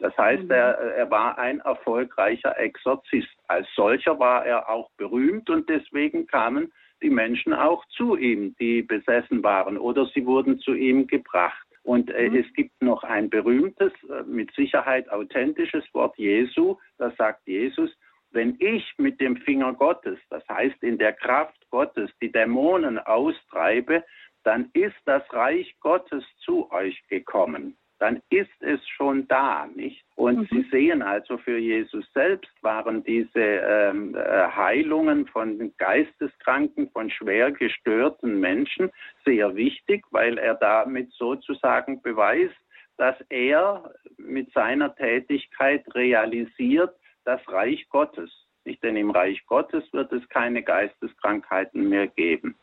Das 0.00 0.12
heißt, 0.18 0.42
mhm. 0.42 0.50
er, 0.50 0.76
er 0.96 1.08
war 1.08 1.38
ein 1.38 1.60
erfolgreicher 1.60 2.58
Exorzist. 2.58 3.28
Als 3.46 3.68
solcher 3.76 4.18
war 4.18 4.44
er 4.44 4.68
auch 4.68 4.90
berühmt 4.96 5.48
und 5.50 5.68
deswegen 5.68 6.26
kamen 6.26 6.72
die 7.00 7.10
Menschen 7.10 7.54
auch 7.54 7.84
zu 7.96 8.16
ihm, 8.16 8.56
die 8.58 8.82
besessen 8.82 9.44
waren, 9.44 9.78
oder 9.78 10.06
sie 10.06 10.26
wurden 10.26 10.58
zu 10.58 10.74
ihm 10.74 11.06
gebracht. 11.06 11.64
Und 11.84 12.10
äh, 12.10 12.28
mhm. 12.28 12.36
es 12.38 12.52
gibt 12.54 12.82
noch 12.82 13.04
ein 13.04 13.30
berühmtes, 13.30 13.92
äh, 14.08 14.24
mit 14.24 14.52
Sicherheit 14.56 15.08
authentisches 15.10 15.84
Wort 15.94 16.18
Jesu. 16.18 16.76
Da 16.98 17.12
sagt 17.16 17.46
Jesus, 17.46 17.88
wenn 18.32 18.56
ich 18.58 18.94
mit 18.98 19.20
dem 19.20 19.36
Finger 19.36 19.72
Gottes, 19.72 20.18
das 20.30 20.46
heißt 20.48 20.82
in 20.82 20.98
der 20.98 21.12
Kraft 21.12 21.58
Gottes, 21.70 22.10
die 22.20 22.30
Dämonen 22.30 22.98
austreibe, 22.98 24.04
dann 24.44 24.70
ist 24.72 24.96
das 25.04 25.22
Reich 25.32 25.74
Gottes 25.80 26.24
zu 26.44 26.70
euch 26.72 27.02
gekommen 27.08 27.76
dann 28.00 28.22
ist 28.30 28.50
es 28.60 28.80
schon 28.88 29.28
da, 29.28 29.68
nicht? 29.74 30.02
Und 30.16 30.38
mhm. 30.38 30.48
Sie 30.50 30.62
sehen 30.70 31.02
also, 31.02 31.36
für 31.36 31.58
Jesus 31.58 32.04
selbst 32.14 32.50
waren 32.62 33.04
diese 33.04 33.38
ähm, 33.38 34.14
äh, 34.16 34.48
Heilungen 34.48 35.26
von 35.26 35.72
Geisteskranken, 35.76 36.90
von 36.90 37.10
schwer 37.10 37.52
gestörten 37.52 38.40
Menschen 38.40 38.90
sehr 39.26 39.54
wichtig, 39.54 40.02
weil 40.10 40.38
er 40.38 40.54
damit 40.54 41.12
sozusagen 41.12 42.00
beweist, 42.00 42.56
dass 42.96 43.16
er 43.28 43.92
mit 44.16 44.50
seiner 44.52 44.94
Tätigkeit 44.94 45.84
realisiert 45.94 46.94
das 47.24 47.40
Reich 47.48 47.88
Gottes. 47.88 48.30
Nicht? 48.64 48.82
Denn 48.82 48.96
im 48.96 49.10
Reich 49.10 49.44
Gottes 49.46 49.84
wird 49.92 50.12
es 50.12 50.28
keine 50.28 50.62
Geisteskrankheiten 50.62 51.88
mehr 51.88 52.06
geben. 52.06 52.56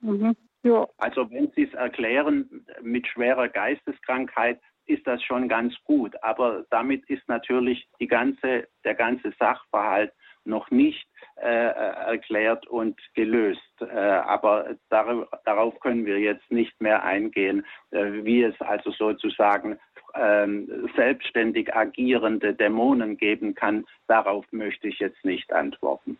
Mhm. 0.00 0.36
Ja. 0.62 0.86
Also 0.98 1.30
wenn 1.30 1.50
Sie 1.54 1.64
es 1.64 1.74
erklären 1.74 2.66
mit 2.82 3.06
schwerer 3.06 3.48
Geisteskrankheit, 3.48 4.60
ist 4.86 5.06
das 5.06 5.22
schon 5.22 5.48
ganz 5.48 5.74
gut. 5.84 6.14
Aber 6.22 6.64
damit 6.70 7.08
ist 7.08 7.28
natürlich 7.28 7.88
ganze, 8.08 8.68
der 8.84 8.94
ganze 8.94 9.32
Sachverhalt 9.38 10.12
noch 10.44 10.70
nicht 10.70 11.06
äh, 11.36 11.46
erklärt 11.46 12.66
und 12.66 12.98
gelöst. 13.14 13.60
Äh, 13.80 13.86
aber 13.86 14.76
dar 14.88 15.28
darauf 15.44 15.78
können 15.80 16.06
wir 16.06 16.18
jetzt 16.18 16.50
nicht 16.50 16.80
mehr 16.80 17.04
eingehen, 17.04 17.66
äh, 17.90 18.24
wie 18.24 18.42
es 18.42 18.58
also 18.60 18.90
sozusagen 18.90 19.78
ähm, 20.14 20.88
selbstständig 20.96 21.74
agierende 21.74 22.54
Dämonen 22.54 23.16
geben 23.16 23.54
kann. 23.54 23.86
Darauf 24.06 24.44
möchte 24.50 24.88
ich 24.88 24.98
jetzt 24.98 25.24
nicht 25.24 25.52
antworten. 25.52 26.18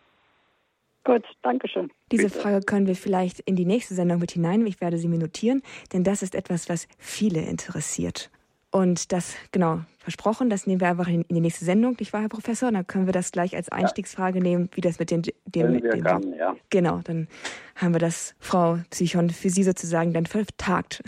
Gut, 1.03 1.23
danke 1.41 1.67
schön. 1.67 1.89
Diese 2.11 2.27
Bitte. 2.27 2.39
Frage 2.39 2.65
können 2.65 2.87
wir 2.87 2.95
vielleicht 2.95 3.39
in 3.39 3.55
die 3.55 3.65
nächste 3.65 3.93
Sendung 3.93 4.19
mit 4.19 4.31
hinein. 4.31 4.65
Ich 4.67 4.81
werde 4.81 4.97
sie 4.97 5.07
mir 5.07 5.17
notieren, 5.17 5.61
denn 5.93 6.03
das 6.03 6.21
ist 6.21 6.35
etwas, 6.35 6.69
was 6.69 6.87
viele 6.97 7.41
interessiert. 7.41 8.29
Und 8.71 9.11
das, 9.11 9.35
genau, 9.51 9.79
versprochen, 9.97 10.51
das 10.51 10.67
nehmen 10.67 10.79
wir 10.79 10.89
einfach 10.89 11.07
in, 11.07 11.25
die 11.27 11.39
nächste 11.39 11.65
Sendung, 11.65 11.95
nicht 11.99 12.13
wahr, 12.13 12.21
Herr 12.21 12.29
Professor? 12.29 12.71
Dann 12.71 12.85
können 12.85 13.07
wir 13.07 13.13
das 13.13 13.31
gleich 13.31 13.55
als 13.55 13.69
Einstiegsfrage 13.69 14.41
nehmen, 14.41 14.69
wie 14.73 14.81
das 14.81 14.99
mit 14.99 15.09
den... 15.09 15.23
dem, 15.45 15.73
wir 15.81 15.89
dem, 15.89 16.03
kann, 16.03 16.33
ja. 16.33 16.55
Genau, 16.69 16.99
dann 17.03 17.27
haben 17.75 17.95
wir 17.95 17.99
das, 17.99 18.35
Frau 18.39 18.77
Psychon, 18.91 19.31
für 19.31 19.49
Sie 19.49 19.63
sozusagen 19.63 20.13
dann 20.13 20.27
vertagt. 20.27 21.01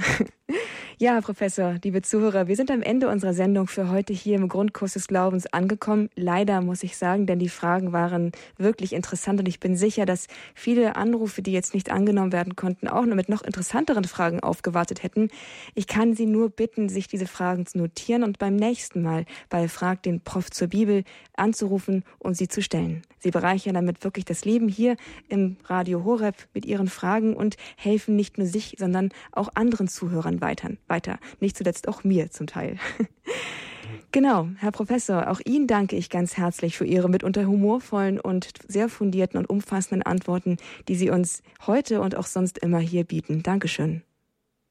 Ja, 1.01 1.13
Herr 1.13 1.23
Professor, 1.23 1.77
liebe 1.83 2.03
Zuhörer, 2.03 2.47
wir 2.47 2.55
sind 2.55 2.69
am 2.69 2.83
Ende 2.83 3.09
unserer 3.09 3.33
Sendung 3.33 3.65
für 3.65 3.89
heute 3.89 4.13
hier 4.13 4.35
im 4.35 4.47
Grundkurs 4.47 4.93
des 4.93 5.07
Glaubens 5.07 5.51
angekommen. 5.51 6.11
Leider 6.15 6.61
muss 6.61 6.83
ich 6.83 6.95
sagen, 6.95 7.25
denn 7.25 7.39
die 7.39 7.49
Fragen 7.49 7.91
waren 7.91 8.31
wirklich 8.59 8.93
interessant 8.93 9.39
und 9.39 9.47
ich 9.47 9.59
bin 9.59 9.75
sicher, 9.75 10.05
dass 10.05 10.27
viele 10.53 10.95
Anrufe, 10.97 11.41
die 11.41 11.53
jetzt 11.53 11.73
nicht 11.73 11.89
angenommen 11.89 12.31
werden 12.31 12.55
konnten, 12.55 12.87
auch 12.87 13.07
noch 13.07 13.15
mit 13.15 13.29
noch 13.29 13.41
interessanteren 13.41 14.03
Fragen 14.03 14.41
aufgewartet 14.41 15.01
hätten. 15.01 15.29
Ich 15.73 15.87
kann 15.87 16.13
Sie 16.13 16.27
nur 16.27 16.51
bitten, 16.51 16.87
sich 16.87 17.07
diese 17.07 17.25
Fragen 17.25 17.65
zu 17.65 17.79
notieren 17.79 18.23
und 18.23 18.37
beim 18.37 18.55
nächsten 18.55 19.01
Mal 19.01 19.25
bei 19.49 19.67
Frag 19.69 20.03
den 20.03 20.21
Prof 20.21 20.51
zur 20.51 20.67
Bibel 20.67 21.03
anzurufen 21.35 22.03
und 22.19 22.37
sie 22.37 22.47
zu 22.47 22.61
stellen. 22.61 23.01
Sie 23.17 23.31
bereichern 23.31 23.73
damit 23.73 24.03
wirklich 24.03 24.25
das 24.25 24.45
Leben 24.45 24.67
hier 24.67 24.97
im 25.29 25.57
Radio 25.65 26.03
Horeb 26.03 26.35
mit 26.53 26.65
Ihren 26.65 26.87
Fragen 26.87 27.35
und 27.35 27.55
helfen 27.75 28.15
nicht 28.15 28.37
nur 28.37 28.45
sich, 28.45 28.75
sondern 28.77 29.09
auch 29.31 29.49
anderen 29.55 29.87
Zuhörern 29.87 30.41
weiter 30.41 30.69
weiter. 30.91 31.17
Nicht 31.39 31.57
zuletzt 31.57 31.87
auch 31.87 32.03
mir 32.03 32.29
zum 32.29 32.45
Teil. 32.45 32.77
Genau, 34.13 34.49
Herr 34.57 34.71
Professor, 34.71 35.29
auch 35.29 35.39
Ihnen 35.45 35.67
danke 35.67 35.95
ich 35.95 36.09
ganz 36.09 36.35
herzlich 36.35 36.77
für 36.77 36.83
Ihre 36.83 37.09
mitunter 37.09 37.45
humorvollen 37.45 38.19
und 38.19 38.49
sehr 38.67 38.89
fundierten 38.89 39.39
und 39.39 39.49
umfassenden 39.49 40.03
Antworten, 40.03 40.57
die 40.89 40.95
Sie 40.95 41.09
uns 41.09 41.41
heute 41.65 42.01
und 42.01 42.15
auch 42.17 42.25
sonst 42.25 42.57
immer 42.57 42.79
hier 42.79 43.05
bieten. 43.05 43.41
Dankeschön. 43.41 44.01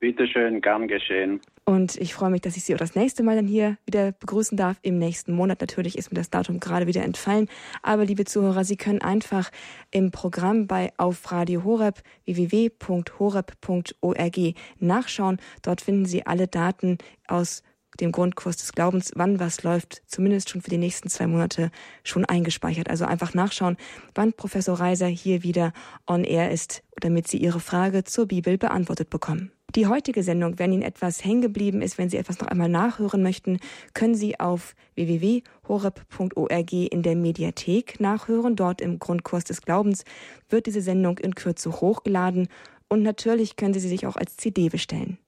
Bitte 0.00 0.26
schön, 0.26 0.60
gern 0.62 0.88
geschehen. 0.88 1.40
Und 1.66 1.96
ich 1.96 2.14
freue 2.14 2.30
mich, 2.30 2.40
dass 2.40 2.56
ich 2.56 2.64
Sie 2.64 2.74
auch 2.74 2.78
das 2.78 2.94
nächste 2.94 3.22
Mal 3.22 3.36
dann 3.36 3.46
hier 3.46 3.76
wieder 3.84 4.12
begrüßen 4.12 4.56
darf. 4.56 4.78
Im 4.80 4.96
nächsten 4.96 5.34
Monat 5.34 5.60
natürlich 5.60 5.98
ist 5.98 6.10
mir 6.10 6.16
das 6.16 6.30
Datum 6.30 6.58
gerade 6.58 6.86
wieder 6.86 7.02
entfallen. 7.02 7.48
Aber 7.82 8.06
liebe 8.06 8.24
Zuhörer, 8.24 8.64
Sie 8.64 8.78
können 8.78 9.02
einfach 9.02 9.50
im 9.90 10.10
Programm 10.10 10.66
bei 10.66 10.90
auf 10.96 11.30
Radio 11.30 11.64
Horeb 11.64 12.00
www.horeb.org 12.24 14.38
nachschauen. 14.78 15.36
Dort 15.60 15.82
finden 15.82 16.06
Sie 16.06 16.26
alle 16.26 16.48
Daten 16.48 16.96
aus 17.28 17.62
dem 18.00 18.10
Grundkurs 18.10 18.56
des 18.56 18.72
Glaubens, 18.72 19.12
wann 19.16 19.38
was 19.38 19.62
läuft, 19.62 20.00
zumindest 20.06 20.48
schon 20.48 20.62
für 20.62 20.70
die 20.70 20.78
nächsten 20.78 21.10
zwei 21.10 21.26
Monate 21.26 21.70
schon 22.04 22.24
eingespeichert. 22.24 22.88
Also 22.88 23.04
einfach 23.04 23.34
nachschauen, 23.34 23.76
wann 24.14 24.32
Professor 24.32 24.80
Reiser 24.80 25.08
hier 25.08 25.42
wieder 25.42 25.74
on 26.06 26.24
air 26.24 26.50
ist, 26.50 26.82
damit 27.00 27.28
Sie 27.28 27.36
Ihre 27.36 27.60
Frage 27.60 28.04
zur 28.04 28.26
Bibel 28.26 28.56
beantwortet 28.56 29.10
bekommen. 29.10 29.52
Die 29.76 29.86
heutige 29.86 30.24
Sendung, 30.24 30.58
wenn 30.58 30.72
Ihnen 30.72 30.82
etwas 30.82 31.24
hängen 31.24 31.42
geblieben 31.42 31.80
ist, 31.80 31.96
wenn 31.96 32.10
Sie 32.10 32.16
etwas 32.16 32.40
noch 32.40 32.48
einmal 32.48 32.68
nachhören 32.68 33.22
möchten, 33.22 33.60
können 33.94 34.16
Sie 34.16 34.40
auf 34.40 34.74
www.horeb.org 34.96 36.72
in 36.72 37.02
der 37.02 37.14
Mediathek 37.14 38.00
nachhören. 38.00 38.56
Dort 38.56 38.80
im 38.80 38.98
Grundkurs 38.98 39.44
des 39.44 39.62
Glaubens 39.62 40.04
wird 40.48 40.66
diese 40.66 40.80
Sendung 40.80 41.18
in 41.18 41.36
Kürze 41.36 41.80
hochgeladen 41.80 42.48
und 42.88 43.02
natürlich 43.02 43.54
können 43.54 43.74
Sie 43.74 43.80
sie 43.80 43.88
sich 43.88 44.06
auch 44.06 44.16
als 44.16 44.36
CD 44.36 44.68
bestellen. 44.68 45.18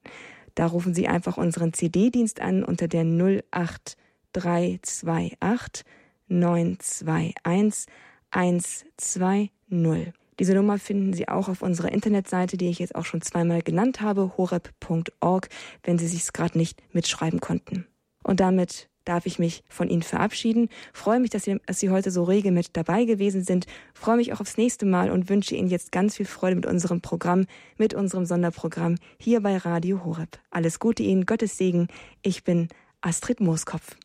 Da 0.57 0.67
rufen 0.67 0.93
Sie 0.93 1.07
einfach 1.07 1.37
unseren 1.37 1.73
CD-Dienst 1.73 2.41
an 2.41 2.65
unter 2.65 2.89
der 2.89 3.05
08328 3.05 5.85
921 6.29 7.87
120. 8.33 10.22
Diese 10.39 10.55
Nummer 10.55 10.79
finden 10.79 11.13
Sie 11.13 11.29
auch 11.29 11.49
auf 11.49 11.63
unserer 11.63 11.93
Internetseite, 11.93 12.57
die 12.57 12.69
ich 12.69 12.79
jetzt 12.79 12.95
auch 12.95 13.05
schon 13.05 13.23
zweimal 13.23 13.63
genannt 13.63 14.01
habe, 14.01 14.37
horeb.org, 14.37 15.49
wenn 15.83 15.99
Sie 15.99 16.09
sich 16.09 16.23
es 16.23 16.33
gerade 16.33 16.59
nicht 16.59 16.83
mitschreiben 16.93 17.41
konnten. 17.41 17.87
Und 18.23 18.41
damit 18.41 18.89
darf 19.05 19.27
ich 19.27 19.39
mich 19.39 19.65
von 19.69 19.89
Ihnen 19.89 20.03
verabschieden. 20.03 20.69
Freue 20.93 21.21
mich, 21.21 21.31
dass 21.31 21.45
Sie, 21.45 21.59
dass 21.67 21.81
Sie 21.81 21.91
heute 21.91 22.11
so 22.11 22.25
rege 22.25 22.53
mit 22.53 22.77
dabei 22.77 23.05
gewesen 23.05 23.43
sind. 23.43 23.67
Freue 23.95 24.17
mich 24.17 24.33
auch 24.33 24.41
aufs 24.41 24.57
nächste 24.57 24.87
Mal 24.87 25.11
und 25.11 25.29
wünsche 25.29 25.55
Ihnen 25.55 25.69
jetzt 25.69 25.93
ganz 25.93 26.17
viel 26.17 26.27
Freude 26.27 26.57
mit 26.57 26.67
unserem 26.67 27.01
Programm, 27.01 27.47
mit 27.79 27.95
unserem 27.95 28.27
Sonderprogramm 28.27 28.97
hier 29.19 29.41
bei 29.41 29.57
Radio 29.57 30.05
Horeb. 30.05 30.39
Alles 30.51 30.79
Gute 30.79 31.03
Ihnen, 31.03 31.27
Gottes 31.27 31.59
Segen. 31.59 31.89
Ich 32.23 32.45
bin 32.45 32.69
Astrid 33.01 33.41
Mooskopf. 33.41 33.97